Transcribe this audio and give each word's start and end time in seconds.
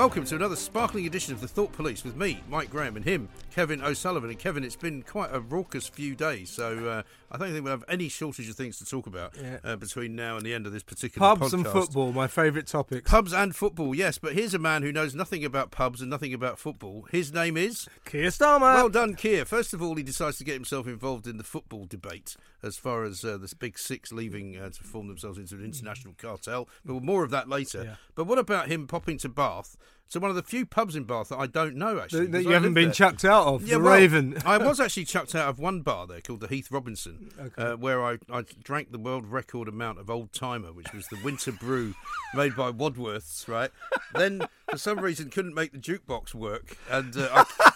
Welcome 0.00 0.24
to 0.24 0.36
another 0.36 0.56
sparkling 0.56 1.06
edition 1.06 1.34
of 1.34 1.42
the 1.42 1.46
Thought 1.46 1.72
Police 1.72 2.04
with 2.04 2.16
me, 2.16 2.42
Mike 2.48 2.70
Graham, 2.70 2.96
and 2.96 3.04
him, 3.04 3.28
Kevin 3.50 3.82
O'Sullivan. 3.82 4.30
And 4.30 4.38
Kevin, 4.38 4.64
it's 4.64 4.74
been 4.74 5.02
quite 5.02 5.28
a 5.30 5.40
raucous 5.40 5.88
few 5.88 6.14
days, 6.14 6.48
so 6.48 6.88
uh, 6.88 7.02
I 7.30 7.36
don't 7.36 7.52
think 7.52 7.64
we'll 7.64 7.74
have 7.74 7.84
any 7.86 8.08
shortage 8.08 8.48
of 8.48 8.56
things 8.56 8.78
to 8.78 8.86
talk 8.86 9.06
about 9.06 9.34
Yeah. 9.36 9.58
uh, 9.62 9.76
between 9.76 10.16
now 10.16 10.38
and 10.38 10.46
the 10.46 10.54
end 10.54 10.64
of 10.66 10.72
this 10.72 10.82
particular 10.82 11.36
Pubs 11.36 11.52
and 11.52 11.66
football, 11.66 12.12
my 12.12 12.28
favourite 12.28 12.66
topic. 12.66 13.04
Pubs 13.04 13.34
and 13.34 13.54
football, 13.54 13.94
yes, 13.94 14.16
but 14.16 14.32
here's 14.32 14.54
a 14.54 14.58
man 14.58 14.82
who 14.82 14.90
knows 14.90 15.14
nothing 15.14 15.44
about 15.44 15.70
pubs 15.70 16.00
and 16.00 16.08
nothing 16.08 16.32
about 16.32 16.58
football. 16.58 17.06
His 17.10 17.30
name 17.30 17.58
is. 17.58 17.86
Keir 18.06 18.28
Starmer. 18.28 18.72
Well 18.76 18.88
done, 18.88 19.16
Keir. 19.16 19.44
First 19.44 19.74
of 19.74 19.82
all, 19.82 19.96
he 19.96 20.02
decides 20.02 20.38
to 20.38 20.44
get 20.44 20.54
himself 20.54 20.86
involved 20.86 21.26
in 21.26 21.36
the 21.36 21.44
football 21.44 21.84
debate 21.84 22.38
as 22.62 22.78
far 22.78 23.04
as 23.04 23.22
uh, 23.22 23.36
the 23.36 23.54
Big 23.58 23.78
Six 23.78 24.12
leaving 24.12 24.56
uh, 24.58 24.70
to 24.70 24.82
form 24.82 25.08
themselves 25.08 25.36
into 25.38 25.56
an 25.56 25.64
international 25.64 26.14
cartel. 26.16 26.70
But 26.86 27.02
more 27.02 27.22
of 27.22 27.30
that 27.32 27.50
later. 27.50 27.84
Yeah. 27.84 27.94
But 28.14 28.24
what 28.24 28.38
about 28.38 28.68
him 28.68 28.86
popping 28.86 29.18
to 29.18 29.28
Bath? 29.28 29.76
To 30.10 30.18
one 30.20 30.28
of 30.30 30.34
the 30.36 30.42
few 30.42 30.66
pubs 30.66 30.96
in 30.96 31.04
Bath 31.04 31.28
that 31.28 31.38
I 31.38 31.46
don't 31.46 31.76
know, 31.76 32.00
actually. 32.00 32.26
that, 32.26 32.32
that 32.32 32.42
you 32.42 32.50
I 32.50 32.54
haven't 32.54 32.74
been 32.74 32.86
there. 32.86 32.92
chucked 32.94 33.24
out 33.24 33.46
of. 33.46 33.62
Yeah, 33.62 33.78
the 33.78 33.84
well, 33.84 33.94
Raven. 33.94 34.38
I 34.44 34.58
was 34.58 34.80
actually 34.80 35.04
chucked 35.04 35.36
out 35.36 35.48
of 35.48 35.60
one 35.60 35.82
bar 35.82 36.06
there 36.08 36.20
called 36.20 36.40
the 36.40 36.48
Heath 36.48 36.68
Robinson, 36.72 37.30
Okay. 37.38 37.62
uh, 37.62 37.76
where 37.76 38.02
I, 38.04 38.18
I 38.32 38.42
drank 38.64 38.90
the 38.90 38.98
world 38.98 39.24
record 39.26 39.68
amount 39.68 40.00
of 40.00 40.10
Old 40.10 40.32
Timer, 40.32 40.72
which 40.72 40.92
was 40.92 41.06
the 41.08 41.18
winter 41.24 41.52
brew 41.52 41.94
made 42.34 42.56
by 42.56 42.72
Wadworths, 42.72 43.46
right? 43.46 43.70
Then, 44.14 44.42
for 44.68 44.78
some 44.78 44.98
reason, 44.98 45.30
couldn't 45.30 45.54
make 45.54 45.70
the 45.70 45.78
jukebox 45.78 46.34
work, 46.34 46.76
and 46.90 47.16
uh, 47.16 47.44
I, 47.60 47.72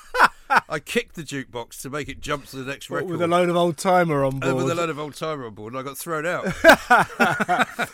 I 0.68 0.78
kicked 0.78 1.14
the 1.16 1.22
jukebox 1.22 1.80
to 1.82 1.90
make 1.90 2.08
it 2.08 2.20
jump 2.20 2.46
to 2.46 2.56
the 2.56 2.70
next 2.70 2.90
record. 2.90 3.10
with 3.10 3.22
a 3.22 3.26
load 3.26 3.48
of 3.48 3.56
old 3.56 3.76
timer 3.76 4.24
on 4.24 4.38
board. 4.38 4.52
uh, 4.52 4.56
with 4.56 4.70
a 4.70 4.74
load 4.74 4.90
of 4.90 4.98
Old 4.98 5.14
Timer 5.14 5.46
on 5.46 5.54
board, 5.54 5.72
and 5.72 5.80
I 5.80 5.82
got 5.82 5.96
thrown 5.98 6.26
out. 6.26 6.44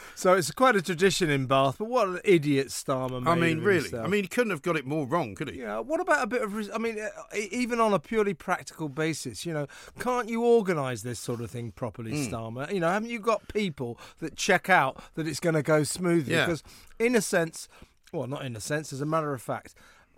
so 0.15 0.35
it's 0.35 0.51
quite 0.51 0.77
a 0.77 0.83
tradition 0.83 1.31
in 1.31 1.47
Bath. 1.47 1.77
But 1.79 1.87
what 1.89 2.09
an 2.09 2.21
idiot 2.25 2.69
Starmer 2.69 3.23
made 3.23 3.31
I 3.31 3.35
mean, 3.35 3.61
really. 3.61 3.83
himself. 3.83 4.07
I 4.07 4.09
mean, 4.09 4.25
he 4.25 4.29
couldn't 4.29 4.51
have 4.51 4.63
got 4.63 4.77
it 4.77 4.87
more 4.87 5.07
wrong, 5.07 5.35
could 5.35 5.49
he? 5.51 5.61
Yeah, 5.61 5.79
what 5.81 6.01
about 6.01 6.23
a 6.23 6.27
bit 6.27 6.43
of? 6.43 6.55
res- 6.55 6.71
I 6.73 6.79
mean, 6.79 6.99
uh, 6.99 7.09
even 7.51 7.81
on 7.81 7.93
a 7.93 7.99
purely 7.99 8.35
practical 8.35 8.89
basis, 8.89 9.45
you 9.47 9.53
know, 9.53 9.67
can't 9.99 10.29
you 10.29 10.43
organise 10.45 11.03
this 11.03 11.19
sort 11.19 11.41
of 11.41 11.51
thing 11.51 11.73
properly, 11.73 12.11
Hmm. 12.27 12.35
Starmer? 12.35 12.73
You 12.73 12.81
know, 12.81 12.89
haven't 12.89 13.11
you 13.11 13.19
got 13.21 13.47
people 13.49 13.99
that 14.21 14.37
check 14.37 14.69
out 14.69 15.03
that 15.15 15.27
it's 15.27 15.41
going 15.41 15.55
to 15.55 15.63
go 15.63 15.83
smoothly? 15.83 16.35
Yeah. 16.35 16.47
Because, 16.47 16.63
in 16.99 17.15
a 17.17 17.21
sense, 17.21 17.69
well, 18.13 18.27
not 18.27 18.45
in 18.45 18.57
a 18.57 18.61
sense, 18.61 18.93
as 18.93 19.01
a 19.01 19.07
matter 19.07 19.33
of 19.33 19.43
fact. 19.43 19.75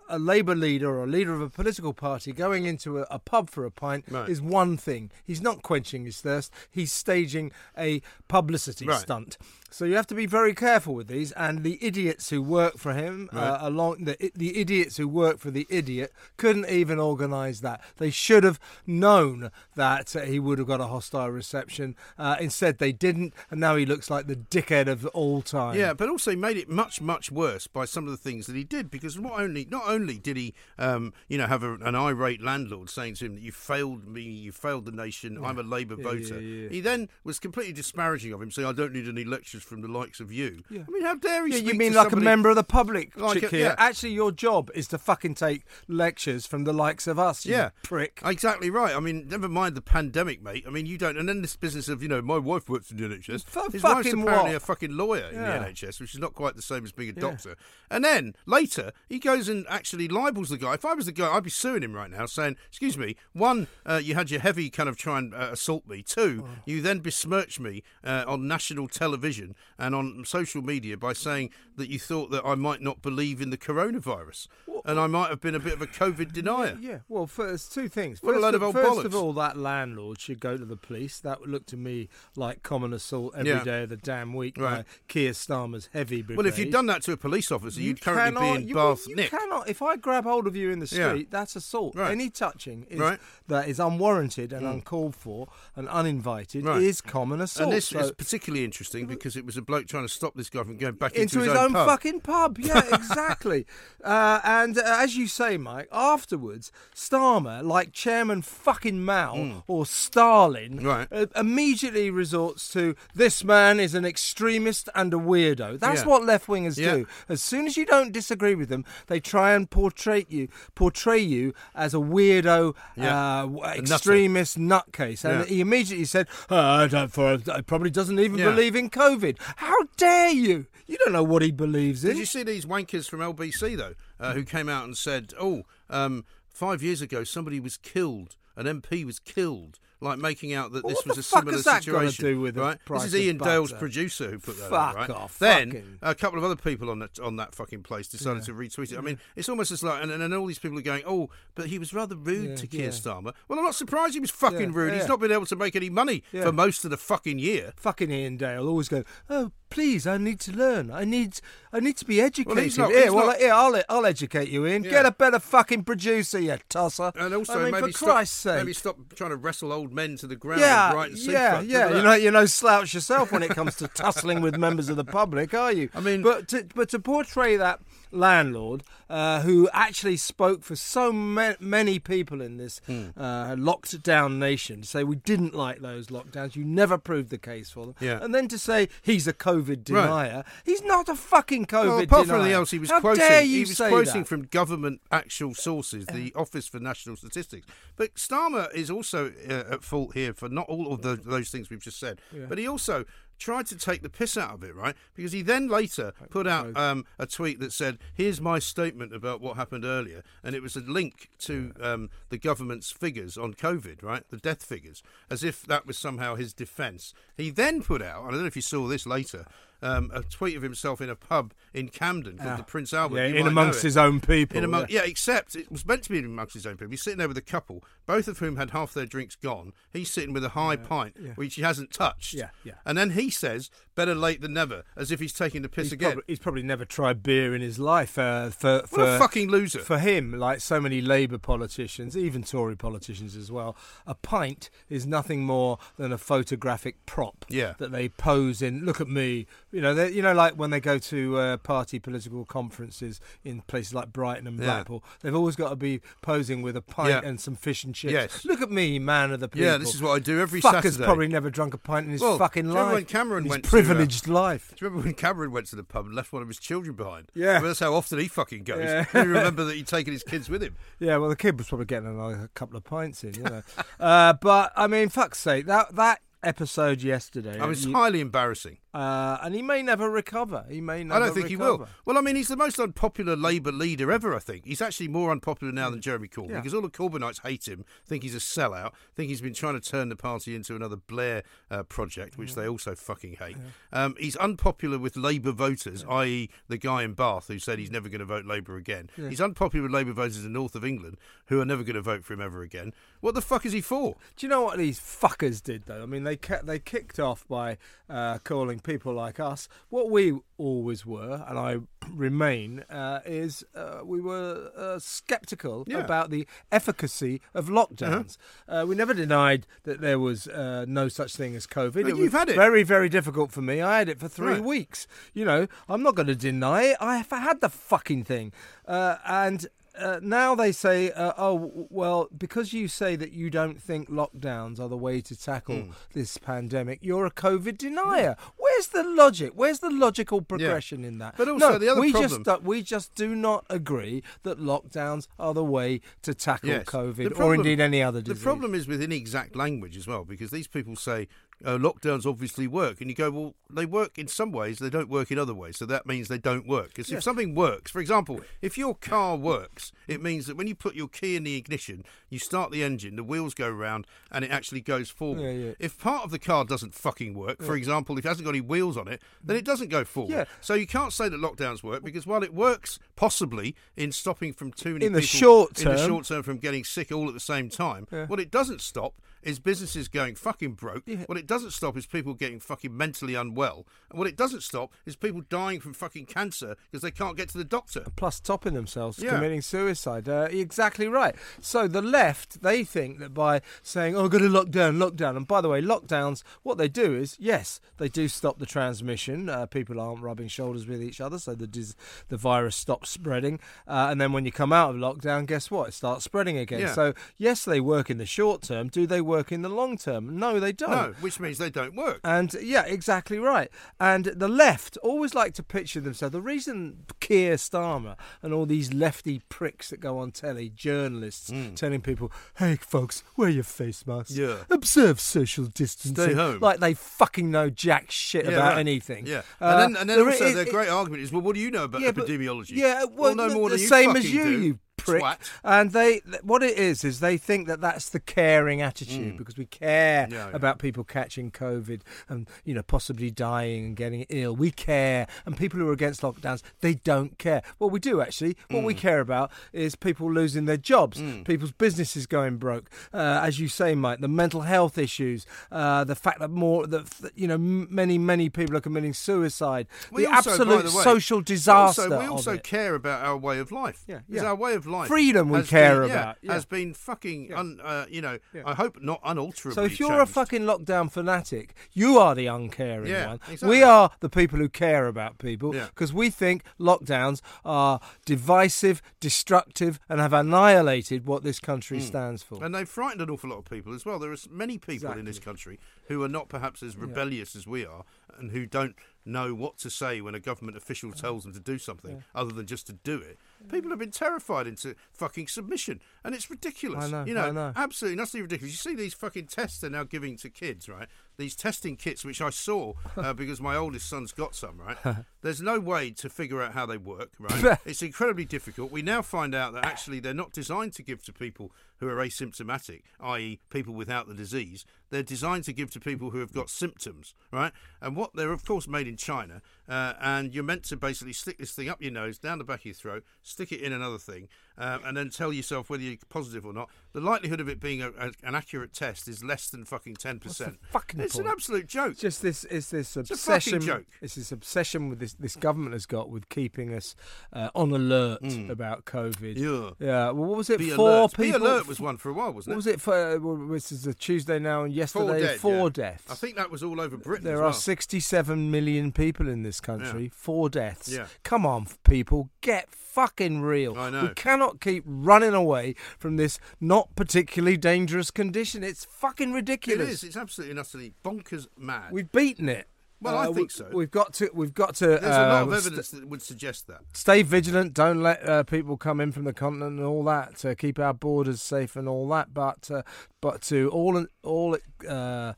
A 0.09 0.19
Labour 0.19 0.55
leader 0.55 0.89
or 0.89 1.03
a 1.05 1.07
leader 1.07 1.33
of 1.33 1.41
a 1.41 1.49
political 1.49 1.93
party 1.93 2.31
going 2.33 2.65
into 2.65 2.99
a, 2.99 3.07
a 3.09 3.19
pub 3.19 3.49
for 3.49 3.65
a 3.65 3.71
pint 3.71 4.05
Right. 4.09 4.27
is 4.29 4.41
one 4.41 4.77
thing. 4.77 5.11
He's 5.25 5.41
not 5.41 5.61
quenching 5.63 6.05
his 6.05 6.19
thirst. 6.21 6.51
He's 6.69 6.91
staging 6.91 7.51
a 7.77 8.01
publicity 8.27 8.85
Right. 8.85 8.99
stunt. 9.01 9.37
So 9.73 9.85
you 9.85 9.95
have 9.95 10.05
to 10.07 10.15
be 10.15 10.27
very 10.27 10.53
careful 10.53 10.93
with 10.93 11.07
these. 11.07 11.31
And 11.31 11.63
the 11.63 11.79
idiots 11.81 12.29
who 12.29 12.43
work 12.43 12.77
for 12.77 12.93
him, 12.93 13.27
uh, 13.33 13.57
along 13.59 14.05
the 14.05 14.31
the 14.35 14.55
idiots 14.59 14.97
who 14.97 15.07
work 15.07 15.39
for 15.39 15.49
the 15.49 15.65
idiot, 15.67 16.13
couldn't 16.37 16.69
even 16.69 16.99
organise 16.99 17.61
that. 17.61 17.81
They 17.97 18.11
should 18.11 18.43
have 18.43 18.59
known 18.85 19.49
that 19.75 20.15
uh, 20.15 20.21
he 20.21 20.37
would 20.37 20.59
have 20.59 20.67
got 20.67 20.79
a 20.79 20.85
hostile 20.85 21.31
reception. 21.31 21.95
Uh, 22.19 22.35
instead, 22.39 22.77
they 22.77 22.91
didn't, 22.91 23.33
and 23.49 23.59
now 23.59 23.75
he 23.75 23.83
looks 23.87 24.11
like 24.11 24.27
the 24.27 24.35
dickhead 24.35 24.85
of 24.85 25.07
all 25.07 25.41
time. 25.41 25.75
Yeah, 25.75 25.93
but 25.95 26.07
also 26.07 26.29
he 26.29 26.37
made 26.37 26.57
it 26.57 26.69
much, 26.69 27.01
much 27.01 27.31
worse 27.31 27.65
by 27.65 27.85
some 27.85 28.05
of 28.05 28.11
the 28.11 28.17
things 28.17 28.45
that 28.45 28.55
he 28.55 28.63
did. 28.63 28.91
Because 28.91 29.17
not 29.17 29.39
only, 29.39 29.65
not 29.71 29.85
only 29.87 30.19
did 30.19 30.37
he, 30.37 30.53
um, 30.77 31.13
you 31.27 31.39
know, 31.39 31.47
have 31.47 31.63
a, 31.63 31.73
an 31.75 31.95
irate 31.95 32.43
landlord 32.43 32.91
saying 32.91 33.15
to 33.15 33.25
him 33.25 33.35
that 33.35 33.41
you 33.41 33.51
failed 33.51 34.07
me, 34.07 34.21
you 34.21 34.51
failed 34.51 34.85
the 34.85 34.91
nation, 34.91 35.43
I'm 35.43 35.57
a 35.57 35.63
Labour 35.63 35.95
Yeah, 35.97 36.03
voter. 36.03 36.39
yeah, 36.39 36.63
yeah. 36.65 36.69
He 36.69 36.79
then 36.79 37.09
was 37.23 37.39
completely 37.39 37.73
disparaging 37.73 38.33
of 38.33 38.39
him, 38.39 38.51
saying, 38.51 38.67
"I 38.67 38.71
don't 38.71 38.93
need 38.93 39.07
any 39.07 39.23
lectures 39.23 39.62
from 39.63 39.81
the 39.81 39.87
likes 39.87 40.19
of 40.19 40.31
you." 40.31 40.63
Yeah. 40.69 40.81
I 40.87 40.91
mean, 40.91 41.03
how 41.03 41.15
dare 41.15 41.45
he? 41.47 41.53
Yeah, 41.53 41.59
you 41.59 41.67
speak 41.69 41.79
mean 41.79 41.91
to 41.93 41.97
like 41.97 42.09
somebody- 42.11 42.25
a 42.27 42.29
member 42.29 42.49
of 42.49 42.55
the 42.55 42.63
public, 42.63 43.15
Like 43.17 43.41
a- 43.43 43.47
here? 43.49 43.59
yeah. 43.67 43.75
Actually, 43.77 44.13
your 44.13 44.31
job 44.31 44.69
is 44.75 44.87
to 44.89 44.97
fucking 44.97 45.35
take 45.35 45.63
lectures 45.87 46.45
from 46.45 46.63
the 46.63 46.73
likes 46.73 47.07
of 47.07 47.17
us. 47.19 47.45
you 47.45 47.53
Yeah, 47.53 47.69
prick. 47.83 48.19
Exactly 48.25 48.69
right. 48.69 48.95
I 48.95 48.99
mean, 48.99 49.27
never 49.27 49.47
mind 49.49 49.75
the 49.75 49.81
pandemic, 49.81 50.41
mate. 50.41 50.63
I 50.67 50.69
mean, 50.69 50.85
you 50.85 50.97
don't. 50.97 51.17
And 51.17 51.27
then 51.29 51.41
this 51.41 51.55
business 51.55 51.87
of, 51.89 52.01
you 52.01 52.09
know, 52.09 52.21
my 52.21 52.37
wife 52.37 52.67
works 52.69 52.91
in 52.91 52.97
the 52.97 53.05
NHS. 53.05 53.43
For 53.45 53.63
His 53.71 53.83
wife's 53.83 54.07
fucking 54.09 54.21
apparently 54.23 54.51
what? 54.51 54.57
a 54.57 54.59
fucking 54.59 54.91
lawyer 54.97 55.25
in 55.27 55.41
the 55.41 55.47
NHS, 55.47 55.99
which 55.99 56.13
is 56.13 56.19
not 56.19 56.33
quite 56.33 56.55
the 56.55 56.61
same 56.61 56.83
as 56.83 56.91
being 56.91 57.09
a 57.09 57.13
Yeah. 57.13 57.21
doctor. 57.21 57.55
And 57.89 58.03
then 58.03 58.35
later, 58.45 58.91
he 59.07 59.19
goes 59.19 59.47
and 59.49 59.65
actually 59.69 60.07
libels 60.07 60.49
the 60.49 60.57
guy. 60.57 60.73
If 60.73 60.85
I 60.85 60.93
was 60.93 61.05
the 61.05 61.11
guy, 61.11 61.31
I'd 61.33 61.43
be 61.43 61.49
suing 61.49 61.83
him 61.83 61.93
right 61.93 62.09
now, 62.09 62.25
saying, 62.25 62.57
"Excuse 62.69 62.97
me, 62.97 63.15
one, 63.33 63.67
uh, 63.85 64.01
you 64.03 64.15
had 64.15 64.31
your 64.31 64.39
heavy 64.41 64.69
kind 64.69 64.89
of 64.89 64.97
try 64.97 65.17
and 65.19 65.33
uh, 65.33 65.49
assault 65.51 65.87
me. 65.87 66.01
Two, 66.01 66.43
Oh. 66.45 66.49
you 66.65 66.81
then 66.81 66.99
besmirch 66.99 67.59
me 67.59 67.83
uh, 68.03 68.23
on 68.27 68.47
national 68.47 68.87
television 68.87 69.52
and 69.77 69.93
on 69.95 70.23
social 70.25 70.61
media 70.61 70.97
by 70.97 71.13
saying 71.13 71.49
that 71.77 71.89
you 71.89 71.99
thought 71.99 72.31
that 72.31 72.43
I 72.45 72.55
might 72.55 72.81
not 72.81 73.01
believe 73.01 73.41
in 73.41 73.49
the 73.49 73.57
coronavirus, 73.57 74.47
and 74.85 74.99
I 74.99 75.07
might 75.07 75.29
have 75.29 75.41
been 75.41 75.55
a 75.55 75.59
bit 75.59 75.73
of 75.73 75.81
a 75.81 75.87
COVID 75.87 76.31
denier." 76.33 76.77
Yeah, 76.79 76.99
well, 77.07 77.27
first 77.27 77.73
two 77.73 77.87
things. 77.89 78.21
What 78.21 78.35
a 78.35 78.39
load 78.39 78.55
of, 78.55 78.61
of 78.61 78.75
old 78.75 78.75
first 78.75 78.99
bollocks. 78.99 79.05
of 79.05 79.15
all, 79.15 79.33
that 79.33 79.57
landlord 79.57 80.19
should 80.19 80.39
go 80.39 80.57
to 80.57 80.65
the 80.65 80.75
police. 80.77 81.19
That 81.19 81.39
would 81.41 81.49
look 81.49 81.65
to 81.67 81.77
me 81.77 82.09
like 82.35 82.63
common 82.63 82.93
assault 82.93 83.33
every 83.35 83.63
day 83.63 83.77
Yeah. 83.77 83.83
of 83.83 83.89
the 83.89 83.97
damn 83.97 84.33
week 84.33 84.57
Right. 84.57 84.77
by 84.77 84.85
Keir 85.07 85.31
Starmer's 85.31 85.89
heavy 85.93 86.21
brigade. 86.21 86.37
Well, 86.37 86.45
if 86.47 86.57
you'd 86.59 86.71
done 86.71 86.85
that 86.87 87.01
to 87.03 87.11
a 87.11 87.17
police 87.17 87.51
officer, 87.51 87.79
You 87.81 87.89
you'd 87.89 88.01
currently 88.01 88.39
cannot- 88.39 88.55
be 88.57 88.61
in 88.63 88.67
you- 88.69 88.75
Bath 88.75 89.07
you 89.07 89.15
Nick. 89.15 89.31
cannot. 89.31 89.69
If 89.69 89.81
I 89.81 89.95
grab 89.95 90.23
hold 90.25 90.47
of 90.47 90.55
you 90.55 90.69
in 90.71 90.79
the 90.79 90.85
Yeah. 90.95 91.09
street, 91.09 91.31
that's 91.31 91.55
assault. 91.55 91.95
Right. 91.95 92.11
Any 92.11 92.29
touching 92.29 92.85
is, 92.89 92.99
Right. 92.99 93.19
that 93.47 93.67
is 93.67 93.79
unwarranted 93.79 94.51
and 94.53 94.61
hmm. 94.65 94.71
uncalled 94.73 95.15
for 95.15 95.47
and 95.75 95.87
uninvited 95.89 96.65
is 96.67 97.01
common 97.01 97.41
assault. 97.41 97.69
And 97.69 97.77
this 97.77 97.87
So- 97.87 97.99
is 97.99 98.11
particularly 98.11 98.63
interesting 98.65 99.05
because 99.07 99.35
it 99.35 99.42
was 99.45 99.57
a 99.57 99.61
bloke 99.61 99.87
trying 99.87 100.03
to 100.05 100.13
stop 100.13 100.35
this 100.35 100.49
guy 100.49 100.63
from 100.63 100.77
going 100.77 100.95
back 100.95 101.13
into, 101.13 101.39
into, 101.39 101.49
his, 101.51 101.59
own, 101.59 101.73
pub. 101.73 101.87
fucking 101.87 102.21
pub. 102.21 102.57
Yeah, 102.59 102.81
exactly. 102.93 103.65
uh, 104.03 104.39
and 104.43 104.77
uh, 104.77 104.81
as 104.85 105.15
you 105.17 105.27
say, 105.27 105.57
Mike, 105.57 105.87
afterwards, 105.91 106.71
Starmer, 106.95 107.63
like 107.63 107.91
Chairman 107.91 108.41
fucking 108.41 109.03
Mao 109.03 109.63
or 109.67 109.85
Stalin. 109.85 110.83
Right. 110.83 111.07
uh, 111.11 111.27
immediately 111.35 112.09
resorts 112.09 112.69
to 112.73 112.95
this 113.13 113.43
man 113.43 113.79
is 113.79 113.93
an 113.93 114.05
extremist 114.05 114.89
and 114.95 115.13
a 115.13 115.17
weirdo. 115.17 115.79
That's 115.79 116.01
Yeah. 116.01 116.07
what 116.07 116.23
left 116.23 116.47
wingers 116.47 116.77
Yeah. 116.77 116.93
do. 116.95 117.07
As 117.29 117.41
soon 117.41 117.65
as 117.67 117.77
you 117.77 117.85
don't 117.85 118.11
disagree 118.11 118.55
with 118.55 118.69
them, 118.69 118.85
they 119.07 119.19
try 119.19 119.53
and 119.53 119.69
portray 119.69 120.25
you 120.29 120.47
portray 120.75 121.19
you 121.19 121.53
as 121.75 121.93
a 121.93 121.97
weirdo, 121.97 122.75
Yeah. 122.95 123.43
uh, 123.43 123.71
extremist 123.75 124.57
nutcase. 124.59 125.23
And 125.23 125.47
he 125.47 125.61
immediately 125.61 126.05
said, 126.05 126.27
oh, 126.49 126.57
I 126.57 126.87
don't, 126.87 127.11
for, 127.11 127.37
I 127.51 127.61
probably 127.61 127.89
doesn't 127.89 128.19
even 128.19 128.37
believe 128.37 128.75
in 128.75 128.89
COVID. 128.89 129.22
How 129.55 129.75
dare 129.97 130.31
you? 130.31 130.67
You 130.85 130.97
don't 130.97 131.13
know 131.13 131.23
what 131.23 131.41
he 131.41 131.51
believes 131.51 132.03
in. 132.03 132.11
Did 132.11 132.19
you 132.19 132.25
see 132.25 132.43
these 132.43 132.65
wankers 132.65 133.09
from 133.09 133.19
LBC 133.19 133.77
though, 133.77 133.93
uh, 134.19 134.33
who 134.33 134.43
came 134.43 134.69
out 134.69 134.85
and 134.85 134.97
said, 134.97 135.33
"Oh, 135.39 135.63
um, 135.89 136.25
five 136.49 136.83
years 136.83 137.01
ago 137.01 137.23
somebody 137.23 137.59
was 137.59 137.77
killed, 137.77 138.35
an 138.55 138.65
MP 138.65 139.05
was 139.05 139.19
killed." 139.19 139.79
Like 140.03 140.19
making 140.19 140.53
out 140.53 140.73
that 140.73 140.83
Well, 140.83 140.89
this 140.93 140.97
what 141.05 141.15
was 141.15 141.17
a 141.17 141.23
similar 141.23 141.53
has 141.53 141.63
that 141.63 141.85
gotta 141.85 142.11
situation. 142.11 142.25
do 142.25 142.41
with 142.41 142.57
right? 142.57 142.77
this 142.89 143.05
is 143.05 143.15
Iain 143.15 143.37
Dale's 143.37 143.71
butter? 143.71 143.79
producer 143.79 144.31
who 144.31 144.39
put 144.39 144.57
that 144.59 144.69
Fuck 144.69 144.89
on, 144.89 144.95
right? 144.95 145.09
off, 145.09 145.39
Then 145.39 145.71
fucking- 145.71 145.97
a 146.01 146.13
couple 146.15 146.37
of 146.39 146.43
other 146.45 146.55
people 146.57 146.89
on 146.89 146.99
that 146.99 147.17
on 147.19 147.37
that 147.37 147.55
fucking 147.55 147.83
place 147.83 148.07
decided 148.09 148.43
to 148.43 148.53
retweet 148.53 148.91
it. 148.91 148.97
I 148.97 149.01
mean, 149.01 149.17
it's 149.37 149.47
almost 149.47 149.71
as 149.71 149.81
like, 149.81 150.03
and, 150.03 150.11
and, 150.11 150.33
all 150.33 150.45
these 150.45 150.59
people 150.59 150.77
are 150.77 150.81
going, 150.81 151.03
"Oh, 151.07 151.29
but 151.55 151.67
he 151.67 151.79
was 151.79 151.93
rather 151.93 152.15
rude 152.15 152.49
Yeah, 152.49 152.55
to 152.57 152.67
Keir 152.67 152.81
yeah. 152.85 152.89
Starmer." 152.89 153.33
Well, 153.47 153.57
I'm 153.59 153.65
not 153.65 153.75
surprised 153.75 154.13
he 154.13 154.19
was 154.19 154.31
fucking 154.31 154.59
Yeah, 154.71 154.77
rude. 154.77 154.91
yeah. 154.93 154.99
He's 154.99 155.07
not 155.07 155.19
been 155.21 155.31
able 155.31 155.45
to 155.45 155.55
make 155.55 155.75
any 155.75 155.89
money 155.89 156.23
Yeah. 156.33 156.43
for 156.43 156.51
most 156.51 156.83
of 156.83 156.91
the 156.91 156.97
fucking 156.97 157.39
year. 157.39 157.71
Fucking 157.77 158.11
Iain 158.11 158.35
Dale 158.37 158.67
always 158.67 158.89
go, 158.89 159.03
oh 159.29 159.51
please, 159.69 160.05
I 160.05 160.19
need 160.19 160.39
to 160.41 160.51
learn. 160.51 160.91
I 160.91 161.03
need, 161.03 161.39
I 161.71 161.79
need 161.79 161.97
to 161.97 162.05
be 162.05 162.21
educated. 162.21 162.77
not- 162.77 162.91
yeah, 162.93 163.09
well, 163.09 163.25
not- 163.25 163.41
yeah, 163.41 163.57
I'll, 163.57 163.81
I'll 163.89 164.05
educate 164.05 164.49
you, 164.49 164.67
Ian. 164.67 164.83
Yeah. 164.83 164.91
Get 164.91 165.05
a 165.07 165.11
better 165.11 165.39
fucking 165.39 165.83
producer, 165.85 166.39
you 166.39 166.55
tosser. 166.69 167.11
And 167.15 167.33
also, 167.33 167.59
I 167.59 167.63
mean, 167.63 167.71
maybe 167.71 167.91
for 167.91 167.97
stop, 167.97 168.09
Christ's 168.09 168.37
sake. 168.37 168.57
maybe 168.57 168.73
stop 168.73 168.97
trying 169.15 169.31
to 169.31 169.35
wrestle 169.35 169.73
old 169.73 169.91
men 169.93 170.17
to 170.17 170.27
the 170.27 170.35
ground. 170.35 170.61
yeah, 170.61 170.85
and 170.87 170.93
Brighton 170.95 171.17
yeah, 171.19 171.61
yeah. 171.61 171.95
You 171.95 172.03
know, 172.03 172.13
you're 172.13 172.31
no 172.31 172.45
slouch 172.45 172.93
yourself 172.93 173.31
when 173.31 173.43
it 173.43 173.51
comes 173.51 173.75
to 173.77 173.87
tussling 173.87 174.41
with 174.41 174.57
members 174.57 174.89
of 174.89 174.97
the 174.97 175.05
public, 175.05 175.53
are 175.53 175.71
you? 175.71 175.89
I 175.93 175.99
mean- 175.99 176.21
but 176.21 176.47
to, 176.49 176.65
but 176.75 176.89
to 176.89 176.99
portray 176.99 177.57
that 177.57 177.79
landlord 178.13 178.83
uh, 179.09 179.41
who 179.41 179.69
actually 179.73 180.17
spoke 180.17 180.63
for 180.63 180.75
so 180.75 181.11
ma- 181.11 181.53
many 181.59 181.99
people 181.99 182.41
in 182.41 182.57
this 182.57 182.79
Hmm. 182.85 183.09
uh, 183.17 183.55
locked 183.57 184.01
down 184.03 184.39
nation, 184.39 184.81
to 184.81 184.87
say 184.87 185.03
we 185.03 185.15
didn't 185.17 185.53
like 185.53 185.79
those 185.81 186.07
lockdowns, 186.07 186.55
you 186.55 186.63
never 186.63 186.97
proved 186.97 187.29
the 187.29 187.37
case 187.37 187.69
for 187.71 187.85
them, 187.87 187.95
Yeah. 187.99 188.19
and 188.23 188.33
then 188.33 188.47
to 188.47 188.57
say 188.57 188.89
he's 189.01 189.27
a 189.27 189.33
COVID 189.33 189.83
denier, 189.83 190.43
he's 190.65 190.81
not 190.83 191.09
a 191.09 191.15
fucking 191.15 191.65
COVID 191.65 191.87
Well, 191.87 191.99
apart 191.99 192.27
from 192.27 192.37
denier. 192.39 192.55
else, 192.55 192.71
he 192.71 192.79
was 192.79 192.89
How 192.89 192.99
quoting. 193.01 193.19
Dare 193.27 193.41
you 193.43 193.57
he 193.57 193.59
was 193.65 193.77
quoting 193.77 194.21
that? 194.21 194.27
from 194.27 194.43
government 194.43 195.01
actual 195.11 195.53
sources, 195.53 196.05
the 196.07 196.33
Office 196.35 196.67
for 196.67 196.79
National 196.79 197.15
Statistics. 197.15 197.67
But 197.95 198.15
Starmer 198.15 198.73
is 198.73 198.89
also 198.89 199.31
uh, 199.49 199.73
at 199.73 199.83
fault 199.83 200.13
here 200.13 200.33
for 200.33 200.49
not 200.49 200.67
all 200.67 200.91
of 200.93 201.01
the, 201.01 201.15
those 201.15 201.49
things 201.49 201.69
we've 201.69 201.81
just 201.83 201.99
said. 201.99 202.19
But 202.49 202.57
he 202.57 202.67
also 202.67 203.05
tried 203.37 203.67
to 203.67 203.77
take 203.77 204.01
the 204.01 204.09
piss 204.09 204.37
out 204.37 204.53
of 204.53 204.63
it, 204.63 204.75
right? 204.75 204.95
Because 205.15 205.31
he 205.31 205.41
then 205.41 205.67
later 205.67 206.13
put 206.29 206.47
out 206.47 206.75
um, 206.77 207.05
a 207.19 207.25
tweet 207.25 207.59
that 207.59 207.73
said, 207.73 207.99
"Here's 208.13 208.41
my 208.41 208.59
statement 208.59 209.13
about 209.13 209.41
what 209.41 209.57
happened 209.57 209.85
earlier," 209.85 210.23
and 210.43 210.55
it 210.55 210.61
was 210.61 210.75
a 210.75 210.81
link 210.81 211.29
to 211.39 211.73
um, 211.81 212.09
the 212.29 212.37
government's 212.37 212.91
figures 212.91 213.37
on 213.37 213.53
COVID, 213.53 214.03
right? 214.03 214.23
The 214.29 214.37
death 214.37 214.63
figures, 214.63 215.03
as 215.29 215.43
if 215.43 215.63
that 215.63 215.85
was 215.85 215.97
somehow 215.97 216.35
his 216.35 216.53
defence. 216.53 217.13
He 217.37 217.49
then 217.49 217.81
put 217.81 218.01
out, 218.01 218.25
I 218.25 218.31
don't 218.31 218.41
know 218.41 218.47
if 218.47 218.55
you 218.55 218.61
saw 218.61 218.87
this 218.87 219.05
later. 219.05 219.45
Um, 219.83 220.09
a 220.13 220.23
tweet 220.23 220.55
of 220.55 220.63
himself 220.63 221.01
in 221.01 221.09
a 221.09 221.15
pub 221.15 221.53
in 221.73 221.89
Camden 221.89 222.37
called 222.37 222.49
Ah. 222.51 222.55
the 222.55 222.63
Prince 222.63 222.93
Albert. 222.93 223.17
Yeah, 223.17 223.27
You 223.27 223.35
in 223.35 223.47
amongst 223.47 223.81
his 223.83 223.97
own 223.97 224.21
people. 224.21 224.57
In 224.57 224.63
among, 224.63 224.87
yeah. 224.89 225.01
yeah. 225.03 225.09
except 225.09 225.55
it 225.55 225.69
was 225.71 225.85
meant 225.85 226.03
to 226.03 226.09
be 226.09 226.19
in 226.19 226.25
amongst 226.25 226.53
his 226.53 226.65
own 226.65 226.77
people. 226.77 226.91
He's 226.91 227.03
sitting 227.03 227.17
there 227.19 227.27
with 227.27 227.37
a 227.37 227.41
couple, 227.41 227.83
both 228.05 228.27
of 228.29 228.39
whom 228.39 228.55
had 228.55 228.69
half 228.71 228.93
their 228.93 229.05
drinks 229.05 229.35
gone. 229.35 229.73
He's 229.91 230.09
sitting 230.09 230.33
with 230.33 230.45
a 230.45 230.49
high 230.49 230.77
pint, 230.77 231.17
which 231.35 231.55
he 231.55 231.61
hasn't 231.63 231.91
touched. 231.91 232.33
Yeah, 232.33 232.49
yeah. 232.63 232.75
And 232.85 232.97
then 232.97 233.11
he 233.11 233.29
says, 233.29 233.69
"Better 233.95 234.15
late 234.15 234.41
than 234.41 234.53
never," 234.53 234.83
as 234.95 235.11
if 235.11 235.19
he's 235.19 235.33
taking 235.33 235.61
the 235.61 235.69
piss 235.69 235.85
He's 235.85 235.93
again. 235.93 236.11
probably, 236.13 236.23
he's 236.27 236.39
probably 236.39 236.63
never 236.63 236.85
tried 236.85 237.23
beer 237.23 237.53
in 237.55 237.61
his 237.61 237.79
life. 237.79 238.17
Uh, 238.17 238.49
for 238.49 238.83
for 238.87 238.99
what 238.99 239.09
a 239.09 239.19
fucking 239.19 239.49
loser! 239.49 239.79
for 239.79 239.99
him, 239.99 240.33
like 240.33 240.59
so 240.61 240.79
many 240.81 241.01
Labour 241.01 241.37
politicians, 241.37 242.17
even 242.17 242.43
Tory 242.43 242.75
politicians 242.75 243.35
as 243.35 243.51
well, 243.51 243.75
a 244.07 244.15
pint 244.15 244.69
is 244.89 245.05
nothing 245.05 245.43
more 245.45 245.77
than 245.97 246.11
a 246.11 246.17
photographic 246.17 246.95
prop 247.05 247.45
Yeah. 247.49 247.73
that 247.79 247.91
they 247.91 248.09
pose 248.09 248.61
in. 248.61 248.85
Look 248.85 248.99
at 249.01 249.07
me, 249.07 249.47
you 249.71 249.81
know. 249.81 249.93
You 250.05 250.21
know, 250.21 250.33
like 250.33 250.53
when 250.53 250.69
they 250.69 250.79
go 250.79 250.97
to 250.97 251.37
uh, 251.37 251.57
party 251.57 251.99
political 251.99 252.45
conferences 252.45 253.19
in 253.43 253.61
places 253.61 253.93
like 253.93 254.11
Brighton 254.11 254.47
and 254.47 254.57
Yeah. 254.59 254.65
Blackpool, 254.65 255.03
they've 255.21 255.35
always 255.35 255.55
got 255.55 255.69
to 255.69 255.75
be 255.75 256.01
posing 256.21 256.61
with 256.61 256.75
a 256.75 256.81
pint 256.81 257.09
Yeah. 257.09 257.21
and 257.23 257.39
some 257.39 257.55
fish 257.55 257.83
and 257.83 257.93
chips. 257.95 258.13
Yes. 258.13 258.45
Look 258.45 258.61
at 258.61 258.71
me, 258.71 258.99
man 258.99 259.31
of 259.31 259.39
the 259.39 259.47
people. 259.47 259.65
yeah, 259.67 259.77
this 259.77 259.93
is 259.95 260.01
what 260.01 260.11
I 260.11 260.19
do 260.19 260.39
every 260.39 260.61
Fucker's 260.61 260.83
Saturday. 260.95 261.05
probably 261.05 261.27
never 261.27 261.49
drunk 261.49 261.73
a 261.73 261.77
pint 261.77 262.05
in 262.05 262.11
his 262.11 262.21
Well, 262.21 262.37
fucking 262.37 262.69
life. 262.69 262.93
when 262.93 263.05
Cameron 263.05 263.45
went 263.45 263.63
privileged 263.85 264.27
life. 264.27 264.69
Do 264.69 264.85
you 264.85 264.89
remember 264.89 265.07
when 265.07 265.15
Cameron 265.15 265.51
went 265.51 265.67
to 265.67 265.75
the 265.75 265.83
pub 265.83 266.05
and 266.05 266.15
left 266.15 266.33
one 266.33 266.41
of 266.41 266.47
his 266.47 266.59
children 266.59 266.95
behind? 266.95 267.27
Yeah. 267.33 267.59
That's 267.59 267.79
how 267.79 267.93
often 267.93 268.19
he 268.19 268.27
fucking 268.27 268.63
goes. 268.63 268.83
Yeah. 268.83 269.05
You 269.13 269.29
remember 269.29 269.63
that 269.65 269.75
he'd 269.75 269.87
taken 269.87 270.13
his 270.13 270.23
kids 270.23 270.49
with 270.49 270.61
him. 270.63 270.75
Yeah, 270.99 271.17
well, 271.17 271.27
the 271.27 271.35
kid 271.35 271.57
was 271.57 271.67
probably 271.67 271.85
getting 271.85 272.07
another 272.07 272.49
couple 272.53 272.77
of 272.77 272.85
pints 272.85 273.25
in, 273.25 273.33
you 273.33 273.43
know. 273.43 273.61
uh, 273.99 274.33
but 274.33 274.71
I 274.75 274.87
mean, 274.87 275.09
fuck's 275.09 275.39
sake, 275.39 275.65
that 275.65 275.95
that 275.95 276.21
episode 276.43 277.01
yesterday, 277.01 277.57
I 277.59 277.61
mean, 277.63 277.71
it's 277.71 277.85
highly 277.85 278.19
embarrassing. 278.21 278.77
uh, 278.93 279.37
and 279.41 279.55
he 279.55 279.61
may 279.61 279.81
never 279.81 280.09
recover. 280.09 280.65
He 280.69 280.79
may 280.81 281.03
never. 281.03 281.21
I 281.21 281.25
don't 281.25 281.33
think 281.35 281.47
he 281.47 281.55
will. 281.55 281.87
Well, 282.05 282.17
I 282.17 282.21
mean, 282.21 282.35
he's 282.35 282.47
the 282.49 282.55
most 282.57 282.79
unpopular 282.79 283.35
Labour 283.35 283.71
leader 283.71 284.11
ever, 284.11 284.35
I 284.35 284.39
think. 284.39 284.65
He's 284.65 284.81
actually 284.81 285.07
more 285.07 285.31
unpopular 285.31 285.73
now 285.73 285.89
than 285.89 286.01
Jeremy 286.01 286.27
Corbyn 286.27 286.49
Yeah. 286.51 286.55
because 286.57 286.73
all 286.73 286.81
the 286.81 286.89
Corbynites 286.89 287.41
hate 287.41 287.67
him, 287.67 287.85
think 288.05 288.23
he's 288.23 288.35
a 288.35 288.39
sellout, 288.39 288.91
think 289.15 289.29
he's 289.29 289.41
been 289.41 289.53
trying 289.53 289.79
to 289.79 289.89
turn 289.89 290.09
the 290.09 290.15
party 290.15 290.55
into 290.55 290.75
another 290.75 290.95
Blair 290.97 291.43
uh, 291.71 291.83
project, 291.83 292.37
which 292.37 292.53
they 292.55 292.67
also 292.67 292.93
fucking 292.95 293.37
hate. 293.39 293.57
Um, 293.91 294.15
he's 294.19 294.35
unpopular 294.35 294.99
with 294.99 295.17
Labour 295.17 295.51
voters, 295.53 296.05
i.e., 296.09 296.49
the 296.67 296.77
guy 296.77 297.03
in 297.03 297.13
Bath 297.13 297.47
who 297.47 297.57
said 297.59 297.79
he's 297.79 297.91
never 297.91 298.09
going 298.09 298.19
to 298.19 298.25
vote 298.25 298.45
Labour 298.45 298.77
again. 298.77 299.09
He's 299.15 299.41
unpopular 299.41 299.83
with 299.83 299.91
Labour 299.93 300.13
voters 300.13 300.37
in 300.37 300.43
the 300.43 300.49
north 300.49 300.75
of 300.75 300.85
England 300.85 301.17
who 301.47 301.59
are 301.59 301.65
never 301.65 301.83
going 301.83 301.95
to 301.95 302.01
vote 302.01 302.23
for 302.23 302.33
him 302.33 302.41
ever 302.41 302.61
again. 302.61 302.93
What 303.21 303.33
the 303.35 303.41
fuck 303.41 303.65
is 303.65 303.73
he 303.73 303.81
for? 303.81 304.15
Do 304.35 304.45
you 304.45 304.49
know 304.49 304.61
what 304.61 304.77
these 304.77 304.99
fuckers 304.99 305.61
did 305.63 305.83
though? 305.85 306.03
I 306.03 306.05
mean, 306.05 306.23
they 306.23 306.32
ca- 306.37 306.61
they 306.63 306.79
kicked 306.79 307.19
off 307.19 307.47
by 307.47 307.77
uh, 308.09 308.37
calling 308.43 308.79
people 308.79 309.13
like 309.13 309.39
us 309.39 309.67
what 309.89 310.09
we 310.09 310.37
always 310.57 311.05
were, 311.05 311.43
and 311.47 311.57
I 311.57 311.77
remain, 312.13 312.81
uh, 312.89 313.19
is 313.25 313.63
uh, 313.75 313.99
we 314.03 314.21
were 314.21 314.71
uh, 314.77 314.99
sceptical 314.99 315.83
Yeah. 315.87 315.99
about 315.99 316.29
the 316.29 316.47
efficacy 316.71 317.41
of 317.53 317.67
lockdowns. 317.69 318.37
uh 318.67 318.85
we 318.87 318.95
never 318.95 319.13
denied 319.13 319.65
that 319.83 320.01
there 320.01 320.19
was 320.19 320.47
uh, 320.47 320.85
no 320.87 321.07
such 321.07 321.35
thing 321.35 321.55
as 321.55 321.65
COVID. 321.67 322.01
It 322.01 322.07
you've 322.09 322.19
was 322.19 322.31
had 322.33 322.49
it. 322.49 322.55
very 322.55 322.83
very 322.83 323.09
difficult 323.09 323.51
for 323.51 323.61
me. 323.61 323.81
I 323.81 323.99
had 323.99 324.09
it 324.09 324.19
for 324.19 324.27
three 324.27 324.53
Right. 324.53 324.63
weeks. 324.63 325.07
You 325.33 325.45
know, 325.45 325.67
I'm 325.89 326.03
not 326.03 326.15
going 326.15 326.27
to 326.27 326.35
deny 326.35 326.83
it. 326.91 326.97
I 326.99 327.17
have 327.17 327.29
had 327.29 327.61
the 327.61 327.69
fucking 327.69 328.23
thing, 328.25 328.51
uh, 328.87 329.17
and. 329.25 329.67
Uh, 329.97 330.19
now 330.23 330.55
they 330.55 330.71
say, 330.71 331.11
uh, 331.11 331.33
oh, 331.37 331.87
well, 331.89 332.27
because 332.35 332.73
you 332.73 332.87
say 332.87 333.15
that 333.15 333.31
you 333.31 333.49
don't 333.51 333.79
think 333.79 334.09
lockdowns 334.09 334.79
are 334.79 334.89
the 334.89 334.97
way 334.97 335.21
to 335.21 335.35
tackle 335.35 335.81
Hmm. 335.81 335.91
this 336.13 336.37
pandemic, 336.37 336.99
you're 337.03 337.27
a 337.27 337.31
COVID 337.31 337.77
denier. 337.77 338.35
Where's 338.57 338.87
the 338.87 339.03
logic? 339.03 339.51
Where's 339.55 339.79
the 339.79 339.91
logical 339.91 340.41
progression 340.41 341.05
in 341.05 341.19
that? 341.19 341.35
But 341.37 341.47
also 341.47 341.73
no, 341.73 341.77
the 341.77 341.89
other 341.89 342.01
we 342.01 342.11
problem- 342.11 342.43
just 342.43 342.61
do- 342.61 342.67
we 342.67 342.81
just 342.81 343.13
do 343.13 343.35
not 343.35 343.65
agree 343.69 344.23
that 344.41 344.57
lockdowns 344.59 345.27
are 345.37 345.53
the 345.53 345.63
way 345.63 346.01
to 346.23 346.33
tackle 346.33 346.69
Yes. 346.69 346.85
COVID 346.85 347.35
The 347.35 347.43
or 347.43 347.53
indeed 347.53 347.79
any 347.79 348.01
other 348.01 348.21
disease. 348.21 348.39
The 348.41 348.43
problem 348.43 348.73
is 348.73 348.87
with 348.87 348.99
inexact 349.01 349.55
language 349.55 349.95
as 349.95 350.07
well, 350.07 350.25
because 350.25 350.49
these 350.49 350.67
people 350.67 350.95
say 350.95 351.27
uh, 351.63 351.77
lockdowns 351.77 352.25
obviously 352.25 352.67
work, 352.67 353.01
and 353.01 353.09
you 353.09 353.15
go, 353.15 353.31
well, 353.31 353.53
they 353.69 353.85
work 353.85 354.17
in 354.17 354.27
some 354.27 354.51
ways, 354.51 354.79
they 354.79 354.89
don't 354.89 355.09
work 355.09 355.31
in 355.31 355.39
other 355.39 355.53
ways, 355.53 355.77
so 355.77 355.85
that 355.85 356.05
means 356.05 356.27
they 356.27 356.37
don't 356.37 356.67
work. 356.67 356.89
Because 356.89 357.11
if 357.11 357.23
something 357.23 357.55
works, 357.55 357.91
for 357.91 357.99
example, 357.99 358.41
if 358.61 358.77
your 358.77 358.95
car 358.95 359.35
works, 359.35 359.91
it 360.07 360.21
means 360.21 360.45
that 360.47 360.57
when 360.57 360.67
you 360.67 360.75
put 360.75 360.95
your 360.95 361.07
key 361.07 361.35
in 361.35 361.43
the 361.43 361.55
ignition, 361.55 362.03
you 362.29 362.39
start 362.39 362.71
the 362.71 362.83
engine, 362.83 363.15
the 363.15 363.23
wheels 363.23 363.53
go 363.53 363.69
round, 363.69 364.05
and 364.31 364.43
it 364.43 364.51
actually 364.51 364.81
goes 364.81 365.09
forward. 365.09 365.41
Yeah, 365.41 365.51
yeah. 365.51 365.71
If 365.79 365.97
part 365.97 366.23
of 366.23 366.31
the 366.31 366.39
car 366.39 366.65
doesn't 366.65 366.93
fucking 366.93 367.33
work, 367.33 367.61
for 367.63 367.75
example, 367.75 368.17
if 368.17 368.25
it 368.25 368.27
hasn't 368.27 368.45
got 368.45 368.51
any 368.51 368.61
wheels 368.61 368.97
on 368.97 369.07
it, 369.07 369.21
then 369.43 369.55
it 369.55 369.65
doesn't 369.65 369.89
go 369.89 370.03
forward. 370.03 370.31
Yeah. 370.31 370.45
So 370.61 370.73
you 370.73 370.87
can't 370.87 371.13
say 371.13 371.29
that 371.29 371.39
lockdowns 371.39 371.83
work 371.83 372.03
because 372.03 372.27
while 372.27 372.43
it 372.43 372.53
works 372.53 372.99
possibly 373.15 373.75
in 373.95 374.11
stopping 374.11 374.53
from 374.53 374.71
too 374.71 374.93
many 374.93 375.05
In 375.05 375.13
the 375.13 375.21
people 375.21 375.39
short 375.39 375.79
in 375.81 375.89
the 375.91 375.97
term. 375.97 376.07
short 376.09 376.25
term 376.25 376.43
from 376.43 376.57
getting 376.57 376.83
sick 376.83 377.11
all 377.11 377.27
at 377.27 377.33
the 377.33 377.39
same 377.39 377.69
time. 377.69 378.07
What 378.27 378.39
it 378.39 378.51
doesn't 378.51 378.81
stop 378.81 379.13
is 379.43 379.59
businesses 379.59 380.07
going 380.07 380.35
fucking 380.35 380.73
broke. 380.73 381.03
Yeah. 381.05 381.23
What 381.25 381.37
it 381.37 381.47
doesn't 381.47 381.71
stop 381.71 381.97
is 381.97 382.05
people 382.05 382.33
getting 382.33 382.59
fucking 382.59 382.95
mentally 382.95 383.35
unwell. 383.35 383.85
And 384.09 384.17
what 384.19 384.27
it 384.27 384.35
doesn't 384.35 384.61
stop 384.63 384.91
is 385.05 385.15
people 385.15 385.41
dying 385.49 385.79
from 385.79 385.93
fucking 385.93 386.25
cancer 386.27 386.75
because 386.91 387.01
they 387.01 387.11
can't 387.11 387.37
get 387.37 387.49
to 387.49 387.57
the 387.57 387.63
doctor. 387.63 388.05
plus 388.15 388.39
topping 388.39 388.73
themselves, 388.73 389.19
Yeah. 389.19 389.31
committing 389.35 389.61
suicide. 389.61 390.27
Uh, 390.29 390.47
exactly 390.51 391.07
right. 391.07 391.35
So 391.59 391.87
the 391.87 392.01
left, 392.01 392.61
they 392.61 392.83
think 392.83 393.19
that 393.19 393.33
by 393.33 393.61
saying, 393.81 394.15
"Oh, 394.15 394.27
got 394.29 394.39
to 394.39 394.49
lock 394.49 394.69
down, 394.69 394.99
lock 394.99 395.15
down," 395.15 395.35
and 395.35 395.47
by 395.47 395.61
the 395.61 395.69
way, 395.69 395.81
lockdowns, 395.81 396.43
what 396.63 396.77
they 396.77 396.87
do 396.87 397.13
is, 397.15 397.35
yes, 397.39 397.79
they 397.97 398.07
do 398.09 398.27
stop 398.27 398.59
the 398.59 398.65
transmission. 398.65 399.49
Uh, 399.49 399.65
people 399.65 399.99
aren't 399.99 400.21
rubbing 400.21 400.47
shoulders 400.47 400.87
with 400.87 401.01
each 401.01 401.19
other, 401.19 401.39
so 401.39 401.55
the 401.55 401.67
dis- 401.67 401.95
the 402.29 402.37
virus 402.37 402.75
stops 402.75 403.09
spreading. 403.09 403.59
Uh, 403.87 404.07
and 404.09 404.21
then 404.21 404.31
when 404.31 404.45
you 404.45 404.51
come 404.51 404.71
out 404.71 404.91
of 404.91 404.95
lockdown, 404.97 405.45
guess 405.45 405.69
what? 405.71 405.89
It 405.89 405.93
starts 405.93 406.23
spreading 406.23 406.57
again. 406.57 406.81
Yeah. 406.81 406.93
So 406.93 407.13
yes, 407.37 407.65
they 407.65 407.79
work 407.79 408.09
in 408.09 408.17
the 408.17 408.25
short 408.25 408.61
term. 408.61 408.87
Do 408.87 409.05
they 409.07 409.21
work 409.21 409.32
in 409.41 409.61
the 409.61 409.69
long 409.69 409.97
term? 409.97 410.37
No, 410.37 410.59
they 410.59 410.71
don't. 410.71 410.91
No, 410.91 411.13
which 411.21 411.39
means 411.39 411.57
they 411.57 411.69
don't 411.69 411.95
work. 411.95 412.19
And 412.23 412.53
yeah, 412.61 412.83
exactly 412.85 413.39
right. 413.39 413.69
And 413.99 414.25
the 414.25 414.47
left 414.47 414.97
always 415.03 415.33
like 415.33 415.53
to 415.55 415.63
picture 415.63 415.99
themselves. 416.01 416.33
The 416.33 416.41
reason 416.41 417.05
Keir 417.19 417.55
Starmer 417.55 418.15
and 418.41 418.53
all 418.53 418.65
these 418.65 418.93
lefty 418.93 419.41
pricks 419.49 419.89
that 419.89 419.99
go 419.99 420.17
on 420.17 420.31
telly, 420.31 420.69
journalists, 420.69 421.51
telling 421.75 422.01
people, 422.01 422.31
"Hey, 422.57 422.75
folks, 422.77 423.23
wear 423.37 423.49
your 423.49 423.63
face 423.63 424.05
masks. 424.05 424.31
Yeah. 424.35 424.57
Observe 424.69 425.19
social 425.19 425.65
distancing. 425.65 426.23
Stay 426.25 426.33
home." 426.33 426.59
Like 426.59 426.79
they 426.79 426.93
fucking 426.93 427.49
know 427.51 427.69
jack 427.69 428.11
shit 428.11 428.45
Yeah, 428.45 428.51
about 428.51 428.69
right. 428.73 428.79
anything. 428.79 429.25
Yeah, 429.27 429.41
Uh, 429.61 429.65
and 429.65 429.95
then, 429.95 430.01
and 430.01 430.09
then 430.09 430.19
also 430.27 430.53
their 430.53 430.63
it- 430.67 430.71
great 430.71 430.89
argument 430.89 431.23
is, 431.23 431.31
well, 431.31 431.41
what 431.41 431.55
do 431.55 431.61
you 431.61 431.71
know 431.71 431.85
about 431.85 432.01
yeah, 432.01 432.11
but- 432.11 432.27
epidemiology? 432.27 432.71
Yeah, 432.71 433.05
well, 433.11 433.35
no 433.35 433.49
the- 433.49 433.55
more 433.55 433.69
the 433.69 433.75
than 433.75 433.81
you 433.83 433.87
same 433.87 434.15
as 434.15 434.31
you, 434.31 434.43
do. 434.43 434.61
you 434.61 434.79
prick. 435.05 435.21
twat. 435.23 435.37
And 435.63 435.91
they, 435.91 436.19
th- 436.21 436.43
what 436.43 436.63
it 436.63 436.77
is, 436.77 437.03
is 437.03 437.19
they 437.19 437.37
think 437.37 437.67
that 437.67 437.81
that's 437.81 438.09
the 438.09 438.19
caring 438.19 438.81
attitude 438.81 439.37
because 439.37 439.57
we 439.57 439.65
care 439.65 440.27
Mm. 440.27 440.31
Yeah, 440.31 440.49
yeah. 440.49 440.55
about 440.55 440.79
people 440.79 441.03
catching 441.03 441.51
COVID 441.51 442.01
and 442.29 442.47
you 442.63 442.73
know 442.73 442.81
possibly 442.83 443.29
dying 443.31 443.85
and 443.85 443.95
getting 443.95 444.25
ill. 444.29 444.55
We 444.55 444.71
care, 444.71 445.27
and 445.45 445.55
people 445.57 445.79
who 445.79 445.89
are 445.89 445.93
against 445.93 446.21
lockdowns, 446.21 446.61
they 446.81 446.95
don't 446.95 447.37
care. 447.37 447.61
Well, 447.79 447.89
we 447.89 447.99
do 447.99 448.21
actually. 448.21 448.55
What 448.69 448.81
Mm. 448.83 448.85
we 448.85 448.93
care 448.93 449.19
about 449.19 449.51
is 449.71 449.95
people 449.95 450.31
losing 450.31 450.65
their 450.65 450.77
jobs, 450.77 451.21
people's 451.45 451.71
businesses 451.71 452.25
going 452.27 452.57
broke. 452.57 452.89
Uh, 453.13 453.41
as 453.43 453.59
you 453.59 453.67
say, 453.67 453.95
Mike, 453.95 454.19
the 454.19 454.27
mental 454.27 454.61
health 454.61 454.97
issues, 454.97 455.45
uh, 455.71 456.03
the 456.03 456.15
fact 456.15 456.39
that 456.39 456.49
more 456.51 456.85
that 456.87 457.05
you 457.35 457.47
know 457.47 457.57
many 457.57 458.17
many 458.17 458.49
people 458.49 458.75
are 458.77 458.81
committing 458.81 459.13
suicide, 459.13 459.87
We 460.11 460.25
the 460.25 460.31
also, 460.33 460.51
absolute 460.51 460.83
the 460.85 460.97
way, 460.97 461.03
social 461.03 461.37
we 461.39 461.43
disaster. 461.43 462.03
Also, 462.03 462.19
we 462.19 462.25
also 462.27 462.57
care 462.57 462.95
about 462.95 463.25
our 463.25 463.37
way 463.37 463.59
of 463.59 463.71
life. 463.71 464.03
Yeah, 464.07 464.17
It's 464.29 464.41
yeah. 464.41 464.45
our 464.45 464.55
way 464.55 464.73
of 464.75 464.85
life. 464.85 464.92
Freedom 465.07 465.49
we 465.49 465.63
care 465.63 466.01
been- 466.01 466.11
about, 466.11 466.37
yeah. 466.41 466.53
Has 466.53 466.65
been 466.65 466.93
fucking, 466.93 467.49
Yeah. 467.49 467.59
un, 467.59 467.79
uh, 467.83 468.05
you 468.09 468.21
know, 468.21 468.37
Yeah. 468.53 468.63
I 468.65 468.73
hope 468.75 469.01
not 469.01 469.19
unalterably. 469.23 469.73
So 469.75 469.83
if 469.83 469.99
you're 469.99 470.21
a 470.21 470.25
fucking 470.25 470.61
lockdown 470.63 471.11
fanatic, 471.11 471.73
you 471.93 472.17
are 472.19 472.35
the 472.35 472.47
uncaring 472.47 473.07
Yeah, 473.09 473.27
one. 473.27 473.35
exactly. 473.49 473.69
We 473.69 473.83
are 473.83 474.11
the 474.19 474.29
people 474.29 474.59
who 474.59 474.69
care 474.69 475.07
about 475.07 475.37
people 475.37 475.73
Yeah. 475.75 475.87
because 475.87 476.13
we 476.13 476.29
think 476.29 476.63
lockdowns 476.79 477.41
are 477.65 477.99
divisive, 478.25 479.01
destructive, 479.19 479.99
and 480.09 480.19
have 480.19 480.33
annihilated 480.33 481.25
what 481.25 481.43
this 481.43 481.59
country 481.59 481.99
stands 481.99 482.43
for. 482.43 482.63
And 482.63 482.73
they've 482.73 482.87
frightened 482.87 483.21
an 483.21 483.29
awful 483.29 483.49
lot 483.49 483.59
of 483.59 483.65
people 483.65 483.93
as 483.93 484.05
well. 484.05 484.19
There 484.19 484.31
are 484.31 484.37
many 484.49 484.77
people 484.77 485.11
in 485.13 485.25
this 485.25 485.39
country 485.39 485.79
who 486.07 486.23
are 486.23 486.27
not 486.27 486.49
perhaps 486.49 486.83
as 486.83 486.95
rebellious 486.97 487.55
as 487.55 487.65
we 487.67 487.85
are 487.85 488.03
and 488.37 488.51
who 488.51 488.65
don't 488.65 488.95
know 489.25 489.53
what 489.53 489.77
to 489.77 489.89
say 489.89 490.19
when 490.21 490.35
a 490.35 490.39
government 490.39 490.75
official 490.75 491.11
tells 491.11 491.43
them 491.43 491.53
to 491.53 491.59
do 491.59 491.77
something 491.77 492.23
other 492.35 492.51
than 492.51 492.65
just 492.65 492.87
to 492.87 492.93
do 492.93 493.17
it. 493.19 493.39
People 493.69 493.89
have 493.89 493.99
been 493.99 494.11
terrified 494.11 494.67
into 494.67 494.95
fucking 495.11 495.47
submission. 495.47 496.01
And 496.23 496.35
it's 496.35 496.49
ridiculous. 496.49 497.05
I 497.05 497.09
know, 497.09 497.25
you 497.25 497.33
know, 497.33 497.41
I 497.41 497.51
know. 497.51 497.73
absolutely 497.75 498.21
utterly 498.21 498.41
ridiculous. 498.41 498.71
You 498.73 498.91
see 498.91 498.95
these 498.95 499.13
fucking 499.13 499.47
tests 499.47 499.79
they're 499.79 499.89
now 499.89 500.03
giving 500.03 500.37
to 500.37 500.49
kids, 500.49 500.87
right? 500.89 501.07
These 501.37 501.55
testing 501.55 501.95
kits, 501.95 502.23
which 502.23 502.41
I 502.41 502.49
saw 502.49 502.93
uh, 503.17 503.33
because 503.43 503.59
my 503.59 503.75
oldest 503.75 504.07
son's 504.07 504.31
got 504.31 504.55
some, 504.55 504.79
right? 504.79 504.97
There's 505.41 505.61
no 505.61 505.79
way 505.79 506.11
to 506.11 506.29
figure 506.29 506.61
out 506.61 506.73
how 506.73 506.85
they 506.85 506.97
work, 506.97 507.31
right? 507.39 507.79
it's 507.85 508.01
incredibly 508.01 508.45
difficult. 508.45 508.91
We 508.91 509.01
now 509.01 509.21
find 509.21 509.53
out 509.53 509.73
that 509.73 509.85
actually 509.85 510.19
they're 510.19 510.33
not 510.33 510.53
designed 510.53 510.93
to 510.93 511.03
give 511.03 511.23
to 511.25 511.33
people 511.33 511.71
who 511.97 512.07
are 512.07 512.15
asymptomatic, 512.15 513.01
i.e., 513.19 513.59
people 513.69 513.93
without 513.93 514.27
the 514.27 514.33
disease. 514.33 514.85
They're 515.09 515.23
designed 515.23 515.63
to 515.65 515.73
give 515.73 515.91
to 515.91 515.99
people 515.99 516.31
who 516.31 516.39
have 516.39 516.53
got 516.53 516.69
symptoms, 516.69 517.33
right? 517.51 517.71
And 518.01 518.15
what 518.15 518.35
they're, 518.35 518.51
of 518.51 518.65
course, 518.65 518.87
made 518.87 519.07
in 519.07 519.17
China, 519.17 519.61
uh, 519.87 520.13
and 520.21 520.53
you're 520.53 520.63
meant 520.63 520.83
to 520.85 520.97
basically 520.97 521.33
stick 521.33 521.57
this 521.57 521.71
thing 521.71 521.89
up 521.89 522.01
your 522.01 522.11
nose, 522.11 522.39
down 522.39 522.57
the 522.57 522.63
back 522.63 522.79
of 522.79 522.85
your 522.85 522.93
throat, 522.95 523.23
stick 523.41 523.71
it 523.71 523.81
in 523.81 523.93
another 523.93 524.17
thing, 524.17 524.49
um, 524.77 525.01
and 525.05 525.15
then 525.17 525.29
tell 525.29 525.53
yourself 525.53 525.89
whether 525.89 526.03
you're 526.03 526.17
positive 526.29 526.65
or 526.65 526.73
not. 526.73 526.89
The 527.13 527.21
likelihood 527.21 527.59
of 527.59 527.69
it 527.69 527.79
being 527.79 528.01
a, 528.01 528.09
a, 528.09 528.31
an 528.43 528.55
accurate 528.55 528.91
test 528.91 529.27
is 529.27 529.43
less 529.43 529.69
than 529.69 529.85
fucking 529.85 530.15
10%. 530.15 530.77
fucking 530.91 531.19
it's 531.19 531.37
an 531.37 531.45
absolute 531.45 531.85
joke. 531.87 532.13
It's 532.13 532.21
just 532.21 532.41
this 532.41 532.63
is 532.65 532.89
this 532.89 533.15
obsession. 533.15 533.81
joke. 533.81 534.05
It's 534.19 534.33
this 534.33 534.51
obsession 534.51 535.09
with 535.09 535.19
this 535.19 535.33
this 535.33 535.55
government 535.55 535.93
has 535.93 536.07
got 536.07 536.29
with 536.31 536.49
keeping 536.49 536.91
us 536.91 537.15
uh, 537.53 537.69
on 537.75 537.91
alert 537.91 538.41
about 538.67 539.05
COVID. 539.05 539.55
Yeah. 539.57 539.91
yeah. 539.99 540.25
Well, 540.31 540.49
what 540.49 540.57
was 540.57 540.69
it? 540.71 540.79
Be 540.79 540.89
Four 540.89 541.07
alert. 541.09 541.33
people. 541.33 541.59
Be 541.59 541.65
alert 541.65 541.87
was 541.87 541.99
one 541.99 542.17
for 542.17 542.29
a 542.29 542.33
while, 542.33 542.51
wasn't 542.51 542.75
What 542.75 542.85
it? 542.85 542.87
was 542.87 542.87
it 542.95 543.01
for? 543.01 543.39
well, 543.39 543.67
This 543.67 543.91
is 543.91 544.07
a 544.07 544.13
Tuesday 544.15 544.57
now, 544.57 544.83
and 544.83 544.93
yesterday 544.93 545.25
Four 545.27 545.39
dead. 545.39 545.59
four 545.59 545.83
yeah. 545.85 545.89
deaths. 545.89 546.31
I 546.31 546.35
think 546.35 546.55
that 546.55 546.71
was 546.71 546.81
all 546.81 546.99
over 546.99 547.15
Britain. 547.15 547.45
There 547.45 547.57
as 547.57 547.59
are 547.59 547.63
well. 547.65 547.73
67 547.73 548.71
million 548.71 549.11
people 549.11 549.47
in 549.47 549.61
this 549.61 549.79
country. 549.79 550.31
Four 550.33 550.69
deaths. 550.69 551.09
Yeah. 551.09 551.27
Come 551.43 551.63
on, 551.63 551.85
people, 552.03 552.49
get 552.61 552.89
fucking 552.89 553.61
real. 553.61 553.95
I 553.97 554.09
know. 554.09 554.23
We 554.23 554.29
cannot 554.29 554.62
keep 554.79 555.03
running 555.05 555.53
away 555.53 555.95
from 556.19 556.35
this 556.37 556.59
not 556.79 557.15
particularly 557.15 557.77
dangerous 557.77 558.31
condition. 558.31 558.83
It's 558.83 559.05
fucking 559.05 559.53
ridiculous. 559.53 560.07
It 560.07 560.11
is. 560.11 560.23
It's 560.23 560.37
absolutely 560.37 560.71
and 560.71 560.79
utterly 560.79 561.13
bonkers 561.23 561.67
mad. 561.77 562.11
We've 562.11 562.31
beaten 562.31 562.69
it. 562.69 562.87
Well, 563.21 563.37
I 563.37 563.43
Uh, 563.47 563.53
think 563.53 563.57
we- 563.57 563.69
so. 563.69 563.89
We've 563.93 564.11
got 564.11 564.33
to. 564.33 564.49
We've 564.53 564.73
got 564.73 564.95
to. 564.95 565.07
There's 565.07 565.23
a 565.23 565.27
lot 565.29 565.63
of 565.63 565.69
st- 565.69 565.85
evidence 565.85 566.09
that 566.11 566.27
would 566.27 566.41
suggest 566.41 566.87
that. 566.87 567.01
stay 567.13 567.41
vigilant. 567.41 567.93
Don't 567.93 568.21
let 568.21 568.43
uh, 568.47 568.63
people 568.63 568.97
come 568.97 569.21
in 569.21 569.31
from 569.31 569.45
the 569.45 569.53
continent 569.53 569.97
and 569.97 570.05
all 570.05 570.25
that. 570.25 570.57
To 570.57 570.75
keep 570.75 570.99
our 570.99 571.13
borders 571.13 571.61
safe 571.61 571.95
and 571.95 572.09
all 572.09 572.27
that. 572.29 572.53
But 572.53 572.91
uh, 572.91 573.03
but 573.39 573.61
to 573.63 573.89
all 573.91 574.17
and 574.17 574.27
all 574.43 574.77
uh, 575.07 575.53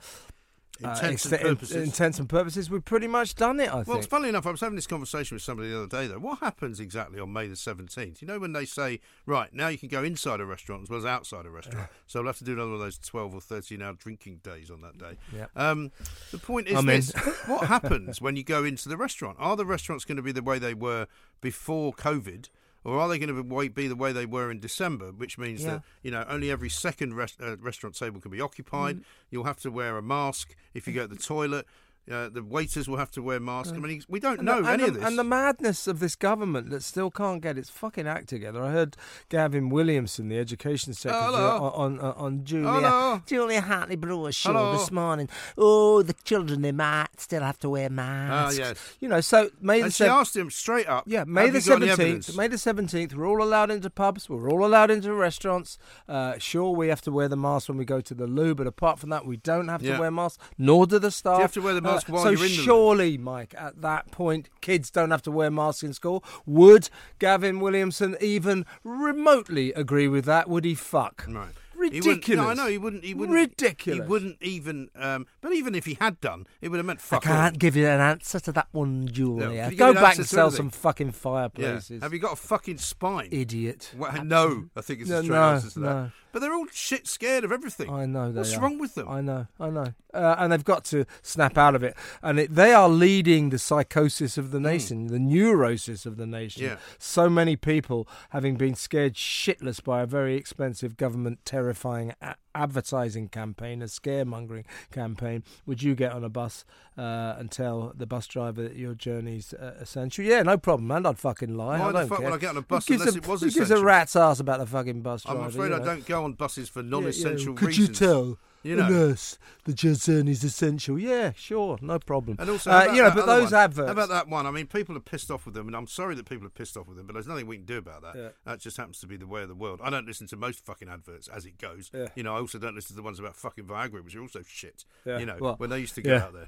Intents 0.80 1.32
uh, 1.32 1.36
and 1.38 1.42
purposes. 1.58 1.84
intents 1.84 2.20
and 2.20 2.28
purposes, 2.28 2.70
we've 2.70 2.84
pretty 2.84 3.08
much 3.08 3.36
done 3.36 3.60
it. 3.60 3.70
I 3.70 3.76
Well, 3.76 3.84
think. 3.98 4.10
funnily 4.10 4.30
enough, 4.30 4.46
I 4.46 4.52
was 4.52 4.60
having 4.62 4.76
this 4.76 4.88
conversation 4.88 5.36
with 5.36 5.42
somebody 5.42 5.70
the 5.70 5.78
other 5.78 5.88
day, 5.88 6.08
though. 6.08 6.20
What 6.20 6.40
happens 6.40 6.80
exactly 6.80 7.20
on 7.20 7.32
May 7.32 7.48
the 7.48 7.56
17th? 7.56 8.22
You 8.22 8.28
know, 8.28 8.40
when 8.40 8.54
they 8.54 8.66
say, 8.66 9.00
right, 9.26 9.54
now 9.54 9.70
you 9.70 9.78
can 9.78 9.90
go 9.90 10.04
inside 10.04 10.40
a 10.42 10.46
restaurant 10.46 10.84
as 10.84 10.90
well 10.90 11.00
as 11.00 11.06
outside 11.06 11.46
a 11.46 11.50
restaurant. 11.50 11.88
so 12.08 12.20
we'll 12.20 12.28
have 12.28 12.38
to 12.40 12.44
do 12.44 12.54
another 12.54 12.72
one 12.72 12.76
of 12.76 12.82
those 12.82 12.98
12 12.98 13.36
or 13.36 13.42
13 13.42 13.82
hour 13.82 13.94
drinking 13.94 14.42
days 14.44 14.70
on 14.70 14.82
that 14.82 14.98
day. 14.98 15.18
Yep. 15.34 15.52
Um, 15.56 15.92
the 16.32 16.38
point 16.40 16.68
is 16.68 16.84
this 16.84 17.12
what 17.48 17.68
happens 17.68 18.22
when 18.22 18.36
you 18.36 18.44
go 18.44 18.64
into 18.64 18.90
the 18.90 18.98
restaurant? 18.98 19.38
Are 19.40 19.56
the 19.56 19.66
restaurants 19.66 20.04
going 20.06 20.18
to 20.18 20.24
be 20.24 20.32
the 20.32 20.44
way 20.44 20.60
they 20.60 20.74
were 20.74 21.08
before 21.42 21.94
COVID? 21.94 22.50
Or 22.86 23.00
are 23.00 23.10
they 23.10 23.18
going 23.18 23.36
to 23.36 23.44
be 23.44 23.68
be 23.68 23.88
the 23.88 23.96
way 23.96 24.14
they 24.14 24.28
were 24.28 24.52
in 24.52 24.60
December, 24.60 25.12
which 25.12 25.38
means 25.38 25.64
Yeah. 25.64 25.70
that 25.72 25.84
you 26.04 26.12
know 26.12 26.24
only 26.30 26.52
every 26.52 26.70
second 26.70 27.16
rest, 27.16 27.42
uh, 27.42 27.58
restaurant 27.58 27.98
table 27.98 28.22
can 28.22 28.32
be 28.32 28.40
occupied. 28.40 29.00
Mm. 29.00 29.04
You'll 29.32 29.44
have 29.46 29.60
to 29.62 29.72
wear 29.72 29.98
a 29.98 30.02
mask 30.04 30.56
if 30.74 30.88
you 30.88 30.94
go 30.94 31.08
to 31.08 31.14
the 31.16 31.22
toilet. 31.22 31.66
Uh, 32.12 32.30
the 32.30 32.44
waiters 32.44 32.88
will 32.88 32.98
have 32.98 33.10
to 33.12 33.22
wear 33.22 33.40
masks. 33.40 33.74
I 33.74 33.78
mean, 33.80 34.04
we 34.08 34.20
don't 34.20 34.38
And 34.38 34.46
know 34.46 34.62
the, 34.62 34.70
any 34.70 34.84
the, 34.84 34.90
of 34.90 34.94
this. 34.96 35.04
And 35.06 35.18
the 35.18 35.24
madness 35.24 35.88
of 35.88 36.00
this 36.00 36.16
government 36.16 36.70
that 36.70 36.84
still 36.84 37.10
can't 37.10 37.42
get 37.42 37.58
its 37.58 37.72
fucking 37.72 38.08
act 38.08 38.30
together. 38.30 38.64
I 38.64 38.72
heard 38.72 38.96
Gavin 39.30 39.70
Williamson, 39.70 40.28
the 40.30 40.38
education 40.38 40.94
secretary, 40.94 41.34
Hello. 41.34 41.72
on, 41.74 42.00
on 42.00 42.14
on 42.16 42.44
Julia 42.44 42.70
Hello. 42.70 43.22
Julia 43.26 43.62
Hartley 43.62 43.96
Brewer's 43.96 44.36
show 44.36 44.54
Hello. 44.54 44.74
this 44.78 44.92
morning. 44.92 45.30
Oh, 45.58 46.04
the 46.04 46.14
children 46.24 46.62
they 46.62 46.72
might 46.72 47.08
still 47.18 47.42
have 47.42 47.58
to 47.60 47.70
wear 47.70 47.90
masks. 47.90 48.60
Ah, 48.60 48.62
yes. 48.62 48.96
You 49.00 49.10
know, 49.10 49.22
so 49.22 49.50
May 49.60 49.82
the 49.82 49.90
she 49.90 50.06
asked 50.06 50.36
him 50.36 50.52
straight 50.52 50.88
up. 50.88 51.06
yeah, 51.08 51.24
May 51.26 51.50
the 51.50 51.60
you 51.60 51.66
got 51.66 51.82
any 51.82 51.88
seventeenth. 51.92 52.38
May 52.38 52.48
the 52.48 52.58
seventeenth. 52.60 53.16
We're 53.16 53.28
all 53.28 53.42
allowed 53.42 53.72
into 53.72 53.90
pubs. 53.90 54.30
We're 54.30 54.52
all 54.52 54.64
allowed 54.64 54.92
into 54.92 55.12
restaurants. 55.14 55.80
Uh, 56.08 56.38
sure, 56.38 56.70
we 56.70 56.88
have 56.90 57.02
to 57.02 57.12
wear 57.12 57.28
the 57.28 57.38
mask 57.38 57.68
when 57.70 57.80
we 57.80 57.86
go 57.86 58.00
to 58.02 58.14
the 58.14 58.28
loo, 58.28 58.54
but 58.54 58.68
apart 58.68 59.00
from 59.00 59.10
that, 59.10 59.26
we 59.26 59.38
don't 59.38 59.70
have 59.70 59.82
Yeah. 59.82 59.96
to 59.96 60.00
wear 60.02 60.12
masks. 60.12 60.38
Nor 60.60 60.86
do 60.86 61.00
the 61.00 61.10
staff. 61.10 61.38
You 61.38 61.42
have 61.42 61.54
to 61.54 61.62
wear 61.62 61.74
the 61.74 61.82
mask 61.82 61.95
Uh, 61.98 62.14
while 62.14 62.24
so 62.24 62.30
you're 62.32 62.46
in 62.46 62.52
the 62.52 62.64
surely, 62.64 63.18
Mike, 63.18 63.54
at 63.58 63.82
that 63.82 64.12
point, 64.12 64.50
kids 64.62 64.90
don't 64.92 65.12
have 65.12 65.22
to 65.24 65.32
wear 65.32 65.50
masks 65.52 65.84
in 65.84 65.94
school. 65.94 66.24
Would 66.46 66.90
Gavin 67.20 67.60
Williamson 67.60 68.16
even 68.22 68.66
remotely 68.84 69.74
agree 69.74 70.08
with 70.08 70.26
that? 70.26 70.50
Would 70.50 70.66
he 70.66 70.76
fuck? 70.76 71.26
Right. 71.28 71.50
Ridiculous. 71.78 72.28
no, 72.46 72.50
I 72.50 72.54
know 72.54 72.68
he 72.68 72.78
wouldn't. 72.78 73.04
He 73.04 73.14
wouldn't. 73.14 73.36
Ridiculous. 73.36 74.00
He 74.06 74.10
wouldn't 74.10 74.42
even. 74.42 74.90
Um, 74.96 75.28
but 75.42 75.52
even 75.52 75.76
if 75.76 75.86
he 75.86 75.96
had 76.00 76.22
done, 76.22 76.48
it 76.62 76.70
would 76.70 76.78
have 76.78 76.86
meant 76.86 77.02
fuck. 77.02 77.28
I 77.28 77.30
can't 77.30 77.56
all. 77.56 77.60
give 77.60 77.76
you 77.76 77.86
an 77.86 78.00
answer 78.00 78.40
to 78.40 78.52
that 78.54 78.68
one, 78.72 79.10
Julia. 79.10 79.70
give 79.70 79.78
Go 79.80 79.90
an 79.90 79.96
back 79.96 80.16
and 80.18 80.26
sell 80.26 80.52
some 80.52 80.70
fucking 80.70 81.08
Yeah. 81.08 81.12
fireplaces. 81.14 82.02
Have 82.02 82.14
you 82.14 82.20
got 82.20 82.32
a 82.34 82.38
fucking 82.38 82.78
spine? 82.78 83.28
Idiot. 83.30 83.92
Well, 83.98 84.24
no, 84.24 84.66
I 84.76 84.82
think 84.82 85.02
it's 85.02 85.10
No, 85.10 85.20
a 85.20 85.24
straight 85.24 85.36
no, 85.36 85.44
answer 85.52 85.70
to 85.72 85.80
that. 85.82 86.12
But 86.36 86.42
they're 86.42 86.54
all 86.54 86.68
shit 86.70 87.08
scared 87.08 87.46
of 87.46 87.54
everything. 87.54 87.90
I 87.90 88.06
know 88.06 88.30
they 88.30 88.40
What's 88.40 88.56
are. 88.56 88.60
wrong 88.60 88.78
with 88.78 88.96
them? 88.96 89.08
I 89.08 89.22
know, 89.22 89.48
I 89.58 89.70
know, 89.70 89.94
uh, 90.14 90.36
and 90.38 90.52
they've 90.52 90.66
got 90.66 90.84
to 90.86 91.06
snap 91.22 91.58
out 91.58 91.76
of 91.76 91.82
it. 91.82 91.96
And 92.22 92.38
it, 92.42 92.54
they 92.54 92.74
are 92.74 92.90
leading 92.90 93.52
the 93.52 93.58
psychosis 93.58 94.38
of 94.38 94.52
the 94.52 94.60
nation, 94.60 95.08
the 95.08 95.18
neurosis 95.18 96.06
of 96.06 96.18
the 96.18 96.28
nation. 96.28 96.64
Hmm. 96.64 96.70
Yeah. 96.72 96.78
So 97.00 97.30
many 97.30 97.56
people 97.56 98.06
having 98.32 98.58
been 98.58 98.76
scared 98.76 99.14
shitless 99.14 99.82
by 99.82 100.02
a 100.02 100.06
very 100.06 100.36
expensive 100.36 100.98
government 100.98 101.40
terrifying 101.46 102.14
a- 102.22 102.36
advertising 102.56 103.28
campaign, 103.30 103.82
a 103.82 103.86
scaremongering 103.86 104.64
campaign. 104.92 105.44
Would 105.66 105.84
you 105.84 105.94
get 105.96 106.12
on 106.14 106.24
a 106.24 106.30
bus 106.30 106.66
uh, 106.98 107.36
and 107.38 107.52
tell 107.52 107.94
the 107.96 108.06
bus 108.06 108.26
driver 108.28 108.64
that 108.64 108.76
your 108.76 108.96
journey's 108.96 109.54
uh, 109.54 109.76
essential? 109.80 110.24
Yeah, 110.26 110.42
no 110.44 110.58
problem, 110.58 110.88
man. 110.88 111.06
I'd 111.06 111.20
fucking 111.20 111.56
lie. 111.56 111.80
Why 111.80 111.86
I 111.86 111.92
the 111.92 112.00
don't 112.00 112.08
fuck 112.10 112.18
care. 112.20 112.30
would 112.32 112.36
I 112.36 112.40
get 112.40 112.50
on 112.52 112.58
a 112.58 112.62
bus 112.62 112.90
unless 112.90 113.14
a, 113.14 113.18
it 113.18 113.28
was 113.28 113.42
who 113.42 113.52
gives 113.52 113.72
a 113.72 113.84
rat's 113.84 114.16
ass 114.16 114.40
about 114.40 114.60
the 114.60 114.66
fucking 114.66 115.02
bus 115.02 115.24
driver? 115.24 115.40
I'm 115.42 115.48
afraid 115.48 115.70
you 115.70 115.76
I 115.76 115.80
don't 115.80 116.06
go 116.06 116.24
on 116.24 116.34
buses 116.34 116.70
for 116.70 116.80
Yeah, 116.80 116.86
yeah. 116.86 116.90
non-essential 116.92 117.54
Could 117.56 117.78
you 117.78 117.88
tell? 117.88 118.38
You 118.66 118.76
know. 118.76 118.88
a 118.88 118.90
nurse 118.90 119.38
the 119.66 119.76
your 119.82 120.28
is 120.28 120.44
essential. 120.44 120.98
Yeah, 121.00 121.32
sure, 121.36 121.78
no 121.82 122.00
problem. 122.00 122.38
And 122.40 122.50
also, 122.50 122.72
Uh, 122.72 122.92
you 122.94 123.02
know, 123.02 123.12
but 123.12 123.26
those 123.26 123.52
one? 123.52 123.62
adverts. 123.62 123.88
How 123.88 123.92
about 123.94 124.10
that 124.10 124.28
one? 124.28 124.46
I 124.46 124.52
mean, 124.52 124.68
people 124.68 124.98
are 124.98 125.02
pissed 125.02 125.30
off 125.30 125.46
with 125.46 125.54
them, 125.56 125.68
and 125.68 125.76
I'm 125.76 125.88
sorry 125.88 126.16
that 126.16 126.26
people 126.28 126.46
are 126.48 126.52
pissed 126.52 126.76
off 126.78 126.88
with 126.88 126.98
them, 126.98 127.06
but 127.08 127.14
there's 127.14 127.28
nothing 127.28 127.48
we 127.48 127.58
can 127.58 127.66
do 127.66 127.78
about 127.78 128.02
that. 128.02 128.16
Yeah. 128.16 128.30
That 128.46 128.60
just 128.60 128.78
happens 128.78 129.00
to 129.00 129.08
be 129.08 129.18
the 129.18 129.28
way 129.28 129.42
of 129.44 129.50
the 129.50 129.56
world. 129.56 129.80
I 129.84 129.90
don't 129.90 130.06
listen 130.08 130.28
to 130.28 130.36
most 130.36 130.66
fucking 130.66 130.90
adverts 130.90 131.28
as 131.28 131.46
it 131.46 131.58
goes. 131.58 131.92
Yeah. 131.94 132.08
You 132.16 132.24
know, 132.24 132.36
I 132.36 132.40
also 132.40 132.58
don't 132.60 132.76
listen 132.76 132.90
to 132.90 132.96
the 132.96 133.04
ones 133.04 133.20
about 133.20 133.36
fucking 133.36 133.66
Viagra, 133.66 134.04
which 134.04 134.16
are 134.16 134.22
also 134.22 134.42
shit. 134.48 134.86
Yeah. 135.06 135.20
You 135.20 135.26
know, 135.26 135.38
Well, 135.40 135.56
when 135.58 135.70
they 135.70 135.80
used 135.80 135.96
to 135.96 136.02
go 136.02 136.18
out 136.18 136.34
there. 136.34 136.48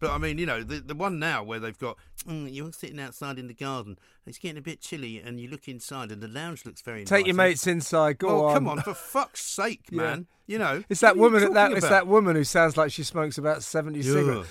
But 0.00 0.10
I 0.10 0.18
mean, 0.18 0.38
you 0.38 0.46
know, 0.46 0.62
the 0.62 0.80
the 0.80 0.94
one 0.94 1.18
now 1.18 1.42
where 1.42 1.58
they've 1.58 1.78
got 1.78 1.96
mm, 2.28 2.52
you're 2.52 2.72
sitting 2.72 3.00
outside 3.00 3.38
in 3.38 3.46
the 3.48 3.54
garden, 3.54 3.98
it's 4.26 4.38
getting 4.38 4.58
a 4.58 4.62
bit 4.62 4.80
chilly, 4.80 5.18
and 5.20 5.40
you 5.40 5.48
look 5.48 5.68
inside, 5.68 6.10
and 6.12 6.22
the 6.22 6.28
lounge 6.28 6.64
looks 6.66 6.82
very 6.82 7.04
Take 7.04 7.26
your 7.26 7.34
mates 7.36 7.66
inside. 7.66 8.18
Go 8.18 8.28
Well, 8.28 8.44
on. 8.46 8.54
come 8.54 8.68
on, 8.68 8.82
for 8.82 8.94
fuck's 8.94 9.44
sake, 9.44 9.82
Yeah. 9.90 9.96
man. 10.02 10.26
You 10.46 10.58
know, 10.58 10.84
It's 10.88 11.00
that 11.00 11.16
what 11.16 11.28
are 11.28 11.30
woman. 11.32 11.52
That 11.54 11.62
talking 11.64 11.76
it's 11.78 11.88
that 11.88 12.06
woman 12.06 12.36
who 12.36 12.44
sounds 12.44 12.76
like 12.76 12.92
she 12.92 13.02
smokes 13.02 13.36
about 13.38 13.62
seventy 13.62 14.00
Yeah. 14.00 14.12
cigarettes. 14.12 14.48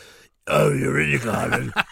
Oh, 0.48 0.72
you're 0.74 1.00
in 1.00 1.10
your 1.10 1.20
garden, 1.20 1.74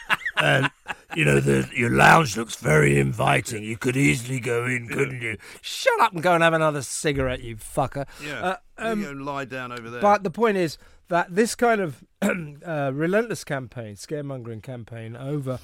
and 0.43 0.69
you 1.15 1.25
know, 1.25 1.39
the, 1.39 1.69
your 1.73 1.89
lounge 1.89 2.35
looks 2.37 2.55
very 2.55 2.99
inviting. 2.99 3.63
You 3.63 3.77
could 3.77 3.95
easily 3.95 4.39
go 4.39 4.65
in, 4.65 4.87
couldn't 4.87 5.21
you? 5.21 5.37
Shut 5.61 5.99
up 6.01 6.13
and 6.13 6.21
go 6.21 6.33
and 6.33 6.43
have 6.43 6.53
another 6.53 6.81
cigarette, 6.81 7.41
you 7.41 7.55
fucker. 7.55 8.05
Yeah. 8.23 8.41
Uh, 8.41 8.55
um, 8.77 8.99
you 8.99 9.05
go 9.05 9.11
and 9.11 9.25
lie 9.25 9.45
down 9.45 9.71
over 9.71 9.89
there. 9.89 10.01
but 10.01 10.23
the 10.23 10.31
point 10.31 10.57
is 10.57 10.77
that 11.09 11.33
this 11.33 11.55
kind 11.55 11.81
of 11.81 12.03
uh, 12.21 12.91
relentless 12.93 13.43
campaign, 13.43 13.95
scaremongering 13.95 14.61
campaign 14.61 15.15
over 15.15 15.59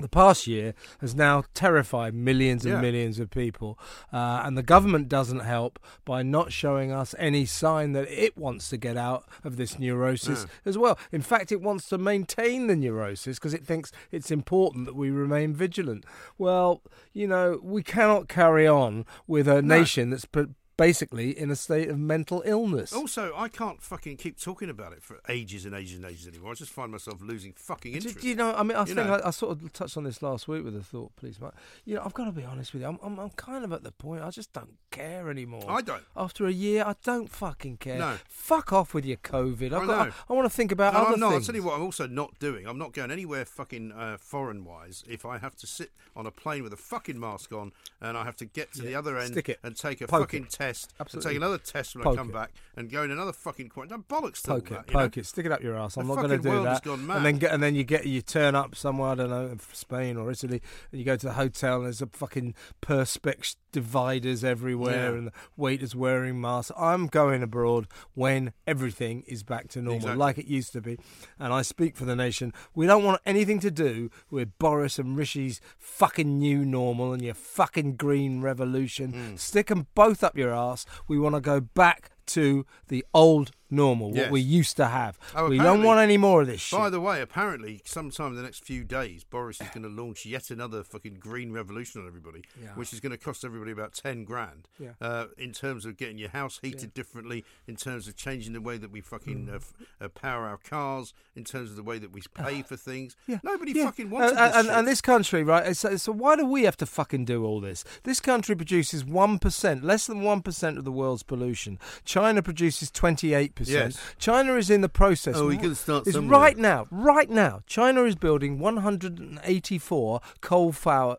the 0.00 0.08
past 0.08 0.46
year 0.46 0.74
has 1.00 1.14
now 1.14 1.44
terrified 1.54 2.14
millions 2.14 2.64
and 2.64 2.74
Yeah. 2.74 2.80
millions 2.80 3.18
of 3.18 3.30
people. 3.30 3.78
Uh, 4.12 4.42
and 4.44 4.56
the 4.56 4.62
government 4.62 5.08
doesn't 5.08 5.40
help 5.40 5.78
by 6.04 6.22
not 6.22 6.52
showing 6.52 6.92
us 6.92 7.14
any 7.18 7.44
sign 7.44 7.92
that 7.92 8.08
it 8.08 8.36
wants 8.36 8.68
to 8.70 8.76
get 8.76 8.96
out 8.96 9.24
of 9.44 9.56
this 9.56 9.78
neurosis 9.78 10.46
as 10.64 10.78
well. 10.78 10.98
In 11.12 11.22
fact, 11.22 11.50
it 11.52 11.60
wants 11.60 11.88
to 11.88 11.98
maintain 11.98 12.66
the 12.68 12.76
neurosis 12.76 13.38
because 13.38 13.54
it 13.54 13.64
thinks 13.66 13.90
it's 14.10 14.30
important 14.30 14.86
that 14.86 14.94
we 14.94 15.10
remain 15.10 15.54
vigilant. 15.54 16.04
Well, 16.36 16.82
you 17.12 17.26
know, 17.26 17.58
we 17.62 17.82
cannot 17.82 18.28
carry 18.28 18.66
on 18.66 19.04
with 19.26 19.48
a 19.48 19.62
nation 19.62 20.10
that's 20.10 20.24
put 20.24 20.50
basically 20.78 21.36
in 21.38 21.50
a 21.50 21.56
state 21.56 21.90
of 21.90 21.98
mental 21.98 22.42
illness. 22.46 22.94
also, 22.94 23.34
I 23.36 23.48
can't 23.48 23.82
fucking 23.82 24.16
keep 24.16 24.40
talking 24.40 24.70
about 24.70 24.92
it 24.94 25.02
for 25.02 25.18
ages 25.28 25.66
and 25.66 25.74
ages 25.74 25.96
and 25.96 26.06
ages 26.06 26.26
anymore. 26.26 26.52
I 26.52 26.54
just 26.54 26.70
find 26.70 26.90
myself 26.90 27.20
losing 27.20 27.52
fucking 27.52 27.92
interest. 27.92 28.20
do 28.20 28.28
you 28.28 28.34
know? 28.36 28.54
I 28.54 28.62
mean, 28.62 28.76
I 28.76 28.86
You 28.86 28.94
think. 28.94 29.00
I, 29.10 29.20
I 29.26 29.30
sort 29.30 29.52
of 29.60 29.72
touched 29.74 29.96
on 29.98 30.04
this 30.04 30.22
last 30.22 30.48
week 30.48 30.64
with 30.64 30.74
a 30.76 30.82
Thought 30.82 31.14
Police, 31.16 31.38
Mike. 31.40 31.52
You 31.84 31.96
know, 31.96 32.02
I've 32.04 32.14
got 32.14 32.24
to 32.24 32.32
be 32.32 32.44
honest 32.44 32.72
with 32.72 32.82
you. 32.82 32.88
I'm, 32.88 32.98
I'm, 33.02 33.18
I'm 33.18 33.30
kind 33.30 33.64
of 33.64 33.72
at 33.72 33.82
the 33.82 33.90
point. 33.92 34.22
I 34.22 34.30
just 34.30 34.52
don't 34.54 34.74
care 34.90 35.28
anymore. 35.28 35.64
I 35.68 35.82
don't. 35.82 36.02
After 36.16 36.46
a 36.46 36.52
year, 36.52 36.84
I 36.86 36.94
don't 37.04 37.28
fucking 37.28 37.78
care. 37.78 37.98
No. 37.98 38.14
Fuck 38.28 38.72
off 38.72 38.94
with 38.94 39.04
your 39.04 39.18
COVID. 39.18 39.72
I've 39.72 39.82
I 39.82 39.86
got. 39.86 40.06
know. 40.08 40.12
I, 40.30 40.32
want 40.32 40.46
to 40.46 40.56
think 40.56 40.70
about 40.72 40.94
No, 40.94 41.00
other 41.00 41.14
I'm 41.14 41.20
not. 41.20 41.26
I'll 41.26 41.32
things. 41.32 41.46
tell 41.46 41.56
you 41.56 41.64
what, 41.64 41.74
I'm 41.74 41.82
also 41.82 42.06
not 42.06 42.38
doing. 42.38 42.66
I'm 42.66 42.78
not 42.78 42.92
going 42.92 43.10
anywhere 43.10 43.44
fucking 43.44 43.92
uh, 43.92 44.16
foreign 44.18 44.64
wise 44.64 45.02
if 45.08 45.26
I 45.26 45.38
have 45.38 45.56
to 45.56 45.66
sit 45.66 45.90
on 46.14 46.24
a 46.26 46.30
plane 46.30 46.62
with 46.62 46.72
a 46.72 46.76
fucking 46.76 47.18
mask 47.18 47.52
on 47.52 47.72
and 48.00 48.16
I 48.16 48.24
have 48.24 48.36
to 48.36 48.44
get 48.44 48.72
to 48.74 48.82
the 48.82 48.94
other 48.94 49.18
end 49.18 49.36
and 49.64 49.76
take 49.76 50.00
a 50.00 50.06
Poke 50.06 50.20
fucking 50.22 50.44
it. 50.44 50.50
Test 50.68 50.94
Absolutely. 51.00 51.28
and 51.28 51.32
take 51.34 51.36
another 51.42 51.58
test 51.58 51.94
when 51.96 52.04
Poke 52.04 52.14
I 52.14 52.16
come 52.16 52.30
it. 52.30 52.32
back 52.34 52.52
and 52.76 52.90
go 52.90 53.02
in 53.02 53.10
another 53.10 53.32
fucking 53.32 53.68
quarantine. 53.68 54.04
No, 54.08 54.16
bollocks 54.16 54.42
to 54.42 54.50
all 54.52 54.56
Poke 54.60 54.70
it, 54.70 54.74
that, 54.74 54.86
know? 54.92 54.98
poke 55.00 55.16
it, 55.18 55.26
stick 55.26 55.46
it 55.46 55.52
up 55.52 55.62
your 55.62 55.76
ass. 55.76 55.96
I'm 55.96 56.06
The 56.06 56.14
not 56.14 56.20
going 56.26 56.36
to 56.36 56.42
do 56.42 56.48
world 56.50 56.66
has 56.68 56.80
that. 56.80 56.90
And 56.92 57.24
then 57.24 57.38
get, 57.38 57.52
and 57.52 57.62
then 57.62 57.74
you 57.74 57.84
get 57.84 58.06
you 58.06 58.20
turn 58.22 58.54
up 58.54 58.74
somewhere 58.76 59.10
I 59.10 59.14
don't 59.16 59.30
know, 59.30 59.56
Spain 59.72 60.16
or 60.16 60.30
Italy, 60.30 60.60
and 60.92 60.98
you 60.98 61.04
go 61.04 61.16
to 61.16 61.26
the 61.26 61.32
hotel 61.34 61.76
and 61.76 61.86
there's 61.86 62.02
a 62.02 62.06
fucking 62.06 62.54
perspex 62.82 63.56
dividers 63.70 64.42
everywhere, 64.44 65.12
Yeah. 65.12 65.18
and 65.18 65.26
the 65.28 65.32
waiters 65.56 65.94
wearing 65.94 66.40
masks. 66.40 66.72
I'm 66.78 67.06
going 67.06 67.42
abroad 67.42 67.86
when 68.14 68.52
everything 68.66 69.24
is 69.26 69.42
back 69.42 69.68
to 69.68 69.80
normal, 69.80 69.96
Exactly. 69.96 70.16
like 70.18 70.38
it 70.38 70.46
used 70.46 70.72
to 70.72 70.80
be. 70.80 70.98
And 71.38 71.52
I 71.52 71.62
speak 71.62 71.96
for 71.96 72.04
the 72.06 72.16
nation. 72.16 72.52
We 72.74 72.86
don't 72.86 73.04
want 73.04 73.20
anything 73.26 73.60
to 73.60 73.70
do 73.70 74.10
with 74.30 74.56
Boris 74.58 74.98
and 74.98 75.16
Rishi's 75.18 75.60
fucking 75.78 76.38
new 76.38 76.64
normal 76.64 77.12
and 77.12 77.22
your 77.22 77.34
fucking 77.34 77.96
green 77.96 78.40
revolution. 78.40 79.12
Hmm. 79.12 79.36
Stick 79.36 79.66
them 79.66 79.86
both 79.94 80.24
up 80.24 80.36
your 80.36 80.52
ass. 80.54 80.57
We 81.06 81.18
want 81.18 81.34
to 81.34 81.40
go 81.40 81.60
back 81.60 82.10
to 82.26 82.66
the 82.88 83.04
old 83.14 83.52
normal, 83.70 84.12
what 84.12 84.30
we 84.30 84.40
used 84.40 84.76
to 84.76 84.86
have. 84.86 85.18
Oh, 85.34 85.48
we 85.48 85.58
don't 85.58 85.82
want 85.82 86.00
any 86.00 86.16
more 86.16 86.40
of 86.42 86.46
this 86.46 86.60
shit. 86.60 86.78
By 86.78 86.90
the 86.90 87.00
way, 87.00 87.20
apparently, 87.20 87.80
sometime 87.84 88.28
in 88.28 88.36
the 88.36 88.42
next 88.42 88.64
few 88.64 88.84
days, 88.84 89.24
Boris 89.24 89.60
is 89.60 89.68
going 89.68 89.82
to 89.82 89.88
launch 89.88 90.24
yet 90.26 90.50
another 90.50 90.82
fucking 90.82 91.14
green 91.20 91.52
revolution 91.52 92.00
on 92.00 92.06
everybody, 92.06 92.44
Yeah. 92.62 92.68
which 92.74 92.92
is 92.92 93.00
going 93.00 93.12
to 93.12 93.18
cost 93.18 93.44
everybody 93.44 93.70
about 93.72 93.94
ten 93.94 94.24
grand. 94.24 94.68
Yeah. 94.78 94.92
Uh, 95.00 95.26
in 95.36 95.52
terms 95.52 95.84
of 95.84 95.96
getting 95.96 96.18
your 96.18 96.30
house 96.30 96.58
heated 96.62 96.94
differently, 96.94 97.44
in 97.66 97.76
terms 97.76 98.08
of 98.08 98.16
changing 98.16 98.52
the 98.52 98.60
way 98.60 98.78
that 98.78 98.90
we 98.90 99.00
fucking 99.00 99.48
uh, 99.52 99.56
f- 99.56 99.72
uh, 100.00 100.08
power 100.08 100.46
our 100.46 100.56
cars, 100.58 101.12
in 101.36 101.44
terms 101.44 101.70
of 101.70 101.76
the 101.76 101.82
way 101.82 101.98
that 101.98 102.12
we 102.12 102.22
pay 102.34 102.62
for 102.62 102.76
things. 102.76 103.16
Yeah. 103.26 103.38
Nobody 103.42 103.72
Yeah. 103.72 103.86
fucking 103.86 104.10
wants 104.10 104.30
and, 104.32 104.38
this 104.38 104.56
and, 104.56 104.66
shit. 104.66 104.74
and 104.76 104.88
this 104.88 105.00
country, 105.00 105.42
right? 105.44 105.76
So, 105.76 105.96
so 105.96 106.12
why 106.12 106.36
do 106.36 106.46
we 106.46 106.64
have 106.64 106.76
to 106.78 106.86
fucking 106.86 107.24
do 107.26 107.44
all 107.44 107.60
this? 107.60 107.84
This 108.04 108.20
country 108.20 108.56
produces 108.56 109.04
one 109.04 109.38
percent, 109.38 109.84
less 109.84 110.06
than 110.06 110.22
one 110.22 110.42
percent 110.42 110.78
of 110.78 110.84
the 110.84 110.92
world's 110.92 111.22
pollution. 111.22 111.78
China 112.04 112.42
produces 112.42 112.90
twenty-eight 112.90 113.54
percent. 113.58 113.94
Yes. 113.94 114.14
China 114.18 114.54
is 114.54 114.70
in 114.70 114.80
the 114.80 114.88
process. 114.88 115.36
Oh, 115.36 115.46
we 115.48 115.56
gotta 115.56 115.74
start 115.74 116.06
Is 116.06 116.14
somewhere. 116.14 116.40
right 116.40 116.56
now, 116.56 116.86
right 116.90 117.28
now. 117.28 117.62
China 117.66 118.04
is 118.04 118.14
building 118.14 118.58
one 118.58 118.78
hundred 118.78 119.18
and 119.18 119.38
eighty-four 119.44 120.20
coal-powered, 120.40 121.18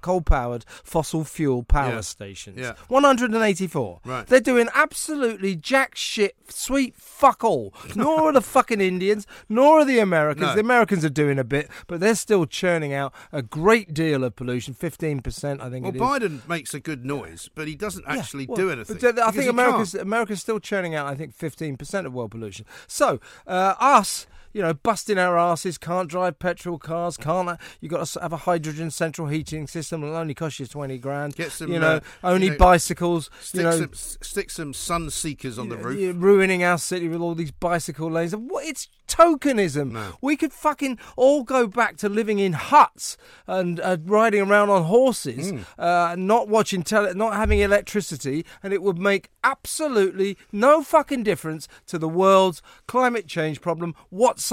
coal-powered 0.00 0.64
fossil 0.84 1.24
fuel 1.24 1.62
power 1.62 1.94
Yeah. 1.94 2.00
stations. 2.02 2.58
Yeah. 2.58 2.74
One 2.88 3.04
hundred 3.04 3.32
and 3.32 3.42
eighty-four. 3.42 4.00
Right. 4.04 4.26
They're 4.26 4.40
doing 4.40 4.68
absolutely 4.74 5.56
jack 5.56 5.96
shit, 5.96 6.36
sweet 6.48 6.94
fuck 6.96 7.42
all. 7.42 7.74
Nor 7.96 8.28
are 8.28 8.32
the 8.32 8.40
fucking 8.42 8.80
Indians, 8.80 9.26
nor 9.48 9.80
are 9.80 9.84
the 9.84 9.98
Americans. 9.98 10.48
No. 10.48 10.54
The 10.54 10.60
Americans 10.60 11.04
are 11.04 11.08
doing 11.10 11.38
a 11.38 11.44
bit, 11.44 11.68
but 11.86 12.00
they're 12.00 12.14
still 12.14 12.46
churning 12.46 12.92
out 12.92 13.12
a 13.32 13.42
great 13.42 13.94
deal 13.94 14.24
of 14.24 14.36
pollution. 14.36 14.74
Fifteen 14.74 15.20
percent, 15.20 15.60
I 15.60 15.70
think 15.70 15.84
well, 15.84 16.14
it 16.14 16.22
is. 16.22 16.30
Biden 16.40 16.48
makes 16.48 16.74
a 16.74 16.80
good 16.80 17.04
noise, 17.04 17.48
but 17.54 17.66
he 17.66 17.74
doesn't 17.74 18.04
Yeah, 18.06 18.16
actually 18.18 18.46
well, 18.46 18.56
do 18.56 18.70
anything. 18.70 18.98
But 19.00 19.18
I 19.18 19.30
think 19.30 19.50
America's. 19.50 19.94
America's 19.94 20.40
still 20.40 20.60
churning 20.60 20.94
out. 20.94 21.06
I 21.06 21.14
think 21.14 21.34
fifteen 21.34 21.76
percent 21.78 22.06
of 22.06 22.12
world 22.12 22.30
pollution. 22.30 22.66
So 22.86 23.20
uh, 23.46 23.74
us. 23.78 24.26
You 24.58 24.64
know, 24.64 24.74
busting 24.74 25.18
our 25.18 25.38
asses, 25.38 25.78
can't 25.78 26.10
drive 26.10 26.40
petrol 26.40 26.78
cars, 26.78 27.16
can't. 27.16 27.60
You 27.80 27.88
got 27.88 28.04
to 28.04 28.20
have 28.20 28.32
a 28.32 28.38
hydrogen 28.38 28.90
central 28.90 29.28
heating 29.28 29.68
system. 29.68 30.02
It'll 30.02 30.16
only 30.16 30.34
cost 30.34 30.58
you 30.58 30.66
twenty 30.66 30.98
grand. 30.98 31.36
Get 31.36 31.52
some, 31.52 31.72
you 31.72 31.78
know, 31.78 31.98
uh, 31.98 32.00
only 32.24 32.46
you 32.46 32.52
know, 32.54 32.58
bicycles. 32.58 33.30
Stick, 33.40 33.58
you 33.58 33.62
know, 33.62 33.78
some, 33.78 33.90
stick 33.94 34.50
some 34.50 34.74
sun 34.74 35.10
seekers 35.10 35.60
on 35.60 35.68
the 35.68 35.76
roof. 35.76 36.16
ruining 36.18 36.64
our 36.64 36.76
city 36.76 37.06
with 37.06 37.20
all 37.20 37.36
these 37.36 37.52
bicycle 37.52 38.10
lanes. 38.10 38.34
What? 38.34 38.64
It's 38.66 38.88
tokenism. 39.06 39.92
No. 39.92 40.14
We 40.20 40.36
could 40.36 40.52
fucking 40.52 40.98
all 41.16 41.44
go 41.44 41.68
back 41.68 41.96
to 41.98 42.08
living 42.08 42.40
in 42.40 42.54
huts 42.54 43.16
and 43.46 43.78
uh, 43.78 43.96
riding 44.04 44.42
around 44.42 44.70
on 44.70 44.82
horses, 44.86 45.50
Hmm. 45.52 45.60
uh, 45.78 46.16
not 46.18 46.48
watching 46.48 46.82
tele, 46.82 47.14
not 47.14 47.34
having 47.34 47.60
electricity, 47.60 48.44
and 48.60 48.72
it 48.72 48.82
would 48.82 48.98
make 48.98 49.30
absolutely 49.44 50.36
no 50.50 50.82
fucking 50.82 51.22
difference 51.22 51.68
to 51.86 51.96
the 51.96 52.08
world's 52.08 52.60
climate 52.88 53.28
change 53.28 53.60
problem 53.60 53.94
whatsoever. 54.10 54.47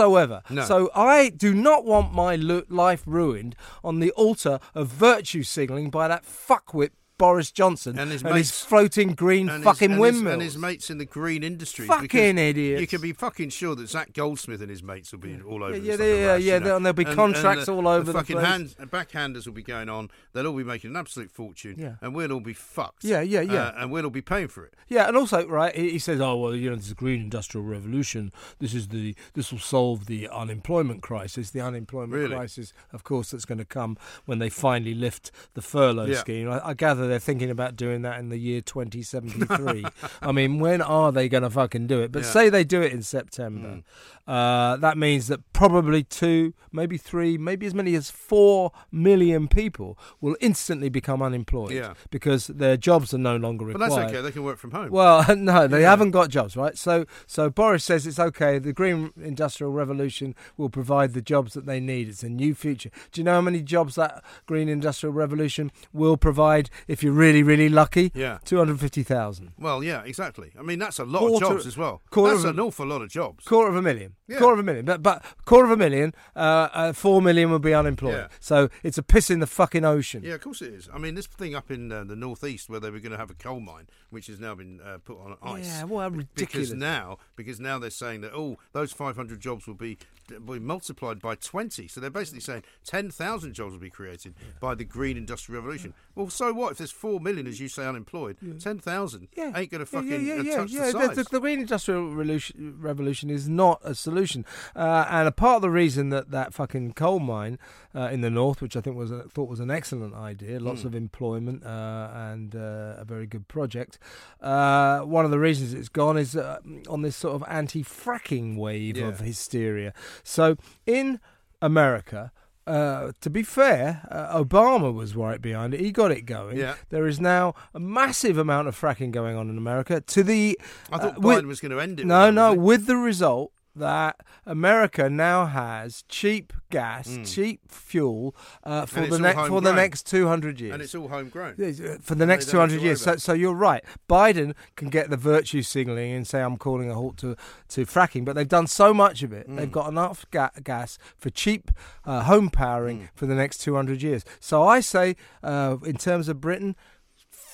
No. 0.49 0.65
So 0.65 0.91
I 0.95 1.29
do 1.29 1.53
not 1.53 1.85
want 1.85 2.13
my 2.13 2.35
life 2.35 3.03
ruined 3.05 3.55
on 3.83 3.99
the 3.99 4.11
altar 4.11 4.59
of 4.73 4.87
virtue 4.87 5.43
signalling 5.43 5.89
by 5.89 6.07
that 6.07 6.25
fuckwit. 6.25 6.91
Boris 7.17 7.51
Johnson 7.51 7.97
And 7.97 8.11
his 8.11 8.21
his 8.21 8.31
mates- 8.31 8.61
floating 8.63 9.13
green 9.13 9.47
and 9.49 9.57
his- 9.57 9.63
fucking 9.63 9.93
and 9.93 10.03
his, 10.03 10.21
and 10.21 10.41
his 10.41 10.57
mates 10.57 10.89
in 10.89 10.97
the 10.97 11.05
green 11.05 11.43
industries. 11.43 11.87
Fucking 11.87 12.37
idiots. 12.37 12.81
You 12.81 12.87
can 12.87 13.01
be 13.01 13.13
fucking 13.13 13.49
sure 13.49 13.75
that 13.75 13.87
Zac 13.89 14.13
Goldsmith 14.13 14.61
and 14.61 14.69
his 14.69 14.83
mates 14.83 15.11
will 15.11 15.19
be 15.19 15.39
all 15.41 15.63
over. 15.63 15.75
Yeah, 15.77 15.79
this 15.79 15.85
yeah, 15.87 15.91
like 15.91 15.97
they- 15.99 16.11
a 16.13 16.17
yeah, 16.19 16.27
rash, 16.33 16.41
yeah, 16.43 16.53
you 16.55 16.59
know. 16.61 16.75
and 16.77 16.85
there'll 16.85 16.93
be 16.93 17.05
contracts 17.05 17.69
all 17.69 17.87
over 17.87 18.03
the 18.11 18.13
fucking 18.13 18.35
place. 18.37 18.47
Hand, 18.47 18.75
backhanders 18.91 19.45
will 19.45 19.53
be 19.53 19.63
going 19.63 19.89
on. 19.89 20.09
They'll 20.33 20.47
all 20.47 20.53
be 20.57 20.63
making 20.63 20.91
an 20.91 20.97
absolute 20.97 21.31
fortune. 21.31 21.75
Yeah. 21.77 21.95
and 22.01 22.13
we'll 22.13 22.31
all 22.31 22.39
be 22.39 22.53
fucked. 22.53 23.03
Yeah, 23.03 23.21
yeah, 23.21 23.41
yeah. 23.41 23.63
Uh, 23.67 23.73
and 23.77 23.91
we'll 23.91 24.03
all 24.05 24.09
be 24.09 24.21
paying 24.21 24.47
for 24.47 24.65
it. 24.65 24.73
Yeah, 24.87 25.07
and 25.07 25.15
also, 25.17 25.47
right, 25.47 25.75
he, 25.75 25.91
he 25.91 25.99
says, 25.99 26.19
"Oh 26.21 26.35
well, 26.37 26.55
you 26.55 26.69
know, 26.69 26.75
this 26.75 26.85
is 26.85 26.91
a 26.91 26.95
green 26.95 27.21
industrial 27.21 27.65
revolution. 27.65 28.31
This 28.59 28.73
is 28.73 28.89
the 28.89 29.15
this 29.33 29.51
will 29.51 29.59
solve 29.59 30.05
the 30.07 30.27
unemployment 30.29 31.01
crisis. 31.01 31.51
The 31.51 31.61
unemployment 31.61 32.13
Really? 32.13 32.35
crisis, 32.35 32.73
of 32.91 33.03
course, 33.03 33.31
that's 33.31 33.45
going 33.45 33.57
to 33.59 33.65
come 33.65 33.97
when 34.25 34.39
they 34.39 34.49
finally 34.49 34.93
lift 34.93 35.31
the 35.53 35.61
furlough 35.61 36.05
Yeah. 36.05 36.17
scheme. 36.19 36.49
I, 36.49 36.69
I 36.69 36.73
gather 36.73 37.04
they're 37.07 37.19
thinking 37.19 37.49
about 37.49 37.75
doing 37.75 38.01
that 38.03 38.19
in 38.19 38.29
the 38.29 38.37
year 38.37 38.61
2073. 39.09 39.85
I 40.21 40.31
mean, 40.31 40.59
when 40.59 40.81
are 40.81 41.11
they 41.11 41.29
going 41.29 41.43
to 41.43 41.49
fucking 41.49 41.87
do 41.87 42.01
it? 42.01 42.11
But 42.11 42.23
Yeah. 42.23 42.29
say 42.29 42.49
they 42.49 42.63
do 42.63 42.81
it 42.81 42.91
in 42.91 43.01
September, 43.03 43.81
uh, 44.27 44.75
that 44.77 44.97
means 44.97 45.27
that 45.27 45.41
probably 45.53 46.03
two, 46.03 46.53
maybe 46.71 46.97
three, 46.97 47.37
maybe 47.37 47.65
as 47.65 47.73
many 47.73 47.95
as 47.95 48.09
four 48.09 48.71
million 48.91 49.47
people 49.47 49.97
will 50.21 50.35
instantly 50.41 50.89
become 50.89 51.21
unemployed 51.21 51.71
Yeah. 51.71 51.93
because 52.09 52.47
their 52.47 52.77
jobs 52.77 53.13
are 53.13 53.17
no 53.19 53.35
longer 53.35 53.65
required. 53.65 53.89
But 53.89 53.95
that's 53.95 54.11
okay. 54.13 54.21
They 54.21 54.31
can 54.31 54.43
work 54.43 54.57
from 54.57 54.71
home. 54.71 54.89
Well, 54.89 55.35
no, 55.35 55.67
they 55.67 55.81
Yeah. 55.81 55.89
haven't 55.91 56.11
got 56.11 56.29
jobs, 56.29 56.57
right? 56.57 56.77
So, 56.77 57.05
so 57.27 57.49
Boris 57.49 57.83
says 57.83 58.07
it's 58.07 58.19
okay. 58.19 58.57
The 58.59 58.73
green 58.73 59.11
industrial 59.21 59.71
revolution 59.71 60.35
will 60.57 60.69
provide 60.69 61.13
the 61.13 61.21
jobs 61.21 61.53
that 61.53 61.65
they 61.65 61.79
need. 61.79 62.07
It's 62.09 62.23
a 62.23 62.29
new 62.29 62.55
future. 62.55 62.89
Do 63.11 63.21
you 63.21 63.25
know 63.25 63.33
how 63.33 63.41
many 63.41 63.61
jobs 63.61 63.95
that 63.95 64.23
green 64.47 64.69
industrial 64.69 65.13
revolution 65.13 65.71
will 65.93 66.17
provide 66.17 66.69
if 66.87 66.94
you're 67.03 67.13
really, 67.13 67.43
really 67.43 67.69
lucky? 67.69 68.11
Yeah. 68.13 68.39
two 68.45 68.57
hundred 68.57 68.79
fifty 68.79 69.03
thousand. 69.03 69.51
Well, 69.57 69.83
yeah, 69.83 70.03
exactly. 70.03 70.51
I 70.59 70.61
mean, 70.61 70.79
that's 70.79 70.99
a 70.99 71.05
lot 71.05 71.19
Quarter- 71.19 71.45
of 71.45 71.51
jobs 71.53 71.67
as 71.67 71.77
well. 71.77 72.01
That's 72.11 72.43
an 72.43 72.59
a- 72.59 72.65
awful 72.65 72.85
lot 72.87 73.01
of 73.01 73.09
jobs. 73.09 73.45
Quarter 73.45 73.69
of 73.71 73.75
a 73.75 73.81
million. 73.81 74.15
Yeah. 74.27 74.37
Quarter 74.39 74.53
of 74.53 74.59
a 74.59 74.63
million. 74.63 74.85
But, 74.85 75.03
but 75.03 75.23
quarter 75.45 75.65
of 75.65 75.71
a 75.71 75.77
million, 75.77 76.13
uh, 76.35 76.39
uh, 76.73 76.93
four 76.93 77.21
million 77.21 77.51
will 77.51 77.59
be 77.59 77.73
unemployed. 77.73 78.15
Yeah. 78.15 78.27
So 78.39 78.69
it's 78.83 78.97
a 78.97 79.03
piss 79.03 79.29
in 79.29 79.39
the 79.39 79.47
fucking 79.47 79.85
ocean. 79.85 80.23
Yeah, 80.23 80.33
of 80.33 80.41
course 80.41 80.61
it 80.61 80.73
is. 80.73 80.89
I 80.93 80.97
mean, 80.97 81.15
this 81.15 81.27
thing 81.27 81.53
up 81.55 81.69
in 81.71 81.91
uh, 81.91 82.03
the 82.03 82.15
northeast 82.15 82.69
where 82.69 82.79
they 82.79 82.89
were 82.89 82.99
going 82.99 83.11
to 83.11 83.17
have 83.17 83.29
a 83.29 83.35
coal 83.35 83.59
mine, 83.59 83.87
which 84.09 84.27
has 84.27 84.39
now 84.39 84.55
been 84.55 84.79
uh, 84.81 84.97
put 85.03 85.17
on 85.19 85.37
ice. 85.43 85.65
Yeah, 85.67 85.83
well, 85.83 86.09
ridiculous. 86.09 86.69
Because 86.69 86.73
now, 86.73 87.17
because 87.35 87.59
now 87.59 87.77
they're 87.79 87.89
saying 87.89 88.21
that 88.21 88.31
oh, 88.33 88.57
those 88.71 88.91
500 88.91 89.39
jobs 89.39 89.67
will 89.67 89.73
be 89.75 89.97
will 90.45 90.55
be 90.55 90.59
multiplied 90.59 91.19
by 91.19 91.35
20. 91.35 91.87
So 91.87 92.01
they're 92.01 92.09
basically 92.09 92.39
saying 92.39 92.63
10,000 92.85 93.53
jobs 93.53 93.73
will 93.73 93.79
be 93.79 93.91
created 93.91 94.33
by 94.59 94.73
the 94.73 94.83
green 94.83 95.17
industrial 95.17 95.61
revolution. 95.61 95.93
Well, 96.15 96.29
so 96.29 96.51
what 96.51 96.71
if 96.71 96.77
there's 96.85 96.91
four 96.91 97.19
million, 97.19 97.47
as 97.47 97.59
you 97.59 97.67
say, 97.67 97.85
unemployed? 97.85 98.37
10,000 98.59 99.27
yeah. 99.35 99.51
ain't 99.55 99.71
going 99.71 99.79
to 99.79 99.85
fucking 99.85 100.09
yeah, 100.11 100.17
yeah, 100.17 100.33
uh, 100.33 100.43
yeah, 100.43 100.55
touch 100.57 100.69
yeah. 100.71 100.85
the 100.85 100.91
size. 100.91 101.15
The, 101.15 101.23
the 101.23 101.39
green 101.39 101.59
industrial 101.59 102.07
revolution, 102.09 102.75
revolution 102.79 103.29
is 103.31 103.49
not 103.49 103.81
a 103.83 103.95
solution, 103.95 104.45
uh, 104.75 105.05
and 105.09 105.27
a 105.27 105.31
part 105.31 105.55
of 105.57 105.61
the 105.63 105.69
reason 105.71 106.09
that 106.09 106.29
that 106.31 106.53
fucking 106.53 106.93
coal 106.93 107.19
mine 107.19 107.57
uh, 107.95 108.09
in 108.11 108.21
the 108.21 108.29
north, 108.29 108.61
which 108.61 108.75
I 108.77 108.81
think 108.81 108.95
was 108.95 109.09
a, 109.09 109.23
thought 109.23 109.49
was 109.49 109.59
an 109.59 109.71
excellent 109.71 110.13
idea, 110.13 110.59
lots 110.59 110.81
Hmm. 110.81 110.87
of 110.87 110.95
employment 110.95 111.65
uh, 111.65 112.09
and 112.13 112.55
uh, 112.55 112.95
a 112.97 113.05
very 113.05 113.25
good 113.25 113.47
project. 113.47 113.97
Uh, 114.41 114.99
one 114.99 115.25
of 115.25 115.31
the 115.31 115.39
reasons 115.39 115.73
it's 115.73 115.89
gone 115.89 116.17
is 116.17 116.35
uh, 116.35 116.59
on 116.87 117.01
this 117.01 117.15
sort 117.15 117.33
of 117.35 117.43
anti-fracking 117.47 118.57
wave 118.57 118.97
Yeah. 118.97 119.07
of 119.07 119.19
hysteria. 119.21 119.93
So 120.23 120.57
in 120.85 121.19
America. 121.61 122.31
Uh, 122.67 123.11
to 123.21 123.29
be 123.29 123.43
fair, 123.43 124.01
uh, 124.09 124.43
Obama 124.43 124.91
was 124.93 125.15
right 125.15 125.39
behind 125.39 125.73
it. 125.75 125.79
He 125.79 125.91
got 125.91 126.11
it 126.11 126.21
going. 126.21 126.57
Yeah. 126.57 126.75
There 126.89 127.05
is 127.05 127.19
now 127.19 127.53
a 127.75 127.79
massive 127.79 128.37
amount 128.39 128.67
of 128.67 128.79
fracking 128.79 129.11
going 129.11 129.37
on 129.37 129.49
in 129.49 129.57
America. 129.57 130.01
To 130.01 130.23
the 130.23 130.59
I 130.91 130.97
thought 130.97 131.17
uh, 131.17 131.21
with- 131.21 131.37
Biden 131.43 131.47
was 131.47 131.59
going 131.59 131.71
to 131.71 131.79
end 131.79 131.99
it. 131.99 132.05
no, 132.07 132.31
no, 132.31 132.53
with 132.55 132.87
the 132.87 132.97
result 132.97 133.51
that 133.75 134.21
America 134.45 135.09
now 135.09 135.45
has 135.45 136.03
cheap 136.07 136.53
gas, 136.69 137.17
cheap 137.25 137.61
fuel 137.71 138.35
uh, 138.63 138.85
for 138.85 139.01
Hmm. 139.03 139.09
the 139.09 139.19
next 139.19 139.47
for 139.47 139.61
the 139.61 139.73
next 139.73 140.07
two 140.07 140.27
hundred 140.27 140.59
years. 140.59 140.73
and 140.73 140.81
it's 140.81 140.95
all 140.95 141.07
homegrown. 141.09 141.53
Uh, 141.61 141.97
for 142.01 142.15
the 142.15 142.25
next 142.25 142.45
don't 142.45 142.51
two 142.51 142.57
have 142.59 142.69
to 142.69 142.73
hundred 142.73 142.77
worry 142.79 142.85
years. 142.87 143.01
So, 143.01 143.15
so 143.17 143.33
you're 143.33 143.53
right. 143.53 143.83
Biden 144.09 144.53
can 144.75 144.89
get 144.89 145.09
the 145.09 145.17
virtue 145.17 145.61
signalling 145.61 146.11
and 146.13 146.27
say 146.27 146.41
I'm 146.41 146.57
calling 146.57 146.89
a 146.89 146.93
halt 146.95 147.17
to, 147.17 147.35
to 147.69 147.85
fracking, 147.85 148.25
but 148.25 148.33
they've 148.35 148.47
done 148.47 148.67
so 148.67 148.93
much 148.93 149.23
of 149.23 149.31
it. 149.33 149.49
Mm. 149.49 149.57
They've 149.57 149.71
got 149.71 149.87
enough 149.89 150.25
ga- 150.31 150.49
gas 150.63 150.97
for 151.17 151.29
cheap 151.29 151.71
uh, 152.05 152.23
home 152.23 152.49
powering 152.49 152.99
Mm. 152.99 153.09
for 153.15 153.25
the 153.25 153.35
next 153.35 153.59
two 153.59 153.75
hundred 153.75 154.01
years. 154.01 154.23
So 154.39 154.63
I 154.63 154.79
say, 154.79 155.15
uh, 155.43 155.77
in 155.85 155.97
terms 155.97 156.27
of 156.29 156.39
Britain. 156.41 156.75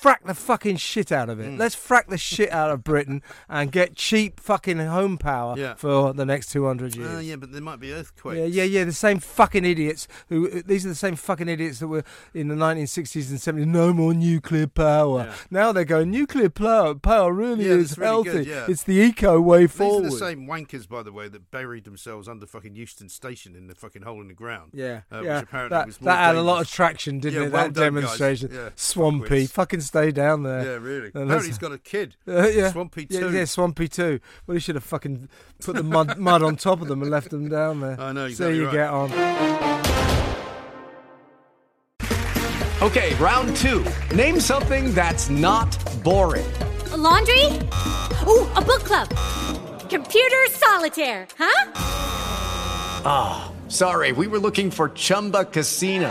Frack 0.02 0.24
the 0.24 0.34
fucking 0.34 0.76
shit 0.78 1.12
out 1.12 1.28
of 1.30 1.38
Mm. 1.38 1.54
it. 1.54 1.58
Let's 1.58 1.76
frack 1.76 2.08
the 2.08 2.18
shit 2.18 2.50
out 2.50 2.70
of 2.70 2.82
Britain 2.82 3.22
and 3.48 3.70
get 3.70 3.94
cheap 3.94 4.40
fucking 4.40 4.78
home 4.78 5.16
power 5.16 5.54
Yeah. 5.56 5.74
for 5.74 6.12
the 6.12 6.24
next 6.26 6.50
200 6.50 6.96
years. 6.96 7.08
Uh, 7.16 7.18
yeah, 7.20 7.36
but 7.36 7.52
there 7.52 7.62
might 7.62 7.78
be 7.78 7.92
earthquakes. 7.92 8.36
Yeah, 8.38 8.44
yeah, 8.46 8.64
yeah. 8.64 8.84
The 8.84 8.92
same 8.92 9.20
fucking 9.20 9.64
idiots 9.64 10.08
who. 10.28 10.62
These 10.62 10.84
are 10.86 10.88
the 10.88 10.94
same 10.96 11.14
fucking 11.16 11.48
idiots 11.48 11.78
that 11.78 11.86
were 11.88 12.02
in 12.34 12.48
the 12.48 12.56
1960s 12.56 13.30
and 13.30 13.38
70s. 13.40 13.66
No 13.66 13.92
more 13.92 14.12
nuclear 14.12 14.66
power. 14.66 15.26
Yeah. 15.28 15.34
Now 15.50 15.72
they're 15.72 15.84
going 15.84 16.10
nuclear 16.10 16.48
power. 16.50 16.94
Power 16.96 17.32
really 17.32 17.66
Yeah, 17.66 17.74
is 17.74 17.96
really 17.96 18.06
healthy. 18.08 18.30
good, 18.30 18.46
yeah. 18.46 18.66
It's 18.68 18.82
the 18.82 18.94
eco 18.94 19.40
way 19.40 19.60
These 19.66 19.72
forward. 19.72 20.04
These 20.06 20.14
are 20.14 20.18
the 20.18 20.30
same 20.32 20.46
wankers, 20.48 20.88
by 20.88 21.02
the 21.04 21.12
way, 21.12 21.28
that 21.28 21.50
buried 21.52 21.84
themselves 21.84 22.28
under 22.28 22.46
fucking 22.46 22.74
Euston 22.74 23.08
Station 23.08 23.54
in 23.54 23.68
the 23.68 23.74
fucking 23.76 24.02
hole 24.02 24.20
in 24.20 24.26
the 24.28 24.34
ground. 24.34 24.70
Yeah, 24.74 25.02
uh, 25.12 25.20
yeah. 25.22 25.36
Which 25.36 25.44
apparently 25.44 25.76
that 25.78 26.00
that 26.00 26.18
had 26.18 26.34
a 26.36 26.42
lot 26.42 26.60
of 26.62 26.68
traction, 26.70 27.20
didn't 27.20 27.42
it? 27.44 27.52
well 27.52 27.64
that 27.68 27.74
done, 27.74 27.94
demonstration. 27.94 28.50
Swampy. 28.74 29.46
Fucking 29.46 29.80
stay 29.92 30.10
down 30.10 30.42
there. 30.42 30.64
Yeah, 30.64 30.76
really. 30.76 31.10
And 31.14 31.24
Apparently 31.24 31.48
he's 31.48 31.58
got 31.58 31.72
a 31.72 31.78
kid. 31.78 32.16
Uh, 32.32 32.48
yeah. 32.48 32.70
Swampy 32.70 33.06
yeah, 33.10 33.20
too. 33.20 33.32
Yeah, 33.32 33.44
Swampy 33.44 33.88
too. 33.88 34.18
Well, 34.46 34.54
he 34.54 34.60
should 34.60 34.74
have 34.76 34.84
fucking 34.84 35.28
put 35.62 35.76
the 35.76 35.82
mud 35.82 36.16
mud 36.18 36.42
on 36.42 36.56
top 36.56 36.80
of 36.80 36.88
them 36.88 37.02
and 37.02 37.10
left 37.10 37.28
them 37.30 37.48
down 37.48 37.80
there. 37.80 38.00
I 38.00 38.12
know, 38.12 38.28
See 38.30 38.56
you 38.56 38.66
right. 38.66 38.72
get 38.72 38.88
on. 38.90 39.10
Okay, 42.80 43.14
round 43.16 43.54
two. 43.56 43.84
Name 44.14 44.40
something 44.40 44.94
that's 44.94 45.28
not 45.28 45.70
boring. 46.02 46.50
A 46.92 46.96
laundry? 46.96 47.44
Ooh, 48.26 48.48
a 48.56 48.62
book 48.62 48.82
club. 48.84 49.08
Computer 49.90 50.46
solitaire, 50.50 51.26
huh? 51.38 51.72
Ah, 53.04 53.52
sorry, 53.68 54.12
we 54.12 54.26
were 54.26 54.38
looking 54.38 54.70
for 54.70 54.88
Chumba 54.90 55.44
Casino. 55.44 56.10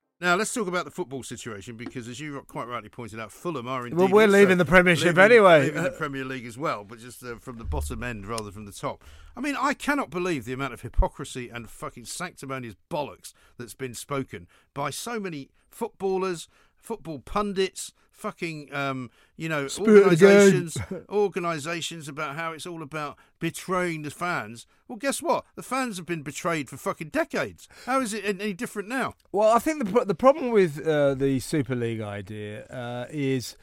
Now 0.21 0.35
let's 0.35 0.53
talk 0.53 0.67
about 0.67 0.85
the 0.85 0.91
football 0.91 1.23
situation 1.23 1.75
because, 1.75 2.07
as 2.07 2.19
you 2.19 2.39
quite 2.47 2.67
rightly 2.67 2.89
pointed 2.89 3.19
out, 3.19 3.31
Fulham 3.31 3.67
are 3.67 3.87
indeed. 3.87 3.97
Well, 3.97 4.07
we're 4.07 4.27
leaving 4.27 4.59
the 4.59 4.65
Premiership 4.65 5.17
leaving- 5.17 5.23
anyway. 5.23 5.63
leaving 5.63 5.81
the 5.81 5.89
Premier 5.89 6.23
League 6.23 6.45
as 6.45 6.59
well, 6.59 6.83
but 6.83 6.99
just 6.99 7.23
uh, 7.23 7.37
from 7.39 7.57
the 7.57 7.63
bottom 7.63 8.03
end 8.03 8.27
rather 8.27 8.43
than 8.43 8.51
from 8.51 8.65
the 8.65 8.71
top. 8.71 9.03
I 9.35 9.41
mean, 9.41 9.55
I 9.59 9.73
cannot 9.73 10.11
believe 10.11 10.45
the 10.45 10.53
amount 10.53 10.73
of 10.73 10.81
hypocrisy 10.81 11.49
and 11.49 11.67
fucking 11.67 12.05
sanctimonious 12.05 12.75
bollocks 12.91 13.33
that's 13.57 13.73
been 13.73 13.95
spoken 13.95 14.47
by 14.75 14.91
so 14.91 15.19
many 15.19 15.49
footballers, 15.71 16.47
football 16.77 17.17
pundits, 17.17 17.91
fucking, 18.21 18.73
um, 18.73 19.09
you 19.35 19.49
know, 19.49 19.67
Spirit 19.67 20.03
of 20.03 20.09
the 20.11 20.15
game. 20.15 20.29
organisations, 20.29 20.77
organisations 21.09 22.07
about 22.07 22.35
how 22.35 22.53
it's 22.53 22.65
all 22.65 22.83
about 22.83 23.17
betraying 23.39 24.03
the 24.03 24.11
fans. 24.11 24.67
Well, 24.87 24.97
guess 24.97 25.21
what? 25.21 25.45
The 25.55 25.63
fans 25.63 25.97
have 25.97 26.05
been 26.05 26.21
betrayed 26.21 26.69
for 26.69 26.77
fucking 26.77 27.09
decades. 27.09 27.67
How 27.85 27.99
is 27.99 28.13
it 28.13 28.23
any 28.25 28.53
different 28.53 28.87
now? 28.87 29.15
Well, 29.31 29.49
I 29.49 29.59
think 29.59 29.83
the 29.83 30.05
the 30.05 30.15
problem 30.15 30.51
with 30.51 30.85
uh, 30.85 31.15
the 31.15 31.39
Super 31.39 31.75
League 31.75 32.01
idea 32.01 32.65
uh, 32.67 33.07
is 33.09 33.57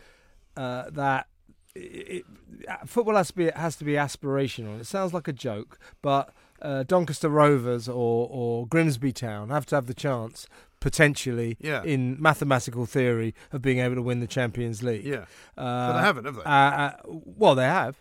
uh, 0.57 0.91
that 0.91 1.29
it, 1.75 2.25
it, 2.59 2.79
football 2.87 3.15
has 3.15 3.29
to 3.29 3.35
be 3.35 3.51
has 3.51 3.77
to 3.77 3.85
be 3.85 3.93
aspirational. 3.93 4.81
It 4.81 4.87
sounds 4.87 5.15
like 5.15 5.29
a 5.29 5.33
joke, 5.33 5.79
but 6.03 6.33
uh, 6.61 6.83
Doncaster 6.83 7.29
Rovers 7.29 7.89
or 7.89 8.29
or 8.31 8.67
Grimsby 8.67 9.13
Town 9.13 9.51
have 9.51 9.67
to 9.67 9.77
have 9.77 9.87
the 9.87 9.95
chance 9.95 10.47
potentially 10.81 11.57
Yeah. 11.61 11.83
in 11.83 12.17
mathematical 12.21 12.87
theory 12.87 13.35
of 13.53 13.63
being 13.63 13.79
able 13.79 13.95
to 13.97 14.03
win 14.03 14.21
the 14.21 14.27
Champions 14.27 14.83
League. 14.83 15.05
Yeah. 15.05 15.25
uh, 15.57 15.89
But 15.89 15.93
they 15.95 16.01
haven't, 16.05 16.25
have 16.27 16.35
they? 16.37 16.43
Uh, 16.43 16.49
uh, 16.51 16.93
well, 17.05 17.55
they 17.55 17.65
have. 17.65 17.97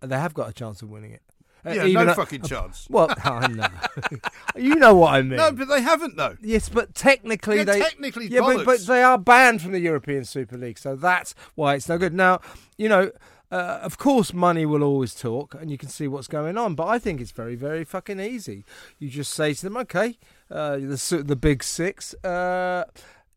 They 0.00 0.18
have 0.18 0.34
got 0.34 0.48
a 0.50 0.52
chance 0.52 0.82
of 0.82 0.90
winning 0.90 1.12
it. 1.12 1.22
Uh, 1.66 1.70
Yeah, 1.72 2.04
no 2.04 2.10
a- 2.12 2.14
fucking 2.14 2.42
chance. 2.42 2.86
Well, 2.90 3.08
I 3.24 3.46
know. 3.48 3.66
you 4.56 4.74
know 4.76 4.94
what 4.94 5.14
I 5.14 5.22
mean. 5.22 5.38
No, 5.38 5.50
but 5.50 5.66
they 5.68 5.80
haven't 5.80 6.16
though. 6.16 6.36
Yes, 6.42 6.68
but 6.68 6.94
technically 6.94 7.56
Yeah, 7.58 7.64
they 7.64 7.80
technically 7.80 8.26
yeah, 8.28 8.40
but, 8.40 8.66
but 8.66 8.80
they 8.80 9.02
are 9.02 9.16
banned 9.18 9.62
from 9.62 9.72
the 9.72 9.80
European 9.80 10.24
Super 10.24 10.58
League, 10.58 10.78
so 10.78 10.94
that's 10.94 11.34
why 11.54 11.74
it's 11.76 11.88
no 11.88 11.96
good. 11.96 12.12
Now, 12.12 12.40
you 12.76 12.88
know, 12.90 13.10
uh, 13.54 13.78
of 13.82 13.98
course, 13.98 14.32
money 14.34 14.66
will 14.66 14.82
always 14.82 15.14
talk, 15.14 15.54
and 15.54 15.70
you 15.70 15.78
can 15.78 15.88
see 15.88 16.08
what's 16.08 16.26
going 16.28 16.56
on. 16.58 16.74
But 16.74 16.86
I 16.88 16.98
think 16.98 17.20
it's 17.20 17.30
very, 17.30 17.56
very 17.56 17.84
fucking 17.84 18.20
easy. 18.20 18.64
You 18.98 19.08
just 19.08 19.32
say 19.32 19.54
to 19.54 19.62
them, 19.62 19.76
"Okay, 19.76 20.18
uh, 20.50 20.76
the 20.76 21.22
the 21.24 21.36
big 21.36 21.62
six, 21.62 22.14
uh, 22.24 22.84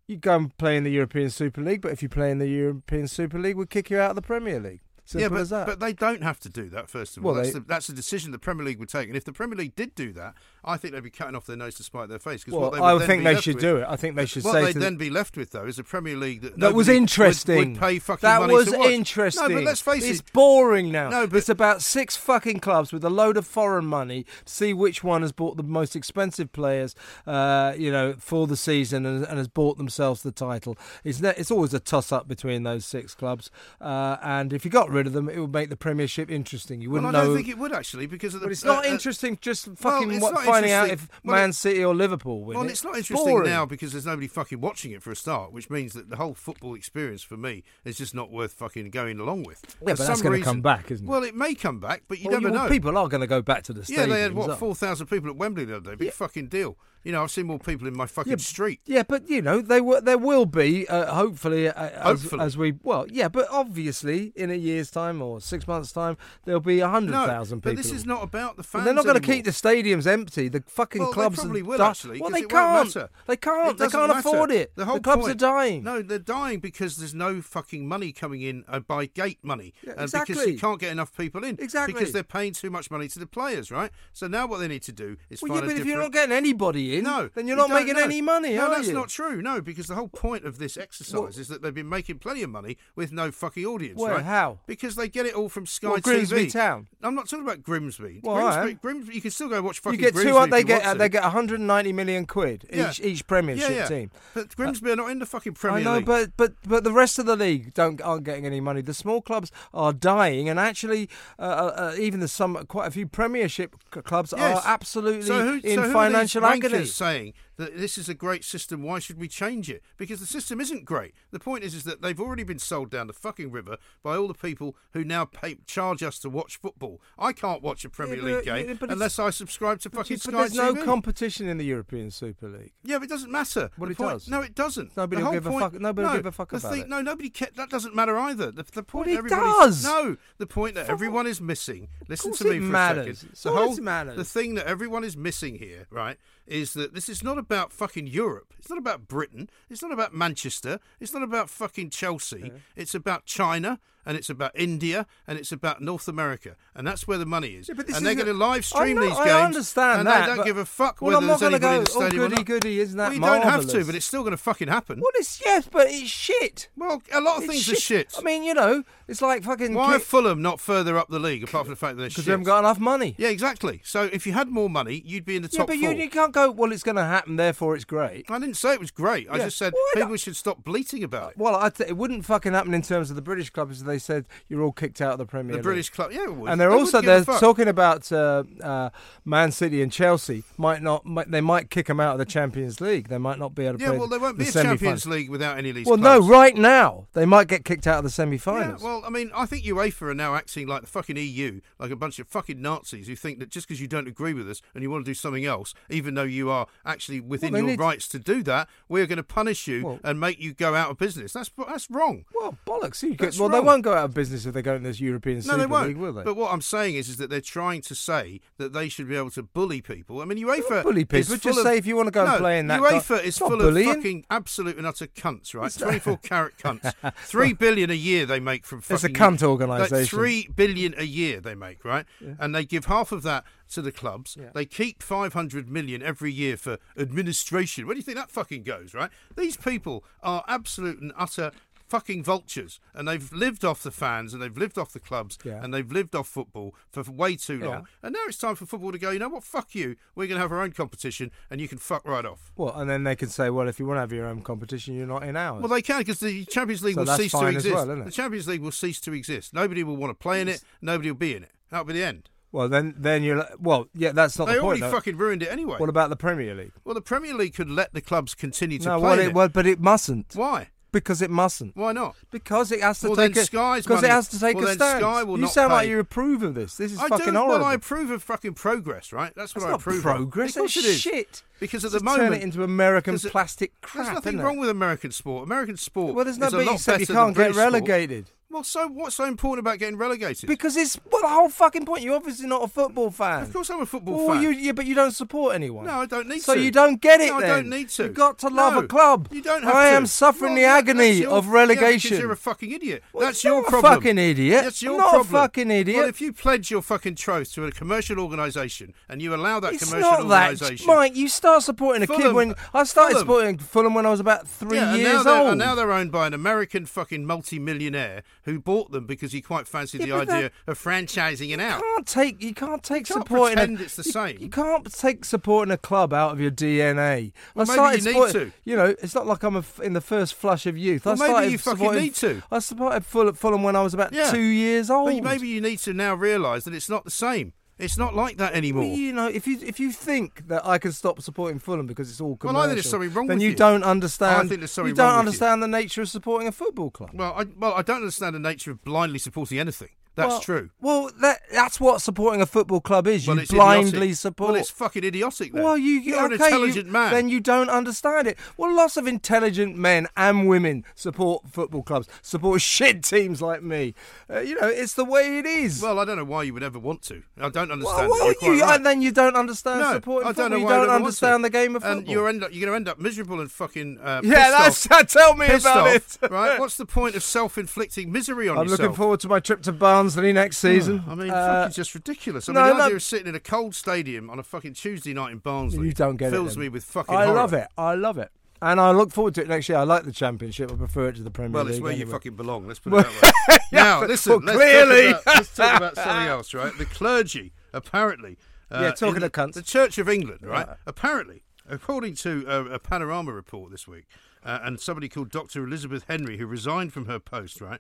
you 0.08 0.18
go 0.18 0.36
and 0.36 0.58
play 0.58 0.76
in 0.78 0.84
the 0.84 0.92
European 0.92 1.30
Super 1.30 1.62
League, 1.62 1.82
but 1.82 1.92
if 1.92 2.02
you 2.02 2.10
play 2.10 2.32
in 2.32 2.40
the 2.40 2.48
European 2.48 3.08
Super 3.08 3.38
League, 3.40 3.58
we'll 3.58 3.66
kick 3.68 3.90
you 3.92 4.00
out 4.00 4.12
of 4.12 4.16
the 4.16 4.22
Premier 4.34 4.60
League." 4.60 4.82
Simple 5.06 5.38
yeah, 5.40 5.46
but, 5.50 5.66
but 5.66 5.80
they 5.80 5.94
don't 5.94 6.22
have 6.22 6.38
to 6.42 6.50
do 6.50 6.68
that. 6.72 6.90
First 6.90 7.16
of 7.16 7.26
all, 7.26 7.32
Well, 7.32 7.36
that's, 7.42 7.54
they- 7.54 7.60
the, 7.60 7.66
that's 7.66 7.88
a 7.88 7.94
decision 7.94 8.32
the 8.34 8.38
Premier 8.40 8.66
League 8.66 8.78
would 8.80 8.90
take. 8.90 9.08
And 9.08 9.16
if 9.16 9.24
the 9.24 9.32
Premier 9.32 9.58
League 9.58 9.74
did 9.74 9.96
do 9.96 10.12
that, 10.14 10.34
I 10.68 10.78
think 10.78 10.94
they'd 10.94 11.04
be 11.04 11.10
cutting 11.10 11.36
off 11.36 11.46
their 11.46 11.56
nose 11.58 11.76
to 11.76 11.84
spite 11.84 12.10
their 12.10 12.20
face. 12.20 12.46
well, 12.48 12.62
what 12.62 12.74
they 12.74 12.80
I 12.80 12.94
would 12.94 13.06
think 13.08 13.24
they 13.24 13.40
should 13.40 13.56
with- 13.56 13.62
do 13.64 13.78
it. 13.78 13.86
I 13.88 13.96
think 13.96 14.16
they 14.16 14.26
should 14.26 14.44
What 14.44 14.54
they'd 14.64 14.76
then 14.76 14.98
be 14.98 15.10
left 15.10 15.38
with, 15.38 15.52
though, 15.52 15.66
is 15.66 15.80
a 15.80 15.84
Premier 15.84 16.16
League 16.16 16.42
that 16.42 16.60
That 16.60 16.74
was 16.74 16.88
nobody 16.88 17.00
would- 17.00 17.02
interesting. 17.04 17.72
Would, 17.74 17.80
pay 17.80 18.00
fucking 18.00 18.28
that 18.28 18.42
money 18.42 18.54
was 18.54 18.72
to 18.72 18.78
watch. 18.78 18.90
interesting. 18.92 19.48
No, 19.50 19.56
but 19.56 19.64
let's 19.64 19.82
face 19.82 20.04
it's 20.04 20.20
it. 20.20 20.34
boring 20.34 20.92
now. 20.92 21.10
No, 21.10 21.28
but- 21.28 21.38
it's 21.38 21.50
about 21.50 21.82
six 21.82 22.16
fucking 22.16 22.60
clubs 22.60 22.92
with 22.92 23.04
a 23.04 23.10
load 23.10 23.38
of 23.38 23.48
foreign 23.48 23.86
money 23.86 24.24
to 24.46 24.54
see 24.54 24.74
which 24.74 25.04
one 25.04 25.22
has 25.22 25.32
bought 25.32 25.58
the 25.58 25.64
most 25.64 25.96
expensive 25.96 26.52
players, 26.52 26.96
uh, 27.26 27.74
you 27.78 27.92
know, 27.92 28.14
for 28.20 28.48
the 28.48 28.58
season 28.58 29.06
and, 29.06 29.26
and 29.26 29.38
has 29.38 29.48
bought 29.48 29.78
themselves 29.78 30.24
the 30.24 30.32
title. 30.32 30.78
It's 31.04 31.22
ne- 31.22 31.34
it's 31.38 31.52
always 31.52 31.74
a 31.74 31.80
toss 31.80 32.12
up 32.12 32.28
between 32.28 32.64
those 32.64 32.86
six 32.86 33.14
clubs, 33.16 33.50
uh, 33.82 34.18
and 34.22 34.54
if 34.54 34.66
you 34.66 34.72
got 34.72 34.90
rid 34.90 35.08
of 35.08 35.14
them, 35.14 35.30
it 35.30 35.40
would 35.40 35.54
make 35.54 35.70
the 35.70 35.78
Premiership 35.78 36.30
interesting. 36.30 36.82
You 36.82 36.90
wouldn't 36.90 37.16
I 37.16 37.20
know. 37.20 37.26
don't 37.28 37.36
think 37.36 37.48
it 37.48 37.58
would 37.58 37.72
actually 37.74 38.06
because 38.08 38.34
of 38.34 38.42
the. 38.42 38.48
but 38.48 38.52
it's 38.52 38.64
uh, 38.66 38.68
not 38.74 38.86
uh, 38.86 38.90
interesting 38.90 39.38
just 39.42 39.68
fucking 39.78 40.12
it's 40.12 40.22
what, 40.22 40.34
finding 40.62 40.72
out 40.72 40.90
if. 40.90 41.10
Well, 41.24 41.36
Man 41.36 41.54
City 41.54 41.84
or 41.84 41.96
Liverpool 41.96 42.44
win. 42.44 42.58
Well, 42.58 42.68
it. 42.68 42.72
it's 42.72 42.84
not 42.84 42.98
interesting 42.98 43.26
boring. 43.26 43.50
now 43.50 43.66
because 43.66 43.92
there's 43.92 44.06
nobody 44.06 44.28
fucking 44.28 44.62
watching 44.62 44.92
it 44.92 45.02
for 45.02 45.12
a 45.12 45.16
start, 45.16 45.52
which 45.52 45.70
means 45.70 45.94
that 45.94 46.10
the 46.10 46.16
whole 46.18 46.34
football 46.34 46.76
experience 46.76 47.22
for 47.24 47.38
me 47.38 47.64
is 47.86 47.98
just 47.98 48.14
not 48.14 48.32
worth 48.32 48.54
fucking 48.54 48.90
going 48.90 49.20
along 49.20 49.44
with. 49.44 49.62
Yeah, 49.66 49.94
For 49.94 49.98
but 49.98 50.08
that's 50.08 50.22
gonna 50.22 50.42
come 50.42 50.62
back, 50.62 50.92
isn't 50.92 51.06
it? 51.06 51.10
Well, 51.10 51.24
it 51.24 51.36
may 51.36 51.56
come 51.56 51.80
back, 51.80 52.04
but 52.08 52.20
you 52.20 52.30
Well, 52.30 52.42
never 52.42 52.52
well, 52.54 52.64
know. 52.64 52.70
People 52.70 52.98
are 52.98 53.08
going 53.08 53.22
to 53.22 53.28
go 53.28 53.42
back 53.42 53.64
to 53.64 53.74
the 53.74 53.84
stadium. 53.84 54.10
yeah, 54.10 54.16
they 54.16 54.22
had 54.22 54.34
what 54.34 54.58
four 54.58 54.76
thousand 54.76 55.08
people 55.08 55.30
at 55.30 55.36
Wembley 55.36 55.66
the 55.66 55.78
other 55.78 55.92
day. 55.92 55.96
Big 55.96 56.14
fucking 56.14 56.48
deal. 56.48 56.78
You 57.08 57.14
know, 57.14 57.24
I've 57.24 57.32
seen 57.32 57.48
more 57.48 57.58
people 57.58 57.88
in 57.88 57.96
my 57.96 58.06
fucking 58.06 58.32
Yeah, 58.32 58.36
street. 58.38 58.82
Yeah, 58.86 59.04
but 59.08 59.30
you 59.30 59.42
know, 59.42 59.62
they 59.62 59.80
will. 59.80 60.02
There 60.02 60.18
will 60.18 60.46
be, 60.46 60.86
uh, 60.90 61.14
hopefully, 61.14 61.70
uh, 61.70 61.74
as, 61.90 62.02
Hopefully. 62.24 62.44
as 62.44 62.58
we. 62.58 62.74
Well, 62.84 63.06
yeah, 63.10 63.30
but 63.30 63.48
obviously, 63.50 64.34
in 64.36 64.52
a 64.52 64.56
year's 64.56 64.92
time 64.92 65.22
or 65.22 65.40
six 65.40 65.66
months' 65.70 65.94
time, 65.94 66.18
there'll 66.44 66.60
be 66.60 66.82
a 66.82 66.90
hundred 66.90 67.12
No, 67.12 67.26
thousand 67.26 67.60
but 67.60 67.70
people. 67.70 67.84
this 67.84 67.94
is 67.94 68.06
not 68.06 68.24
about 68.24 68.58
the 68.58 68.64
fans. 68.64 68.80
Well, 68.80 68.84
they're 68.84 68.94
not 68.94 69.06
going 69.06 69.22
to 69.22 69.26
keep 69.26 69.46
the 69.46 69.52
stadiums 69.52 70.06
empty. 70.06 70.50
The 70.50 70.64
fucking 70.68 71.00
Well, 71.02 71.12
they 71.12 71.14
clubs 71.14 71.40
probably 71.40 71.62
will, 71.62 71.78
di- 71.78 71.88
actually, 71.90 72.20
Well, 72.20 72.30
they 72.30 72.42
can't. 72.42 72.94
They 73.26 73.38
can't. 73.38 73.78
They 73.78 73.88
can't 73.88 74.08
matter. 74.10 74.20
afford 74.20 74.52
it. 74.52 74.76
The, 74.76 74.84
whole 74.84 75.00
clubs 75.00 75.22
point- 75.22 75.32
are 75.32 75.36
dying. 75.36 75.84
No, 75.86 76.02
they're 76.02 76.20
dying 76.20 76.60
because 76.60 76.98
there's 76.98 77.14
no 77.16 77.42
fucking 77.42 77.88
money 77.88 78.12
coming 78.12 78.42
in 78.42 78.66
uh, 78.68 78.82
by 78.82 79.06
gate 79.06 79.40
money, 79.44 79.74
Yeah, 79.82 79.94
and 79.98 80.12
because 80.12 80.46
you 80.46 80.60
can't 80.60 80.82
get 80.82 80.92
enough 80.92 81.16
people 81.16 81.46
in. 81.46 81.56
Exactly. 81.58 81.94
because 81.94 82.12
they're 82.12 82.24
paying 82.24 82.52
too 82.52 82.70
much 82.70 82.92
money 82.92 83.08
to 83.08 83.18
the 83.20 83.28
players, 83.28 83.72
right? 83.72 83.92
So 84.12 84.28
now 84.28 84.46
what 84.46 84.58
they 84.60 84.68
need 84.68 84.84
to 84.84 84.92
do 84.92 85.16
is 85.30 85.42
Well, 85.42 85.54
find 85.54 85.56
yeah, 85.56 85.62
but 85.62 85.66
if 85.72 85.78
different. 85.78 85.88
you're 85.88 86.02
not 86.04 86.12
getting 86.12 86.36
anybody 86.36 86.97
No, 87.02 87.30
then 87.34 87.48
you're 87.48 87.58
not 87.58 87.70
making 87.70 87.98
any 87.98 88.22
money, 88.22 88.56
No, 88.56 88.70
that's 88.70 88.88
you? 88.88 88.94
not 88.94 89.10
true. 89.10 89.42
No, 89.42 89.62
because 89.62 89.88
the 89.88 89.96
whole 89.96 90.08
point 90.08 90.46
of 90.46 90.58
this 90.60 90.78
exercise 90.78 91.38
is 91.38 91.48
that 91.48 91.62
they've 91.62 91.74
been 91.74 91.90
making 91.90 92.20
plenty 92.20 92.44
of 92.44 92.50
money 92.50 92.78
with 92.96 93.12
no 93.12 93.32
fucking 93.32 93.66
audience. 93.66 94.00
Where? 94.00 94.16
right? 94.16 94.24
How? 94.26 94.60
Because 94.68 94.96
they 94.96 95.08
get 95.08 95.26
it 95.26 95.34
all 95.34 95.50
from 95.50 95.66
Sky 95.66 95.90
Well, 95.90 96.00
Grimsby 96.00 96.48
TV. 96.48 96.52
Town. 96.52 96.88
I'm 97.04 97.16
not 97.16 97.30
talking 97.30 97.46
about 97.46 97.64
Grimsby. 97.64 98.22
Well, 98.24 98.36
Grimsby, 98.36 98.72
am. 98.72 98.80
Grimsby, 98.82 99.16
you 99.16 99.22
can 99.22 99.32
still 99.32 99.50
go 99.50 99.62
watch 99.62 99.80
fucking. 99.80 100.00
You 100.00 100.06
get 100.06 100.14
Grimsby. 100.14 100.32
two. 100.46 100.48
They 100.50 100.64
get 100.64 100.84
uh, 100.86 100.94
they 100.94 101.10
get 101.10 101.24
190 101.24 101.94
million 101.94 102.26
quid 102.26 102.66
Yeah. 102.72 102.90
each 102.90 103.00
each 103.02 103.28
Premiership 103.28 103.70
yeah, 103.70 103.76
yeah. 103.78 103.86
team. 103.88 104.12
But 104.34 104.56
Grimsby 104.56 104.92
are 104.92 104.96
not 104.96 105.12
in 105.12 105.20
the 105.20 105.26
fucking 105.26 105.54
Premier 105.54 105.80
I 105.80 105.84
know, 105.84 105.96
League. 105.98 106.06
but 106.06 106.32
but 106.38 106.54
but 106.68 106.84
the 106.84 106.92
rest 106.94 107.20
of 107.20 107.26
the 107.26 107.36
league 107.36 107.74
don't 107.74 108.02
aren't 108.02 108.24
getting 108.24 108.46
any 108.46 108.60
money. 108.60 108.82
The 108.82 108.94
small 108.94 109.22
clubs 109.22 109.52
are 109.74 109.94
dying, 109.94 110.50
and 110.50 110.60
actually, 110.60 111.10
uh, 111.40 111.42
uh, 111.42 111.46
uh, 111.94 111.96
even 112.00 112.20
the 112.20 112.28
some 112.28 112.56
quite 112.68 112.88
a 112.88 112.92
few 112.92 113.08
Premiership 113.08 113.76
clubs 113.92 114.34
Yes. 114.36 114.66
are 114.66 114.72
absolutely 114.74 115.22
so 115.24 115.46
who, 115.46 115.60
in 115.64 115.76
so 115.84 115.92
financial 115.94 116.46
agony. 116.46 116.86
Wankers 116.88 116.94
saying 116.96 117.34
that 117.58 117.78
this 117.78 117.98
is 117.98 118.08
a 118.10 118.14
great 118.14 118.44
system? 118.44 118.84
Why 118.84 119.00
should 119.00 119.18
we 119.20 119.28
change 119.28 119.70
it? 119.70 119.84
Because 119.98 120.20
the 120.20 120.26
system 120.26 120.62
isn't 120.62 120.86
great. 120.86 121.14
The 121.32 121.40
point 121.40 121.64
is, 121.64 121.74
is 121.76 121.84
that 121.84 122.02
they've 122.02 122.20
already 122.20 122.44
been 122.44 122.60
sold 122.60 122.90
down 122.90 123.08
the 123.08 123.14
fucking 123.14 123.52
river 123.52 123.78
by 124.04 124.16
all 124.16 124.28
the 124.28 124.34
people 124.34 124.76
who 124.94 125.04
now 125.04 125.26
pay, 125.26 125.58
charge 125.66 126.02
us 126.04 126.20
to 126.20 126.30
watch 126.30 126.58
football. 126.58 127.02
I 127.20 127.34
can't 127.34 127.62
watch 127.62 127.84
a 127.86 127.90
Premier 127.90 128.18
Yeah, 128.18 128.24
League 128.24 128.36
but- 128.36 128.46
game 128.46 128.68
yeah, 128.70 128.74
but 128.80 128.92
unless 128.92 129.20
I 129.20 129.30
subscribe 129.32 129.80
to 129.82 129.90
But 129.90 129.98
fucking 130.00 130.16
you- 130.16 130.32
but 130.32 130.32
Sky 130.32 130.64
there's 130.66 130.76
no 130.78 130.86
competition 130.86 131.48
in 131.48 131.58
the 131.58 131.66
European 131.66 132.12
Super 132.12 132.48
League. 132.48 132.74
Yeah, 132.84 132.98
but 133.00 133.06
it 133.06 133.10
doesn't 133.10 133.32
matter. 133.32 133.70
Well, 133.78 133.88
The 133.88 133.92
it 133.94 133.98
point- 133.98 134.10
does. 134.12 134.28
No, 134.30 134.42
it 134.42 134.56
doesn't. 134.56 134.96
Nobody 134.96 135.24
will 135.24 135.32
give 135.32 135.48
a 135.48 135.52
fuck- 135.60 135.74
nobody 135.74 136.06
will 136.06 136.14
no, 136.14 136.18
give 136.20 136.26
a 136.28 136.32
fuck 136.32 136.54
about 136.54 136.72
thing, 136.72 136.82
it. 136.82 136.90
No, 136.90 137.02
nobody. 137.02 137.30
Ca- 137.30 137.48
that 137.56 137.70
doesn't 137.70 137.96
matter 137.96 138.18
either. 138.18 138.52
The, 138.52 138.64
the 138.64 138.84
point 138.84 139.08
Well, 139.08 139.26
it 139.26 139.30
does. 139.30 139.84
No, 139.84 140.18
the 140.38 140.48
point 140.48 140.76
that 140.76 140.90
everyone 140.90 141.28
is 141.28 141.42
missing. 141.42 141.90
Listen 142.08 142.34
to 142.34 142.44
me 142.46 142.58
for 142.60 142.64
matters. 142.66 143.24
a 143.24 143.36
second. 143.36 143.36
The 143.44 143.52
whole 143.58 143.78
matters. 143.78 144.16
the 144.16 144.24
thing 144.26 144.56
that 144.56 144.68
everyone 144.68 145.04
is 145.04 145.18
missing 145.18 145.56
here, 145.56 145.88
right, 145.90 146.18
is 146.46 146.74
that 146.74 146.94
this 146.94 147.10
is 147.10 147.24
not 147.24 147.38
about 147.48 147.72
fucking 147.72 148.08
Europe. 148.08 148.54
It's 148.60 148.70
not 148.70 148.78
about 148.78 149.08
Britain. 149.08 149.50
It's 149.70 149.82
not 149.82 149.94
about 149.94 150.14
Manchester. 150.14 150.80
It's 151.00 151.14
not 151.14 151.24
about 151.24 151.50
fucking 151.50 151.92
Chelsea. 151.92 152.52
It's 152.76 152.94
about 152.94 153.26
China. 153.26 153.80
And 154.08 154.16
it's 154.18 154.30
about 154.30 154.52
India, 154.56 155.06
and 155.28 155.38
it's 155.38 155.52
about 155.52 155.82
North 155.82 156.08
America, 156.08 156.56
and 156.74 156.88
that's 156.88 157.08
where 157.08 157.18
the 157.18 157.26
money 157.26 157.50
is. 157.50 157.68
Yeah, 157.68 157.74
but 157.76 157.90
and 157.90 158.06
they're 158.06 158.16
going 158.16 158.28
to 158.28 158.34
live 158.34 158.64
stream 158.66 158.96
know- 158.96 159.02
these 159.02 159.12
I 159.18 159.26
games. 159.26 159.36
I 159.36 159.46
understand 159.46 160.00
and 160.00 160.08
that, 160.08 160.22
they 160.22 160.26
don't 160.28 160.38
but- 160.38 160.46
give 160.46 160.58
a 160.58 160.66
fuck 160.66 161.02
Well, 161.02 161.10
whether 161.10 161.18
I'm 161.18 161.28
not 161.28 161.40
there's 161.42 161.54
anybody 161.54 161.74
go, 161.76 161.78
in 161.80 161.84
the 161.84 161.92
"Oh, 161.92 162.00
stadium. 162.08 162.24
or 162.24 162.28
goody, 162.30 162.36
not." 162.38 162.46
goody, 162.46 162.80
isn't 162.80 162.98
that 162.98 163.04
well, 163.04 163.14
you 163.14 163.20
don't 163.20 163.42
have 163.52 163.68
to, 163.68 163.84
but 163.86 163.96
it's 163.96 164.06
still 164.06 164.22
going 164.22 164.32
to 164.32 164.38
fucking 164.38 164.70
happen. 164.70 165.00
Well, 165.02 165.12
it's 165.16 165.42
yes, 165.46 165.68
but 165.70 165.88
it's 165.90 166.10
shit. 166.10 166.70
Well, 166.78 167.04
a 167.14 167.20
lot 167.20 167.38
of 167.38 167.44
It's 167.44 167.52
things 167.52 167.70
are 167.78 167.82
shit. 167.82 168.16
I 168.18 168.22
mean, 168.22 168.44
you 168.44 168.54
know, 168.54 168.84
it's 169.10 169.22
like 169.22 169.44
fucking. 169.44 169.74
Why 169.74 169.96
are 169.96 170.00
Fulham 170.00 170.42
not 170.42 170.62
further 170.62 170.98
up 170.98 171.10
the 171.10 171.20
league, 171.20 171.44
apart 171.44 171.66
from 171.66 171.72
the 171.74 171.76
fact 171.76 171.98
that 171.98 172.02
they're 172.02 172.10
Because 172.10 172.24
shit? 172.24 172.28
we 172.28 172.32
haven't 172.32 172.46
got 172.46 172.60
enough 172.60 172.80
money. 172.80 173.14
Yeah, 173.18 173.28
exactly. 173.30 173.82
So 173.84 174.04
if 174.14 174.26
you 174.26 174.32
had 174.32 174.48
more 174.48 174.70
money, 174.70 175.02
you'd 175.06 175.26
be 175.26 175.36
in 175.36 175.42
the 175.42 175.50
Yeah, 175.52 175.58
top 175.60 175.68
but 175.68 175.78
four. 175.80 175.92
you, 175.92 175.98
you 176.04 176.10
can't 176.10 176.32
go. 176.34 176.50
Well, 176.50 176.72
it's 176.72 176.84
going 176.84 176.96
to 176.96 177.04
happen, 177.06 177.36
therefore 177.36 177.76
it's 177.76 177.86
great. 177.86 178.32
I 178.32 178.40
didn't 178.40 178.56
say 178.56 178.72
it 178.74 178.80
was 178.80 178.92
great. 178.92 179.28
I 179.30 179.38
just 179.38 179.58
said 179.58 179.74
Well, 179.74 180.04
people 180.04 180.16
should 180.18 180.38
stop 180.38 180.64
bleating 180.64 181.04
about 181.04 181.32
it. 181.32 181.38
Well, 181.38 181.56
I 181.58 181.70
th- 181.70 181.90
it 181.90 181.98
wouldn't 181.98 182.26
fucking 182.26 182.54
happen 182.54 182.74
in 182.74 182.82
terms 182.82 183.10
of 183.10 183.18
the 183.18 183.22
British 183.22 183.50
clubs. 183.50 183.84
They 183.84 183.97
said 184.00 184.26
you're 184.48 184.62
all 184.62 184.72
kicked 184.72 185.02
out 185.02 185.14
of 185.14 185.18
the 185.18 185.26
Premier 185.26 185.54
League. 185.54 185.64
The 185.64 185.70
League. 185.70 185.76
British 185.76 185.90
club, 185.90 186.12
yeah, 186.12 186.28
would. 186.28 186.50
And 186.50 186.60
they're 186.60 186.70
They 186.70 186.76
also 186.76 187.00
a 187.00 187.02
they're 187.02 187.24
talking 187.24 187.68
about 187.68 188.12
uh, 188.12 188.44
uh, 188.64 188.90
Man 189.26 189.52
City 189.52 189.82
and 189.82 189.92
Chelsea 189.92 190.44
might 190.58 190.82
not 190.82 191.06
might, 191.06 191.30
they 191.32 191.42
might 191.42 191.70
kick 191.70 191.88
them 191.88 192.00
out 192.00 192.14
of 192.14 192.20
the 192.20 192.26
Champions 192.26 192.80
League. 192.82 193.08
They 193.10 193.18
might 193.18 193.40
not 193.40 193.56
be 193.56 193.66
able 193.66 193.78
to 193.78 193.84
Yeah, 193.84 193.90
play. 193.92 193.98
well, 194.00 194.08
there 194.08 194.20
won't 194.20 194.38
the 194.38 194.44
be 194.46 194.50
a 194.50 194.52
semi-finals. 194.52 194.80
Champions 194.80 195.06
League 195.06 195.30
without 195.30 195.58
any 195.58 195.70
of 195.70 195.76
these. 195.76 195.86
Well, 195.88 195.98
clubs. 195.98 196.26
no, 196.26 196.32
right 196.32 196.56
now 196.56 197.08
they 197.14 197.26
might 197.26 197.48
get 197.48 197.66
kicked 197.66 197.88
out 197.88 197.98
of 198.00 198.04
the 198.04 198.10
Yeah, 198.10 198.14
semi-finals. 198.14 198.82
well, 198.84 199.04
I 199.06 199.10
mean, 199.10 199.32
I 199.36 199.46
think 199.46 199.66
UEFA 199.66 200.02
are 200.04 200.14
now 200.14 200.36
acting 200.36 200.68
like 200.68 200.82
the 200.82 200.88
fucking 200.88 201.18
EU, 201.18 201.62
like 201.80 201.92
a 201.92 201.96
bunch 201.96 202.20
of 202.20 202.28
fucking 202.28 202.62
Nazis 202.62 203.08
who 203.08 203.16
think 203.16 203.40
that 203.40 203.50
just 203.50 203.68
because 203.68 203.82
you 203.82 203.88
don't 203.88 204.08
agree 204.08 204.34
with 204.34 204.50
us 204.50 204.62
and 204.74 204.84
you 204.84 204.90
want 204.92 205.06
to 205.06 205.10
do 205.10 205.14
something 205.16 205.46
else, 205.46 205.74
even 205.90 206.14
though 206.16 206.24
you 206.24 206.50
are 206.50 206.68
actually 206.86 207.20
within 207.20 207.54
they 207.54 207.60
your 207.60 207.68
need 207.68 207.80
rights 207.80 208.08
to 208.10 208.20
do 208.20 208.44
that, 208.44 208.68
we're 208.90 209.06
going 209.06 209.18
to 209.18 209.24
punish 209.24 209.68
you 209.68 209.86
Well- 209.86 210.00
and 210.04 210.20
make 210.20 210.40
you 210.40 210.54
go 210.54 210.76
out 210.76 210.90
of 210.92 210.98
business. 210.98 211.34
That's 211.34 211.52
that's 211.68 211.90
wrong. 211.90 212.26
Well, 212.34 212.58
bollocks! 212.66 213.02
You 213.04 213.16
That's 213.16 213.40
well, 213.40 213.50
they 213.50 213.58
wrong. 213.58 213.66
Won't 213.78 213.84
go 213.86 213.94
out 213.94 214.06
of 214.06 214.14
business 214.14 214.46
if 214.46 214.54
they 214.54 214.62
go 214.62 214.76
in 214.76 214.84
this 214.84 215.00
European 215.00 215.38
No, 215.38 215.42
Super 215.42 215.58
they 215.58 215.66
won't. 215.68 215.88
League, 215.88 215.98
will 215.98 216.14
they? 216.14 216.24
But 216.24 216.36
what 216.36 216.52
I'm 216.52 216.62
saying 216.62 216.96
is, 216.96 217.10
is 217.10 217.18
that 217.18 217.30
they're 217.30 217.42
trying 217.42 217.82
to 217.82 217.96
say 217.96 218.42
that 218.58 218.74
they 218.74 218.90
should 218.90 219.08
be 219.08 219.16
able 219.16 219.30
to 219.32 219.44
bully 219.44 219.82
people. 219.82 220.22
I 220.22 220.26
mean, 220.26 220.38
UEFA 220.40 220.84
bully 220.84 221.06
people, 221.06 221.38
just 221.38 221.46
of- 221.46 221.56
say 221.64 221.78
if 221.78 221.86
you 221.86 221.96
wanna 221.96 222.12
go 222.12 222.26
and 222.26 222.38
play 222.40 222.60
in 222.60 222.68
that 222.68 222.82
UEFA 222.82 223.24
is 223.24 223.38
full 223.38 223.50
bullying. 223.50 223.90
of 223.90 223.96
fucking 223.98 224.26
absolute 224.30 224.78
and 224.78 224.88
utter 224.88 225.08
cunts, 225.08 225.54
right? 225.54 225.72
24 225.72 226.18
carat 226.18 226.58
cunts. 226.64 226.94
Three 227.18 227.54
billion 227.54 227.90
a 227.90 227.96
year 227.96 228.26
they 228.26 228.40
make 228.40 228.66
from 228.66 228.82
fucking. 228.82 228.96
It's 228.96 229.04
a 229.04 229.10
cunt 229.10 229.42
like, 229.42 229.44
organisation. 229.44 230.18
three 230.18 230.50
billion 230.56 230.96
a 230.98 231.04
year 231.04 231.40
they 231.40 231.56
make, 231.56 231.86
right? 231.86 232.06
And 232.40 232.54
they 232.56 232.66
give 232.66 232.86
half 232.86 233.12
of 233.12 233.24
that 233.24 233.44
to 233.70 233.82
the 233.82 233.92
clubs. 233.92 234.38
They 234.54 234.66
keep 234.66 235.04
500 235.04 235.70
million 235.70 236.02
every 236.02 236.32
year 236.32 236.58
for 236.58 236.78
administration. 236.98 237.86
Where 237.86 237.94
do 237.94 238.00
you 238.00 238.04
think 238.04 238.18
that 238.18 238.32
fucking 238.32 238.64
goes, 238.64 238.94
right? 238.94 239.10
These 239.36 239.58
people 239.58 240.04
are 240.24 240.44
absolute 240.48 241.00
and 241.02 241.12
utter 241.18 241.52
fucking 241.88 242.24
vultures 242.24 242.80
and 242.94 243.08
they've 243.08 243.32
lived 243.32 243.64
off 243.64 243.82
the 243.84 243.92
fans 243.92 244.34
and 244.34 244.42
they've 244.44 244.58
lived 244.58 244.78
off 244.78 244.92
the 244.94 245.00
clubs 245.00 245.38
Yeah. 245.44 245.64
and 245.64 245.74
they've 245.74 245.90
lived 245.92 246.16
off 246.16 246.28
football 246.28 246.76
for 246.90 247.02
way 247.04 247.36
too 247.36 247.60
long 247.60 247.70
Yeah. 247.72 247.82
and 248.04 248.14
now 248.14 248.20
it's 248.28 248.38
time 248.38 248.56
for 248.56 248.66
football 248.66 248.92
to 248.92 249.00
go 249.00 249.10
you 249.12 249.20
know 249.20 249.30
what 249.30 249.44
fuck 249.44 249.74
you 249.74 249.96
we're 250.14 250.28
going 250.28 250.38
to 250.38 250.42
have 250.42 250.52
our 250.52 250.62
own 250.62 250.72
competition 250.72 251.32
and 251.50 251.62
you 251.62 251.68
can 251.68 251.78
fuck 251.78 252.06
right 252.08 252.26
off 252.26 252.52
well, 252.58 252.76
and 252.76 252.90
then 252.90 253.04
they 253.04 253.16
can 253.16 253.30
say, 253.30 253.50
well, 253.50 253.68
if 253.68 253.80
you 253.80 253.86
want 253.86 253.98
to 253.98 254.02
have 254.02 254.12
your 254.12 254.26
own 254.26 254.42
competition, 254.42 254.96
you're 254.96 255.06
not 255.08 255.24
in 255.24 255.36
ours. 255.38 255.62
well, 255.62 255.70
they 255.70 255.82
can 255.82 256.00
because 256.00 256.20
the 256.20 256.44
Champions 256.46 256.84
League 256.84 256.96
So 256.96 257.02
will 257.04 257.16
cease 257.18 257.32
to 257.32 257.46
exist. 257.48 257.74
well. 257.76 257.86
The 258.04 258.12
Champions 258.12 258.48
League 258.48 258.62
will 258.62 258.72
cease 258.72 259.00
to 259.02 259.14
exist. 259.14 259.54
Nobody 259.54 259.84
will 259.84 259.96
want 259.96 260.10
to 260.12 260.16
play 260.16 260.42
in 260.42 260.48
it. 260.48 260.62
Nobody 260.82 261.10
will 261.12 261.18
be 261.18 261.36
in 261.36 261.44
it. 261.44 261.52
That'll 261.70 261.86
be 261.86 261.94
the 261.94 262.04
end. 262.04 262.30
Well, 262.52 262.68
then, 262.70 262.96
then 262.98 263.24
you're 263.24 263.38
like- 263.38 263.56
well, 263.60 263.90
yeah, 263.94 264.12
that's 264.14 264.40
not 264.40 264.46
They 264.48 264.56
the 264.56 264.62
already 264.62 264.82
point. 264.82 264.92
though. 264.92 264.98
fucking 264.98 265.18
ruined 265.18 265.44
it 265.44 265.48
anyway. 265.52 265.78
What 265.78 265.90
about 265.90 266.10
the 266.10 266.16
Premier 266.16 266.56
League? 266.56 266.72
well, 266.84 266.96
the 266.96 267.02
Premier 267.02 267.34
League 267.34 267.54
could 267.56 267.70
let 267.70 267.94
the 267.94 268.02
clubs 268.02 268.34
continue 268.34 268.80
to 268.80 268.86
No, 268.88 269.00
play 269.00 269.10
well, 269.10 269.20
it, 269.20 269.28
it. 269.28 269.34
well, 269.34 269.50
but 269.50 269.68
it 269.68 269.80
mustn't 269.80 270.32
Why? 270.34 270.70
Because 271.02 271.22
it 271.22 271.30
mustn't. 271.30 271.76
Why 271.76 271.92
not? 271.94 272.16
Because 272.32 272.72
it 272.72 272.82
has 272.82 273.00
to 273.02 273.08
Well, 273.08 273.16
take 273.18 273.34
then 273.34 273.44
a 273.44 273.46
Sky's 273.46 273.84
because 273.84 274.02
money- 274.02 274.12
it 274.12 274.16
has 274.16 274.28
to 274.30 274.40
take 274.40 274.56
well, 274.56 274.68
a 274.68 274.74
stand. 274.74 275.00
Sky 275.02 275.24
will 275.24 275.40
you 275.40 275.48
sound 275.48 275.72
like 275.74 275.88
you 275.88 276.00
approve 276.00 276.44
of 276.44 276.56
this. 276.56 276.76
This 276.78 276.92
is 276.92 277.00
I 277.00 277.08
fucking 277.08 277.26
do. 277.28 277.32
horrible. 277.34 277.56
Well, 277.60 277.66
I 277.66 277.74
approve 277.76 278.12
of 278.12 278.24
fucking 278.24 278.54
progress, 278.54 279.12
right? 279.14 279.34
That's 279.36 279.54
what 279.56 279.62
That's 279.62 279.68
I 279.68 279.72
not 279.72 279.80
approve 279.82 280.02
progress. 280.04 280.52
of. 280.52 280.62
Of 280.62 280.64
course 280.64 280.74
That's 280.76 280.86
it 280.86 280.90
is. 280.90 281.00
shit. 281.02 281.44
Because 281.60 281.84
at 281.86 281.92
Just 281.92 282.04
the 282.06 282.12
turn 282.12 282.20
moment, 282.26 282.42
it 282.42 282.46
into 282.46 282.64
American 282.64 283.18
plastic 283.18 283.80
crap. 283.82 284.06
There's 284.06 284.14
nothing 284.16 284.38
wrong 284.40 284.58
with 284.58 284.70
American 284.70 285.12
sport. 285.12 285.44
American 285.46 285.76
sport. 285.78 286.14
Well, 286.14 286.24
there's 286.26 286.38
no 286.38 286.48
is 286.48 286.54
a 286.54 286.58
but 286.58 286.66
lot 286.68 286.72
you 286.74 286.78
said 286.78 287.00
you 287.00 287.08
can't 287.08 287.36
get 287.36 287.56
relegated. 287.56 288.28
sport. 288.28 288.37
Well, 288.50 288.64
so 288.64 288.88
what's 288.88 289.16
so 289.18 289.26
important 289.26 289.60
about 289.68 289.78
getting 289.78 289.98
relegated? 289.98 290.48
Because 290.48 290.78
it's 290.78 290.98
well, 291.12 291.22
the 291.22 291.28
whole 291.28 291.50
fucking 291.50 291.86
point. 291.86 292.02
You're 292.02 292.16
obviously 292.16 292.48
not 292.48 292.64
a 292.64 292.68
football 292.70 293.12
fan. 293.12 293.44
of 293.44 293.52
course, 293.52 293.70
I'm 293.70 293.82
a 293.82 293.86
football 293.86 294.26
Well, 294.26 294.36
fan. 294.36 294.42
you, 294.44 294.52
yeah, 294.52 294.72
but 294.72 294.86
you 294.86 294.96
don't 294.96 295.12
support 295.12 295.54
anyone. 295.54 295.86
No, 295.86 295.96
I 295.96 296.06
don't 296.06 296.30
need 296.30 296.42
so 296.42 296.54
to. 296.54 296.60
So 296.60 296.64
you 296.64 296.72
don't 296.72 297.02
get 297.02 297.20
it. 297.20 297.28
No, 297.28 297.40
I 297.40 297.42
don't 297.42 297.70
need 297.70 297.90
to. 297.90 298.04
You've 298.04 298.14
got 298.14 298.38
to 298.40 298.48
love 298.48 298.74
No, 298.76 298.80
a 298.80 298.88
club. 298.88 299.28
You 299.34 299.42
don't 299.42 299.64
have 299.64 299.76
I 299.76 299.90
to. 299.90 299.92
I 299.92 299.98
am 299.98 300.06
suffering 300.06 300.54
Well, 300.54 300.62
the 300.62 300.62
that- 300.62 300.78
agony 300.78 301.12
your- 301.12 301.32
of 301.32 301.48
relegation. 301.50 302.10
because 302.12 302.20
you're 302.22 302.32
a 302.32 302.38
fucking 302.38 302.72
idiot. 302.72 303.04
Well, 303.12 303.26
that's 303.26 303.44
your 303.44 303.60
a 303.60 303.64
problem. 303.70 303.94
fucking 303.96 304.18
idiot. 304.18 304.64
That's 304.64 304.82
your 304.82 304.94
I'm 304.94 304.98
not 305.00 305.22
a 305.22 305.24
fucking 305.26 305.70
idiot. 305.70 305.98
Well, 305.98 306.08
if 306.08 306.22
you 306.22 306.32
pledge 306.32 306.72
your 306.72 306.82
fucking 306.82 307.16
troth 307.16 307.52
to 307.56 307.66
a 307.66 307.72
commercial 307.72 308.18
organisation 308.18 308.94
and 309.10 309.22
you 309.22 309.36
allow 309.36 309.60
that 309.60 309.74
it's 309.74 309.84
commercial 309.84 310.10
not 310.10 310.30
that, 310.30 310.52
organisation, 310.52 310.88
Mike. 310.88 311.18
You 311.18 311.28
start 311.28 311.64
supporting 311.64 312.02
a 312.04 312.08
kid 312.08 312.32
when 312.32 312.56
I 312.74 312.86
started 312.86 313.16
Fulham. 313.16 313.28
supporting 313.28 313.58
Fulham 313.58 313.94
when 313.94 314.06
I 314.06 314.10
was 314.10 314.22
about 314.22 314.48
three 314.48 314.78
yeah, 314.78 314.96
years 314.96 315.26
they're, 315.26 315.38
old. 315.38 315.50
And 315.50 315.60
now 315.60 315.76
they're 315.76 315.92
owned 315.92 316.14
by 316.14 316.28
an 316.28 316.34
American 316.34 316.86
fucking 316.86 317.26
multi-millionaire 317.26 318.24
who 318.48 318.60
bought 318.60 318.92
them 318.92 319.06
because 319.06 319.32
he 319.34 319.42
quite 319.42 319.68
fancied 319.68 320.02
Yeah, 320.02 320.06
the 320.08 320.32
idea 320.32 320.52
of 320.66 320.80
franchising 320.84 321.50
it 321.54 321.60
You 321.60 321.62
out. 321.62 321.82
can't 321.84 322.08
take 322.08 322.42
you 322.42 322.54
can't 322.56 322.82
take 322.82 323.08
You 323.08 323.16
can't 323.16 323.28
supporting 323.28 323.58
pretend 323.58 323.80
a, 323.80 323.84
it's 323.84 323.96
the 323.98 324.04
you- 324.04 324.12
same. 324.12 324.38
You, 324.40 324.50
can't 324.50 324.92
take 324.92 325.24
supporting 325.26 325.72
a 325.72 325.78
club 325.78 326.14
out 326.14 326.32
of 326.32 326.40
your 326.40 326.50
DNA. 326.52 327.34
Well, 327.54 327.70
I 327.70 327.92
maybe 327.92 328.04
you 328.10 328.14
need 328.24 328.32
to. 328.32 328.52
You 328.66 328.76
know, 328.76 328.96
it's 329.04 329.14
not 329.14 329.28
like 329.28 329.44
I'm 329.44 329.58
a 329.58 329.64
in 329.84 329.94
the 329.94 330.02
first 330.02 330.34
flush 330.34 330.66
of 330.66 330.78
youth. 330.78 331.06
Well, 331.06 331.22
I 331.22 331.42
maybe 331.42 331.52
you 331.52 331.58
fucking 331.60 331.92
need 331.94 332.16
to. 332.16 332.42
I 332.52 332.60
supported 332.60 333.06
Fulham, 333.06 333.36
Fulham 333.36 333.62
when 333.64 333.76
I 333.76 333.82
was 333.84 333.94
about 333.94 334.14
Yeah. 334.14 334.32
two 334.32 334.40
years 334.40 334.90
old. 334.90 335.08
But 335.12 335.24
maybe 335.24 335.48
you 335.48 335.62
need 335.62 335.78
to 335.80 335.94
now 335.94 336.16
realise 336.16 336.64
that 336.64 336.74
it's 336.74 336.90
not 336.90 337.04
the 337.06 337.12
same. 337.12 337.54
It's 337.80 337.98
not 337.98 338.16
like 338.16 338.38
that 338.38 338.54
anymore. 338.54 338.86
Well, 338.86 338.98
you 338.98 339.14
know, 339.14 339.28
if 339.28 339.46
you 339.46 339.60
if 339.62 339.80
you 339.80 339.92
think 339.92 340.48
that 340.48 340.66
I 340.66 340.80
can 340.80 340.92
stop 340.92 341.22
supporting 341.22 341.60
Fulham 341.60 341.86
because 341.86 342.10
it's 342.10 342.20
all 342.20 342.30
Well, 342.30 342.38
commercial, 342.38 342.62
think 342.64 342.76
there's 342.76 342.90
something 342.90 343.14
wrong 343.14 343.28
then 343.28 343.40
you 343.40 343.50
you. 343.50 343.56
don't 343.56 343.84
understand. 343.84 344.36
I 344.36 344.48
think 344.48 344.62
there's 344.62 344.72
something 344.72 344.90
you 344.90 344.96
don't 344.96 345.06
wrong 345.06 345.26
with 345.26 345.26
you. 345.26 345.46
understand 345.46 345.64
the 345.64 345.68
nature 345.68 346.02
of 346.02 346.10
supporting 346.10 346.48
a 346.48 346.52
football 346.52 346.90
club. 346.90 347.12
Well, 347.14 347.34
I, 347.38 347.46
well, 347.58 347.74
I 347.76 347.84
don't 347.84 347.98
understand 347.98 348.34
the 348.36 348.40
nature 348.40 348.72
of 348.72 348.84
blindly 348.84 349.20
supporting 349.20 349.60
anything. 349.60 349.90
That's 350.18 350.30
Well- 350.32 350.42
true. 350.42 350.70
Well, 350.82 351.12
that 351.22 351.42
that's 351.52 351.80
what 351.80 352.02
supporting 352.02 352.42
a 352.42 352.48
football 352.48 352.82
club 352.82 353.06
is. 353.08 353.28
Well, 353.28 353.40
you 353.40 353.46
blindly 353.46 353.98
idiotic. 354.00 354.16
support. 354.18 354.52
Well, 354.54 354.60
it's 354.60 354.72
fucking 354.72 355.04
idiotic. 355.04 355.54
Then. 355.54 355.64
Well, 355.64 355.78
you, 355.78 355.92
you're 356.00 356.26
an 356.26 356.34
intelligent 356.34 356.88
you- 356.88 356.92
man. 356.92 357.12
Then 357.14 357.30
you 357.30 357.40
don't 357.40 357.70
understand 357.70 358.28
it. 358.28 358.38
Well, 358.58 358.76
lots 358.76 358.98
of 358.98 359.06
intelligent 359.06 359.76
men 359.78 360.08
and 360.18 360.50
women 360.50 360.84
support 360.96 361.44
football 361.52 361.84
clubs, 361.84 362.08
support 362.24 362.62
shit 362.76 363.04
teams 363.04 363.44
like 363.44 363.62
me. 363.62 363.94
Uh, 364.28 364.40
you 364.40 364.60
know, 364.60 364.68
it's 364.68 364.96
the 364.96 365.06
way 365.06 365.38
it 365.38 365.46
is. 365.46 365.82
Well, 365.84 366.00
I 366.00 366.06
don't 366.06 366.18
know 366.18 366.26
why 366.26 366.44
you 366.44 366.54
would 366.56 366.64
ever 366.64 366.80
want 366.80 367.04
to. 367.04 367.22
I 367.40 367.50
don't 367.50 367.72
understand. 367.72 368.10
well, 368.10 368.22
it. 368.22 368.26
You're 368.26 368.34
quite 368.34 368.56
you, 368.56 368.62
right. 368.64 368.76
and 368.76 368.86
then 368.86 369.02
you 369.04 369.12
don't 369.12 369.36
understand 369.36 369.82
no, 369.82 369.94
supporting 369.94 370.28
I 370.28 370.32
don't 370.32 370.50
football. 370.50 370.60
know 370.60 370.66
why 370.66 370.80
you'd 370.80 370.86
don't 370.88 370.96
understand 370.96 371.46
the 371.46 371.50
game 371.52 371.76
of 371.76 371.84
football. 371.84 372.00
And 372.00 372.08
you're 372.08 372.28
end 372.28 372.44
up, 372.44 372.52
you're 372.52 372.62
going 372.62 372.72
to 372.72 372.76
end 372.76 372.88
up 372.90 373.00
miserable 373.00 373.40
and 373.40 373.52
fucking. 373.52 374.00
Uh, 374.02 374.22
yeah, 374.24 374.50
that's 374.50 374.90
off, 374.92 375.06
tell 375.08 375.36
me 375.36 375.46
about 375.46 375.96
off, 375.96 376.18
it. 376.24 376.32
right? 376.32 376.60
What's 376.60 376.78
the 376.78 376.88
point 376.88 377.16
of 377.16 377.22
self-inflicting 377.24 378.12
misery 378.12 378.50
on 378.50 378.58
yourself? 378.58 378.80
I'm 378.80 378.84
looking 378.86 378.96
forward 378.98 379.20
to 379.20 379.28
my 379.30 379.40
trip 379.40 379.62
to 379.64 379.72
Barnsley 380.16 380.34
next 380.34 380.58
season. 380.58 381.04
I 381.08 381.16
mean, 381.16 381.30
fucking 381.30 381.74
just 381.74 381.94
ridiculous. 381.96 382.50
I 382.50 382.54
no, 382.54 382.62
mean, 382.64 382.70
the 382.74 382.78
no. 382.78 382.84
idea 382.86 382.96
of 382.96 383.04
sitting 383.04 383.28
in 383.28 383.36
a 383.36 383.40
cold 383.40 383.76
stadium 383.76 384.30
on 384.30 384.40
a 384.40 384.44
fucking 384.44 384.74
Tuesday 384.74 385.14
night 385.14 385.32
in 385.32 385.38
Barnsley 385.40 385.88
You 385.88 385.94
don't 385.94 386.18
get 386.18 386.32
fills 386.32 386.56
it. 386.56 386.60
me 386.60 386.70
with 386.70 386.84
fucking 386.84 387.14
I 387.16 387.26
horror. 387.26 387.36
love 387.36 387.54
it. 387.54 387.68
I 387.78 387.96
love 387.96 388.18
it. 388.18 388.32
And 388.62 388.80
I 388.82 388.90
look 388.92 389.12
forward 389.12 389.36
to 389.36 389.42
it 389.42 389.48
next 389.48 389.70
year. 389.70 389.78
I 389.78 389.84
like 389.84 390.04
the 390.04 390.12
championship. 390.12 390.72
I 390.72 390.76
prefer 390.76 391.10
it 391.10 391.16
to 391.18 391.24
the 391.24 391.30
Premier 391.30 391.54
Well, 391.54 391.66
League. 391.66 391.74
Well, 391.74 391.76
it's 391.76 391.84
where 391.84 391.92
you 391.94 392.02
anyway. 392.02 392.12
fucking 392.14 392.36
belong. 392.36 392.68
Let's 392.68 392.80
put 392.80 392.94
it 392.94 393.06
that 393.06 393.34
way. 393.50 393.58
now, 393.72 394.04
listen. 394.06 394.32
well, 394.32 394.40
let's, 394.42 394.58
clearly. 394.58 395.14
Talk 395.14 395.22
about, 395.22 395.36
let's 395.36 395.56
talk 395.56 395.78
about 395.78 395.96
something 396.04 396.28
else, 396.28 396.54
right? 396.54 396.78
The 396.78 396.86
clergy, 396.86 397.54
apparently. 397.74 398.38
Uh, 398.72 398.80
Yeah, 398.82 398.92
talking 398.92 399.18
in 399.18 399.24
of 399.24 399.32
cunts. 399.32 399.54
The 399.54 399.62
Church 399.62 399.98
of 400.00 400.10
England, 400.10 400.40
right? 400.42 400.68
Right. 400.68 400.78
Apparently, 400.88 401.44
according 401.70 402.16
to 402.16 402.46
a, 402.48 402.66
a 402.76 402.80
Panorama 402.80 403.32
report 403.32 403.70
this 403.72 403.88
week, 403.88 404.06
uh, 404.44 404.60
and 404.64 404.80
somebody 404.80 405.08
called 405.10 405.30
Dr. 405.30 405.64
Elizabeth 405.64 406.06
Henry, 406.08 406.38
who 406.38 406.48
resigned 406.48 406.94
from 406.94 407.06
her 407.06 407.20
post, 407.20 407.62
right? 407.62 407.80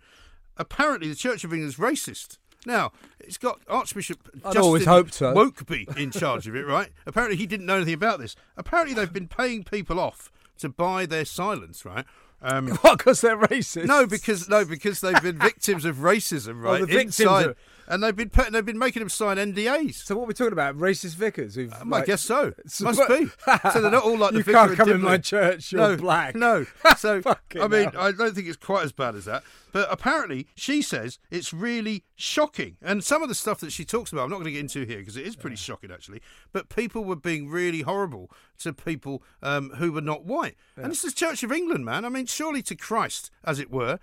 Apparently, 0.57 1.07
the 1.09 1.15
Church 1.15 1.43
of 1.43 1.53
England 1.53 1.73
is 1.73 1.77
racist. 1.79 2.37
Now, 2.65 2.91
it's 3.19 3.37
got 3.37 3.59
Archbishop 3.69 4.19
I'd 4.35 4.41
Justin 4.43 4.61
always 4.61 4.85
hoped 4.85 5.13
so. 5.13 5.33
Wokeby 5.33 5.97
in 5.97 6.11
charge 6.19 6.47
of 6.47 6.55
it, 6.55 6.65
right? 6.67 6.89
Apparently, 7.05 7.37
he 7.37 7.45
didn't 7.45 7.65
know 7.65 7.75
anything 7.77 7.93
about 7.93 8.19
this. 8.19 8.35
Apparently, 8.57 8.93
they've 8.93 9.13
been 9.13 9.27
paying 9.27 9.63
people 9.63 9.99
off 9.99 10.31
to 10.59 10.69
buy 10.69 11.05
their 11.05 11.23
silence, 11.25 11.85
right? 11.85 12.03
Um, 12.41 12.69
What? 12.81 12.97
Because 12.97 13.21
they're 13.21 13.37
racist? 13.37 13.85
no, 13.85 14.05
because 14.05 14.49
no, 14.49 14.65
because 14.65 15.01
they've 15.01 15.21
been 15.21 15.39
victims 15.39 15.85
of 15.85 15.97
racism, 15.97 16.61
right? 16.61 16.81
Oh, 16.81 16.85
the 16.85 16.91
victims 16.91 17.19
Inside, 17.19 17.45
of- 17.47 17.55
and 17.87 18.03
they've 18.03 18.15
been 18.15 18.29
put, 18.29 18.51
they've 18.51 18.65
been 18.65 18.77
making 18.77 19.01
them 19.01 19.09
sign 19.09 19.37
NDAs. 19.37 19.95
So 19.95 20.15
what 20.17 20.27
we're 20.27 20.33
talking 20.33 20.53
about? 20.53 20.77
Racist 20.77 21.15
vicars? 21.15 21.55
Who've, 21.55 21.73
Um, 21.73 21.93
I 21.93 22.03
guess 22.03 22.21
so. 22.21 22.53
Must 22.81 23.07
be. 23.07 23.27
So 23.71 23.81
they're 23.81 23.91
not 23.91 24.03
all 24.03 24.17
like 24.17 24.31
the 24.33 24.37
You 24.39 24.43
vicar 24.43 24.67
can't 24.67 24.77
come 24.77 24.91
in 24.91 25.01
my 25.01 25.17
church, 25.17 25.71
you're 25.71 25.81
no, 25.81 25.97
black. 25.97 26.35
No. 26.35 26.65
So 26.97 27.21
I 27.61 27.67
mean, 27.67 27.91
hell. 27.91 28.01
I 28.01 28.11
don't 28.11 28.33
think 28.33 28.47
it's 28.47 28.57
quite 28.57 28.83
as 28.83 28.91
bad 28.91 29.15
as 29.15 29.25
that. 29.25 29.43
But 29.71 29.87
apparently, 29.91 30.47
she 30.55 30.81
says 30.81 31.19
it's 31.29 31.53
really 31.53 32.03
shocking. 32.15 32.77
And 32.81 33.03
some 33.03 33.21
of 33.21 33.29
the 33.29 33.35
stuff 33.35 33.59
that 33.59 33.71
she 33.71 33.85
talks 33.85 34.11
about, 34.11 34.23
I'm 34.23 34.29
not 34.29 34.37
going 34.37 34.45
to 34.45 34.51
get 34.51 34.61
into 34.61 34.83
here 34.85 34.97
because 34.97 35.17
it 35.17 35.27
is 35.27 35.35
pretty 35.35 35.57
shocking 35.57 35.91
actually. 35.91 36.21
But 36.51 36.69
people 36.69 37.03
were 37.03 37.15
being 37.15 37.49
really 37.49 37.81
horrible 37.81 38.31
to 38.59 38.73
people 38.73 39.21
um, 39.43 39.69
who 39.77 39.91
were 39.91 40.01
not 40.01 40.25
white. 40.25 40.55
And 40.75 40.89
this 40.91 41.03
is 41.03 41.13
Church 41.13 41.43
of 41.43 41.51
England, 41.51 41.85
man. 41.85 42.05
I 42.05 42.09
mean, 42.09 42.25
surely 42.25 42.63
to 42.63 42.75
Christ, 42.75 43.29
as 43.43 43.59
it 43.59 43.69
were, 43.69 43.99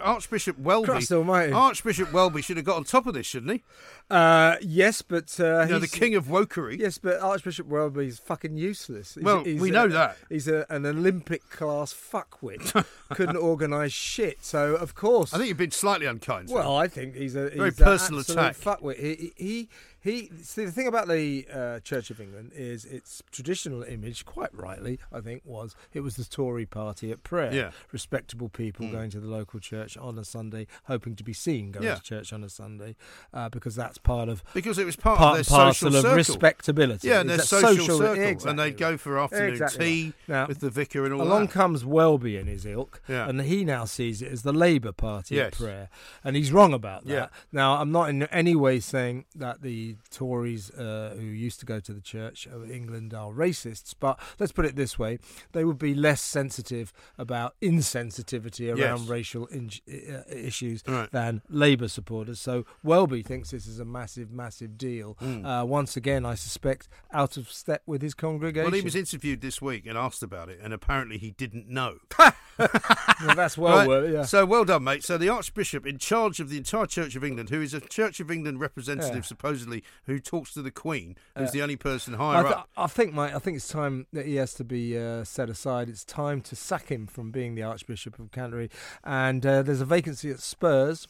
Archbishop 0.00 0.58
Welby. 0.58 0.86
Christ 0.86 1.10
almighty. 1.12 1.52
Archbishop 1.52 2.12
Welby 2.12 2.42
should 2.42 2.56
have 2.56 2.66
got 2.66 2.76
on 2.76 2.84
top 2.84 3.06
of 3.06 3.09
this, 3.12 3.26
shouldn't 3.26 3.52
he? 3.52 3.62
Uh, 4.10 4.56
yes, 4.60 5.02
but 5.02 5.38
uh, 5.38 5.62
You 5.62 5.72
know, 5.74 5.78
the 5.78 5.86
king 5.88 6.14
of 6.16 6.26
wokery. 6.26 6.78
Yes, 6.78 6.98
but 6.98 7.20
Archbishop 7.20 7.68
Welby's 7.68 8.18
fucking 8.18 8.56
useless. 8.56 9.14
He's- 9.14 9.24
Well, 9.24 9.44
he's 9.44 9.60
we 9.60 9.70
a- 9.70 9.72
know 9.72 9.88
that. 9.88 10.16
he's 10.28 10.48
a, 10.48 10.66
an 10.68 10.84
Olympic 10.86 11.48
class 11.50 11.94
fuckwit. 11.94 12.84
Couldn't 13.14 13.36
organise 13.36 13.92
shit. 13.92 14.44
So 14.44 14.74
of 14.74 14.94
course, 14.94 15.32
I 15.32 15.36
think 15.38 15.48
you've 15.48 15.56
been 15.58 15.70
slightly 15.70 16.06
unkind. 16.06 16.48
Well, 16.48 16.76
I 16.76 16.88
think 16.88 17.14
he's 17.14 17.36
a 17.36 17.50
he's 17.50 17.58
Very 17.58 17.72
personal 17.72 18.20
attack. 18.20 18.56
Fuckwit. 18.56 18.98
He, 18.98 19.32
he 19.36 19.68
he. 20.00 20.30
See, 20.42 20.64
the 20.64 20.72
thing 20.72 20.86
about 20.86 21.08
the 21.08 21.46
uh, 21.52 21.80
Church 21.80 22.10
of 22.10 22.20
England 22.20 22.52
is 22.54 22.84
its 22.84 23.22
traditional 23.30 23.82
image, 23.82 24.24
quite 24.24 24.54
rightly, 24.54 24.98
I 25.12 25.20
think, 25.20 25.42
was 25.44 25.74
it 25.92 26.00
was 26.00 26.16
the 26.16 26.24
Tory 26.24 26.66
party 26.66 27.10
at 27.10 27.22
prayer. 27.22 27.52
Yeah. 27.52 27.70
respectable 27.92 28.48
people 28.48 28.88
going 28.90 29.10
to 29.10 29.20
the 29.20 29.28
local 29.28 29.60
church 29.60 29.96
on 29.96 30.18
a 30.18 30.24
Sunday, 30.24 30.66
hoping 30.84 31.16
to 31.16 31.24
be 31.24 31.32
seen 31.32 31.70
going 31.72 31.84
Yeah. 31.86 31.94
to 31.96 32.02
church 32.02 32.32
on 32.32 32.44
a 32.44 32.48
Sunday, 32.48 32.96
uh, 33.34 33.48
because 33.48 33.74
that's 33.74 33.98
part 33.98 34.28
of 34.28 34.42
because 34.54 34.78
it 34.78 34.84
was 34.86 34.96
part, 34.96 35.18
part 35.18 35.38
of 35.40 35.46
their 35.46 35.56
parcel 35.56 35.88
social 35.90 35.96
of 35.98 36.02
circle. 36.02 36.16
respectability. 36.16 37.08
Yeah, 37.08 37.20
and 37.20 37.28
their 37.30 37.38
a 37.38 37.42
social, 37.42 37.98
circle, 37.98 38.12
exactly 38.22 38.50
and 38.50 38.58
they 38.58 38.64
right. 38.64 38.76
go 38.76 38.96
for 38.96 39.18
afternoon 39.18 39.52
Exactly 39.52 39.84
tea 39.86 40.04
right. 40.04 40.14
Now, 40.28 40.46
with 40.46 40.60
the 40.60 40.70
vicar 40.70 41.04
and 41.04 41.14
all 41.14 41.22
Along 41.22 41.42
that. 41.42 41.50
comes 41.52 41.84
Welby 41.84 42.36
and 42.36 42.48
his 42.48 42.64
ilk, 42.66 43.00
Yeah. 43.08 43.28
and 43.28 43.40
he 43.42 43.64
now 43.64 43.84
sees 43.84 44.22
it 44.22 44.30
as 44.32 44.42
the 44.42 44.52
Labour 44.52 44.92
Party 44.92 45.40
at 45.40 45.52
prayer, 45.52 45.88
and 46.24 46.36
he's 46.36 46.52
wrong 46.52 46.72
about 46.72 47.04
that. 47.06 47.12
Yeah. 47.12 47.26
Now, 47.52 47.76
I'm 47.80 47.92
not 47.92 48.08
in 48.10 48.22
any 48.24 48.54
way 48.56 48.80
saying 48.80 49.24
that 49.34 49.62
the 49.62 49.89
Tories 50.10 50.70
uh, 50.70 51.14
who 51.18 51.24
used 51.26 51.60
to 51.60 51.66
go 51.66 51.80
to 51.80 51.92
the 51.92 52.00
Church 52.00 52.46
of 52.46 52.70
England 52.70 53.14
are 53.14 53.30
racists, 53.32 53.94
but 53.98 54.18
let's 54.38 54.52
put 54.52 54.64
it 54.64 54.76
this 54.76 54.98
way: 54.98 55.18
they 55.52 55.64
would 55.64 55.78
be 55.78 55.94
less 55.94 56.20
sensitive 56.20 56.92
about 57.18 57.54
insensitivity 57.60 58.68
around 58.68 59.00
Yes. 59.00 59.08
racial 59.08 59.46
in- 59.46 59.70
uh, 59.88 60.22
issues 60.30 60.82
Right. 60.86 61.10
than 61.10 61.42
Labour 61.48 61.88
supporters. 61.88 62.40
So 62.40 62.64
Welby 62.82 63.22
thinks 63.22 63.50
this 63.50 63.66
is 63.66 63.78
a 63.78 63.84
massive, 63.84 64.30
massive 64.30 64.76
deal. 64.78 65.16
Uh, 65.20 65.64
once 65.66 65.96
again, 65.96 66.24
I 66.24 66.34
suspect 66.34 66.88
out 67.12 67.36
of 67.36 67.50
step 67.50 67.82
with 67.86 68.02
his 68.02 68.14
congregation. 68.14 68.64
Well, 68.70 68.74
he 68.78 68.80
was 68.84 68.94
interviewed 68.96 69.40
this 69.40 69.60
week 69.60 69.86
and 69.86 69.96
asked 69.98 70.22
about 70.22 70.48
it, 70.48 70.58
and 70.62 70.72
apparently 70.72 71.18
he 71.18 71.30
didn't 71.32 71.68
know. 71.68 71.98
Well, 72.58 73.34
that's 73.36 73.56
well 73.58 73.76
Right? 73.78 73.88
worth. 73.88 74.12
Yeah. 74.12 74.22
So 74.24 74.44
well 74.46 74.64
done, 74.64 74.84
mate. 74.84 75.02
So 75.04 75.16
the 75.18 75.28
Archbishop 75.30 75.86
in 75.86 75.98
charge 75.98 76.40
of 76.40 76.48
the 76.50 76.56
entire 76.58 76.86
Church 76.86 77.16
of 77.16 77.24
England, 77.24 77.48
who 77.50 77.60
is 77.62 77.72
a 77.74 77.80
Church 77.80 78.20
of 78.20 78.30
England 78.30 78.60
representative, 78.60 79.14
Yeah. 79.16 79.20
supposedly, 79.22 79.79
who 80.06 80.18
talks 80.18 80.52
to 80.54 80.62
the 80.62 80.70
Queen, 80.70 81.16
who's 81.36 81.46
Yeah. 81.48 81.50
the 81.52 81.62
only 81.62 81.76
person 81.76 82.14
I, 82.14 82.18
higher 82.18 82.42
th- 82.42 82.54
up. 82.54 82.68
I 82.76 82.86
think, 82.86 83.14
mate. 83.14 83.34
I 83.34 83.38
think 83.38 83.56
it's 83.56 83.68
time 83.68 84.06
that 84.12 84.26
he 84.26 84.36
has 84.36 84.54
to 84.54 84.64
be 84.64 84.98
uh, 84.98 85.24
set 85.24 85.48
aside. 85.50 85.88
It's 85.88 86.04
time 86.04 86.40
to 86.42 86.56
sack 86.56 86.88
him 86.88 87.06
from 87.06 87.30
being 87.30 87.54
the 87.54 87.62
Archbishop 87.62 88.18
of 88.18 88.30
Canterbury. 88.32 88.70
And 89.04 89.44
uh, 89.44 89.62
there's 89.62 89.80
a 89.80 89.84
vacancy 89.86 90.30
at 90.30 90.40
Spurs. 90.40 91.06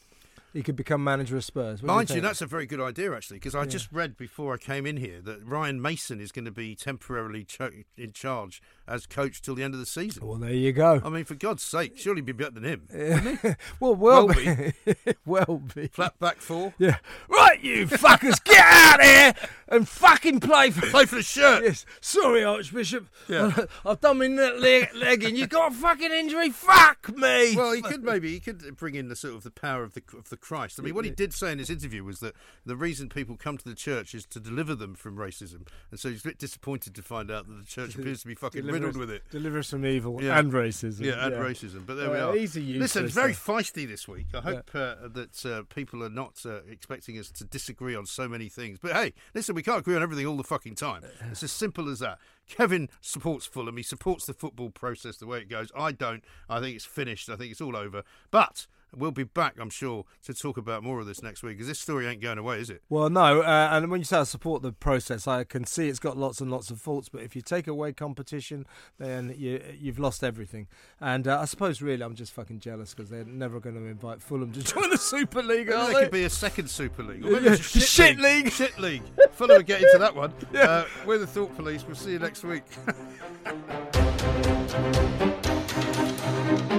He 0.52 0.62
could 0.62 0.76
become 0.76 1.04
manager 1.04 1.36
of 1.36 1.44
Spurs. 1.44 1.82
What 1.82 1.86
Mind 1.94 2.08
you, 2.10 2.14
think? 2.14 2.24
that's 2.24 2.42
a 2.42 2.46
very 2.46 2.66
good 2.66 2.80
idea, 2.80 3.14
actually, 3.14 3.36
because 3.36 3.54
I 3.54 3.66
just 3.66 3.90
read 3.92 4.16
before 4.16 4.54
I 4.54 4.56
came 4.56 4.84
in 4.84 4.96
here 4.96 5.20
that 5.22 5.44
Ryan 5.46 5.80
Mason 5.80 6.20
is 6.20 6.32
going 6.32 6.44
to 6.44 6.50
be 6.50 6.74
temporarily 6.74 7.44
cho- 7.44 7.70
in 7.96 8.12
charge 8.12 8.60
as 8.88 9.06
coach 9.06 9.40
till 9.42 9.54
the 9.54 9.62
end 9.62 9.74
of 9.74 9.80
the 9.80 9.86
season. 9.86 10.26
Well, 10.26 10.38
there 10.38 10.52
you 10.52 10.72
go. 10.72 11.00
I 11.04 11.08
mean, 11.08 11.24
for 11.24 11.36
God's 11.36 11.62
sake, 11.62 11.96
surely 11.96 12.20
be 12.20 12.32
better 12.32 12.50
than 12.50 12.64
him. 12.64 12.88
well, 13.80 13.94
Welby. 13.94 14.44
Welby. 14.44 14.72
Welby. 15.24 15.86
Flat 15.92 16.18
back 16.18 16.38
four. 16.38 16.74
Yeah. 16.78 16.96
Right, 17.28 17.62
you 17.62 17.86
fuckers, 17.86 18.42
get 18.44 18.64
out 18.64 19.00
of 19.00 19.06
here 19.06 19.34
and 19.68 19.88
fucking 19.88 20.40
play 20.40 20.70
for. 20.70 20.86
Play 20.86 21.06
for 21.06 21.16
the 21.16 21.22
shirt. 21.22 21.62
Yes. 21.62 21.86
Sorry, 22.00 22.42
Archbishop. 22.42 23.08
Yeah. 23.28 23.52
I've 23.86 24.00
done 24.00 24.18
my 24.18 24.26
leg, 24.26 24.88
leg 24.94 25.22
in. 25.22 25.36
You 25.36 25.46
got 25.46 25.72
a 25.72 25.74
fucking 25.76 26.10
injury. 26.10 26.50
Fuck 26.50 27.16
me. 27.16 27.54
Well, 27.54 27.72
he 27.72 27.82
could 27.82 28.02
maybe 28.02 28.32
he 28.32 28.40
could 28.40 28.76
bring 28.76 28.96
in 28.96 29.08
the 29.08 29.16
sort 29.16 29.34
of 29.34 29.44
the 29.44 29.50
power 29.52 29.84
of 29.84 29.94
the 29.94 30.02
of 30.18 30.28
the 30.30 30.36
Christ. 30.40 30.78
I 30.80 30.82
mean, 30.82 30.94
what 30.94 31.04
he 31.04 31.10
did 31.10 31.32
say 31.34 31.52
in 31.52 31.58
his 31.58 31.70
interview 31.70 32.02
was 32.04 32.20
that 32.20 32.34
the 32.64 32.76
reason 32.76 33.08
people 33.08 33.36
come 33.36 33.58
to 33.58 33.64
the 33.68 33.74
church 33.74 34.14
is 34.14 34.24
to 34.26 34.40
deliver 34.40 34.74
them 34.74 34.94
from 34.94 35.16
racism, 35.16 35.66
and 35.90 36.00
so 36.00 36.08
he's 36.10 36.24
a 36.24 36.28
bit 36.28 36.38
disappointed 36.38 36.94
to 36.94 37.02
find 37.02 37.30
out 37.30 37.46
that 37.48 37.54
the 37.54 37.64
church 37.66 37.94
appears 37.96 38.22
to 38.22 38.26
be 38.26 38.34
fucking 38.34 38.62
Deliver 38.62 38.74
riddled 38.86 38.94
us- 38.94 38.98
with 38.98 39.10
it. 39.10 39.22
Deliver 39.30 39.58
us 39.58 39.70
from 39.70 39.84
evil 39.86 40.22
Yeah. 40.22 40.38
and 40.38 40.52
racism. 40.52 41.00
Yeah, 41.02 41.26
and 41.26 41.34
racism. 41.34 41.86
But 41.86 41.94
there 41.94 42.10
we 42.10 42.16
are. 42.18 42.30
a 42.34 42.40
Listen, 42.78 43.04
it's 43.04 43.14
very 43.14 43.32
feisty 43.34 43.86
this 43.86 44.08
week. 44.08 44.26
I 44.34 44.40
hope 44.40 44.70
uh, 44.74 44.94
that 45.08 45.44
uh, 45.46 45.62
people 45.74 46.02
are 46.02 46.10
not 46.10 46.40
uh, 46.46 46.60
expecting 46.68 47.18
us 47.18 47.30
to 47.32 47.44
disagree 47.44 47.94
on 47.94 48.06
so 48.06 48.28
many 48.28 48.48
things. 48.48 48.78
But 48.80 48.92
hey, 48.92 49.12
listen, 49.34 49.54
we 49.54 49.62
can't 49.62 49.80
agree 49.80 49.96
on 49.96 50.02
everything 50.02 50.26
all 50.26 50.36
the 50.36 50.44
fucking 50.44 50.74
time. 50.74 51.02
It's 51.30 51.42
as 51.42 51.52
simple 51.52 51.88
as 51.90 51.98
that. 52.00 52.18
Kevin 52.48 52.88
supports 53.00 53.46
Fulham. 53.46 53.76
He 53.76 53.82
supports 53.82 54.26
the 54.26 54.34
football 54.34 54.70
process 54.70 55.16
the 55.18 55.26
way 55.26 55.38
it 55.38 55.48
goes. 55.48 55.70
I 55.76 55.92
don't. 55.92 56.24
I 56.48 56.60
think 56.60 56.74
it's 56.74 56.84
finished. 56.84 57.28
I 57.30 57.36
think 57.36 57.52
it's 57.52 57.60
all 57.60 57.76
over. 57.76 58.02
But 58.32 58.66
we'll 58.96 59.10
be 59.10 59.24
back, 59.24 59.54
I'm 59.60 59.70
sure, 59.70 60.04
to 60.24 60.34
talk 60.34 60.56
about 60.56 60.82
more 60.82 61.00
of 61.00 61.06
this 61.06 61.22
next 61.22 61.42
week 61.42 61.56
because 61.56 61.68
this 61.68 61.78
story 61.78 62.06
ain't 62.06 62.20
going 62.20 62.38
away, 62.38 62.60
is 62.60 62.70
it? 62.70 62.82
Well, 62.88 63.10
no, 63.10 63.40
uh, 63.42 63.68
and 63.72 63.90
when 63.90 64.00
you 64.00 64.04
say 64.04 64.18
I 64.18 64.22
support 64.24 64.62
the 64.62 64.72
process, 64.72 65.26
I 65.28 65.44
can 65.44 65.64
see 65.64 65.88
it's 65.88 65.98
got 65.98 66.16
lots 66.16 66.40
and 66.40 66.50
lots 66.50 66.70
of 66.70 66.80
faults. 66.80 67.08
But 67.08 67.22
if 67.22 67.34
you 67.36 67.42
take 67.42 67.66
away 67.66 67.92
competition, 67.92 68.66
then 68.98 69.34
you 69.36 69.60
you've 69.78 69.98
lost 69.98 70.22
everything. 70.24 70.66
And 71.00 71.26
uh, 71.28 71.40
I 71.40 71.44
suppose 71.44 71.80
really 71.82 72.02
I'm 72.02 72.14
just 72.14 72.32
fucking 72.32 72.60
jealous 72.60 72.94
because 72.94 73.10
they're 73.10 73.24
never 73.24 73.60
going 73.60 73.76
to 73.76 73.84
invite 73.86 74.22
Fulham 74.22 74.52
to 74.52 74.62
join 74.64 74.90
the 74.90 74.98
Super 74.98 75.42
League. 75.42 75.68
Maybe 75.68 75.70
there 75.78 75.86
they? 75.94 76.02
could 76.02 76.10
be 76.10 76.24
a 76.24 76.30
second 76.30 76.68
Super 76.68 77.02
League. 77.02 77.24
Or 77.24 77.30
maybe 77.32 77.44
Yeah, 77.46 77.56
shit, 77.56 77.82
shit 77.82 78.18
league. 78.18 78.44
league. 78.44 78.52
Shit 78.60 78.78
league. 78.78 79.02
Fulham 79.32 79.56
will 79.56 79.62
get 79.62 79.82
into 79.82 79.98
that 79.98 80.14
one. 80.14 80.32
Uh, 80.54 80.84
we're 81.06 81.18
the 81.18 81.26
Thought 81.26 81.54
Police. 81.56 81.84
We'll 81.86 81.96
see 81.96 82.12
you 82.12 82.18
next 82.18 82.44
week. 82.44 82.64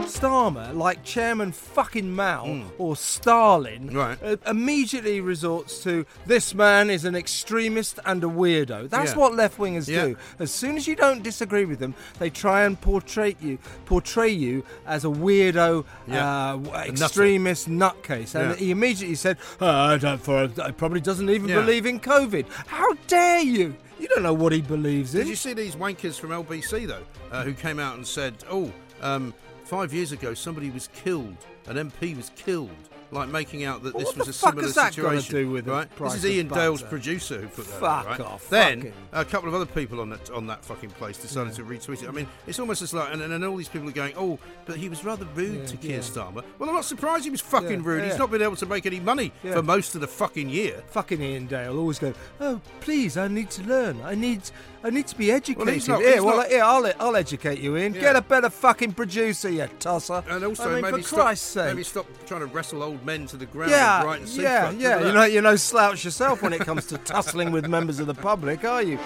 Starmer, 0.06 0.76
like 0.76 1.04
Chairman 1.04 1.52
fucking 1.52 2.12
Mao 2.14 2.64
or 2.78 2.96
Stalin. 2.96 3.88
Right. 3.94 4.18
uh, 4.24 4.38
immediately 4.48 5.22
resorts 5.22 5.84
to 5.84 6.06
this 6.26 6.54
man 6.54 6.90
is 6.90 7.06
an 7.06 7.16
extremist 7.16 8.00
and 8.06 8.24
a 8.24 8.28
weirdo. 8.28 8.90
That's 8.90 9.12
Yeah. 9.12 9.18
what 9.18 9.36
left 9.36 9.58
wingers 9.58 9.88
Yeah. 9.88 10.06
do. 10.08 10.18
As 10.40 10.52
soon 10.52 10.76
as 10.78 10.88
you 10.88 10.96
don't 10.96 11.24
disagree 11.24 11.66
with 11.66 11.80
them, 11.80 11.94
they 12.20 12.30
try 12.30 12.64
and 12.64 12.80
portray 12.80 13.36
you 13.42 13.58
portray 13.86 14.30
you 14.30 14.64
as 14.86 15.06
a 15.06 15.10
weirdo, 15.10 15.86
Yeah. 16.08 16.54
uh, 16.56 16.60
extremist 16.86 17.70
nutcase. 17.70 18.36
And 18.36 18.58
he 18.58 18.72
immediately 18.72 19.16
said, 19.16 19.38
oh, 19.60 19.68
"I 19.68 19.98
don't. 19.98 20.22
For 20.22 20.48
he 20.48 20.72
probably 20.74 21.02
doesn't 21.02 21.30
even 21.30 21.48
believe 21.48 21.86
in 21.86 22.00
COVID. 22.00 22.46
How 22.68 22.94
dare 23.08 23.42
you? 23.42 23.76
You 24.00 24.08
don't 24.08 24.24
know 24.24 24.34
what 24.34 24.52
he 24.52 24.62
believes 24.62 25.14
in." 25.14 25.22
Did 25.22 25.30
you 25.30 25.36
see 25.36 25.54
these 25.54 25.76
wankers 25.76 26.20
from 26.20 26.32
LBC 26.32 26.86
though, 26.86 27.04
uh, 27.32 27.44
who 27.44 27.54
came 27.54 27.80
out 27.80 27.96
and 27.96 28.06
said, 28.06 28.34
"Oh, 28.50 28.72
um, 29.02 29.34
five 29.72 29.94
years 29.94 30.12
ago 30.12 30.34
somebody 30.34 30.70
was 30.70 30.90
killed, 30.90 31.38
an 31.68 31.78
MP 31.78 32.14
was 32.18 32.30
killed 32.36 32.91
like 33.12 33.30
making 33.30 33.64
out 33.66 33.84
that 33.84 33.98
this 33.98 34.16
was 34.16 34.28
a 34.28 34.34
similar 34.34 34.64
has 34.64 34.76
that 34.76 34.96
got 34.96 35.12
to 35.12 35.22
situation. 35.22 35.36
do 35.36 35.52
with 35.52 35.66
the 35.66 35.72
right? 35.72 35.96
This 35.98 36.16
is 36.16 36.26
Iain 36.26 36.48
Dale's 36.48 36.82
producer 36.82 37.42
who 37.42 37.48
put 37.48 37.68
that. 37.68 37.80
Fuck 37.80 37.84
out, 37.92 38.06
right? 38.08 38.20
off, 38.22 38.50
Then 38.50 38.78
fucking- 38.82 38.94
a 39.14 39.26
couple 39.26 39.50
of 39.50 39.56
other 39.56 39.66
people 39.66 40.00
on 40.00 40.10
that 40.10 40.30
on 40.32 40.48
that 40.48 40.64
fucking 40.64 40.92
place 40.92 41.18
decided 41.18 41.54
to 41.56 41.64
retweet 41.64 42.04
it. 42.04 42.10
I 42.10 42.12
mean, 42.12 42.28
it's 42.48 42.60
almost 42.60 42.82
as 42.82 42.94
like, 42.94 43.14
and, 43.14 43.22
and, 43.22 43.34
and 43.34 43.44
all 43.44 43.56
these 43.58 43.68
people 43.70 43.88
are 43.90 43.92
going, 43.94 44.14
"Oh, 44.18 44.40
but 44.66 44.78
he 44.78 44.88
was 44.90 45.04
rather 45.04 45.26
rude 45.36 45.60
Yeah, 45.62 45.66
to 45.66 45.78
Keir 45.78 45.92
yeah. 45.92 46.00
Starmer." 46.00 46.44
Well, 46.58 46.70
I'm 46.70 46.76
not 46.76 46.86
surprised 46.86 47.26
he 47.26 47.30
was 47.32 47.42
fucking 47.42 47.82
Yeah, 47.82 47.86
rude. 47.90 48.04
He's 48.06 48.18
not 48.18 48.32
been 48.32 48.42
able 48.42 48.56
to 48.56 48.66
make 48.66 48.86
any 48.86 49.00
money 49.00 49.32
Yeah. 49.44 49.54
for 49.56 49.64
most 49.64 49.96
of 49.96 50.02
the 50.02 50.08
fucking 50.08 50.50
year. 50.50 50.82
Fucking 50.88 51.22
Iain 51.22 51.48
Dale 51.48 51.78
always 51.78 52.00
go, 52.00 52.14
oh 52.40 52.62
please, 52.80 53.18
I 53.18 53.28
need 53.28 53.50
to 53.52 53.64
learn. 53.64 54.02
I 54.04 54.16
need, 54.16 54.42
I 54.84 54.90
need 54.90 55.08
to 55.08 55.18
be 55.18 55.32
educated. 55.32 55.74
he's 55.74 55.88
not- 55.88 56.02
yeah, 56.02 56.20
well, 56.20 56.38
not- 56.38 56.52
yeah, 56.52 56.66
I'll, 56.68 56.92
I'll 57.00 57.16
educate 57.16 57.60
you, 57.60 57.78
Ian. 57.78 57.94
Yeah. 57.94 58.02
Get 58.02 58.16
a 58.16 58.22
better 58.22 58.50
fucking 58.50 58.94
producer, 58.94 59.50
you 59.50 59.68
tosser. 59.80 60.24
And 60.30 60.44
also, 60.44 60.70
I 60.70 60.74
mean, 60.74 60.82
maybe 60.84 61.02
for 61.02 61.08
stop, 61.08 61.20
Christ's 61.22 61.48
sake. 61.48 61.66
maybe 61.68 61.84
stop 61.84 62.06
trying 62.26 62.40
to 62.42 62.46
wrestle 62.48 62.82
old 62.84 63.01
men 63.06 63.28
to 63.28 63.38
the 63.38 63.46
ground. 63.46 63.72
yeah, 63.72 64.20
yeah, 64.26 64.72
yeah. 64.72 65.06
You 65.06 65.14
know, 65.14 65.24
you're 65.24 65.42
no 65.42 65.56
slouch 65.56 66.04
yourself 66.06 66.42
when 66.42 66.54
it 66.54 66.62
comes 66.62 66.86
to 66.88 66.98
tussling 67.00 67.52
with 67.52 67.68
members 67.68 68.00
of 68.00 68.08
the 68.08 68.14
public, 68.14 68.64
are 68.66 68.82
you? 68.82 68.98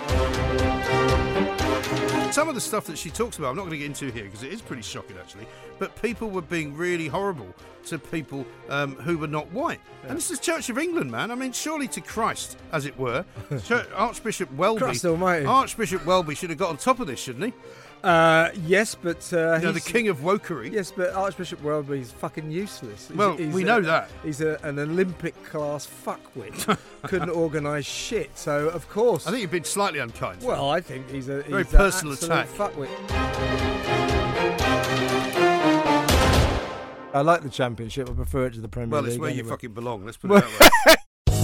Some 2.31 2.49
of 2.49 2.55
the 2.55 2.61
stuff 2.61 2.85
that 2.87 2.97
she 2.97 3.09
talks 3.09 3.37
about, 3.37 3.51
I'm 3.51 3.55
not 3.55 3.61
going 3.61 3.71
to 3.71 3.77
get 3.77 3.85
into 3.85 4.11
here 4.11 4.25
because 4.25 4.43
it 4.43 4.51
is 4.51 4.61
pretty 4.61 4.81
shocking 4.81 5.15
actually. 5.17 5.47
But 5.79 5.95
people 6.01 6.29
were 6.29 6.41
being 6.41 6.75
really 6.75 7.07
horrible 7.07 7.47
to 7.85 7.97
people 7.97 8.45
um, 8.67 8.95
who 8.95 9.17
were 9.17 9.27
not 9.27 9.49
white, 9.51 9.79
and 10.07 10.17
this 10.17 10.31
is 10.31 10.39
Church 10.39 10.69
of 10.69 10.77
England, 10.77 11.11
man. 11.11 11.31
I 11.31 11.35
mean, 11.35 11.53
surely 11.53 11.87
to 11.89 12.01
Christ, 12.01 12.57
as 12.73 12.85
it 12.85 12.97
were, 12.99 13.23
Church, 13.63 13.87
Archbishop 13.95 14.51
Welby. 14.53 14.81
Christ 14.81 15.05
almighty. 15.05 15.45
Archbishop 15.45 16.05
Welby 16.05 16.35
should 16.35 16.49
have 16.49 16.59
got 16.59 16.69
on 16.69 16.77
top 16.77 16.99
of 16.99 17.07
this, 17.07 17.19
shouldn't 17.21 17.45
he? 17.45 17.53
Uh, 18.05 18.51
yes, 18.67 18.93
but 18.93 19.33
uh, 19.33 19.55
You 19.55 19.63
know, 19.63 19.71
the 19.71 19.79
king 19.79 20.09
of 20.09 20.19
wokery. 20.19 20.71
Yes, 20.71 20.91
but 20.91 21.11
Archbishop 21.13 21.59
Welby's 21.63 22.11
fucking 22.11 22.51
useless. 22.51 23.07
He's- 23.07 23.17
Well, 23.17 23.35
he's 23.35 23.51
we 23.51 23.63
a- 23.63 23.65
know 23.65 23.81
that. 23.81 24.11
He's 24.23 24.41
a, 24.41 24.59
an 24.61 24.77
Olympic 24.77 25.43
class 25.43 25.87
fuckwit. 26.05 26.77
Couldn't 27.07 27.31
organise 27.31 27.85
shit, 27.85 28.37
so 28.37 28.69
of 28.69 28.87
course. 28.89 29.25
I 29.25 29.31
think 29.31 29.41
you've 29.41 29.49
been 29.49 29.63
slightly 29.63 29.97
unkind. 29.99 30.43
Well, 30.43 30.69
I 30.69 30.81
think 30.81 31.09
he's 31.09 31.29
a 31.29 31.41
Very 31.41 31.63
he's 31.63 31.73
personal 31.73 32.13
absolute 32.13 32.31
attack. 32.31 32.47
Fuckwit. 32.49 32.89
I 37.13 37.21
like 37.21 37.41
the 37.43 37.49
championship. 37.49 38.09
I 38.09 38.13
prefer 38.13 38.47
it 38.47 38.53
to 38.55 38.61
the 38.61 38.67
Premier 38.67 38.91
well, 38.91 39.01
League. 39.01 39.13
it's 39.13 39.19
where 39.19 39.31
you 39.31 39.43
fucking 39.45 39.71
belong. 39.73 40.05
Let's 40.05 40.17
put 40.17 40.31
it 40.31 40.43
that 40.59 40.85
way. 40.87 40.95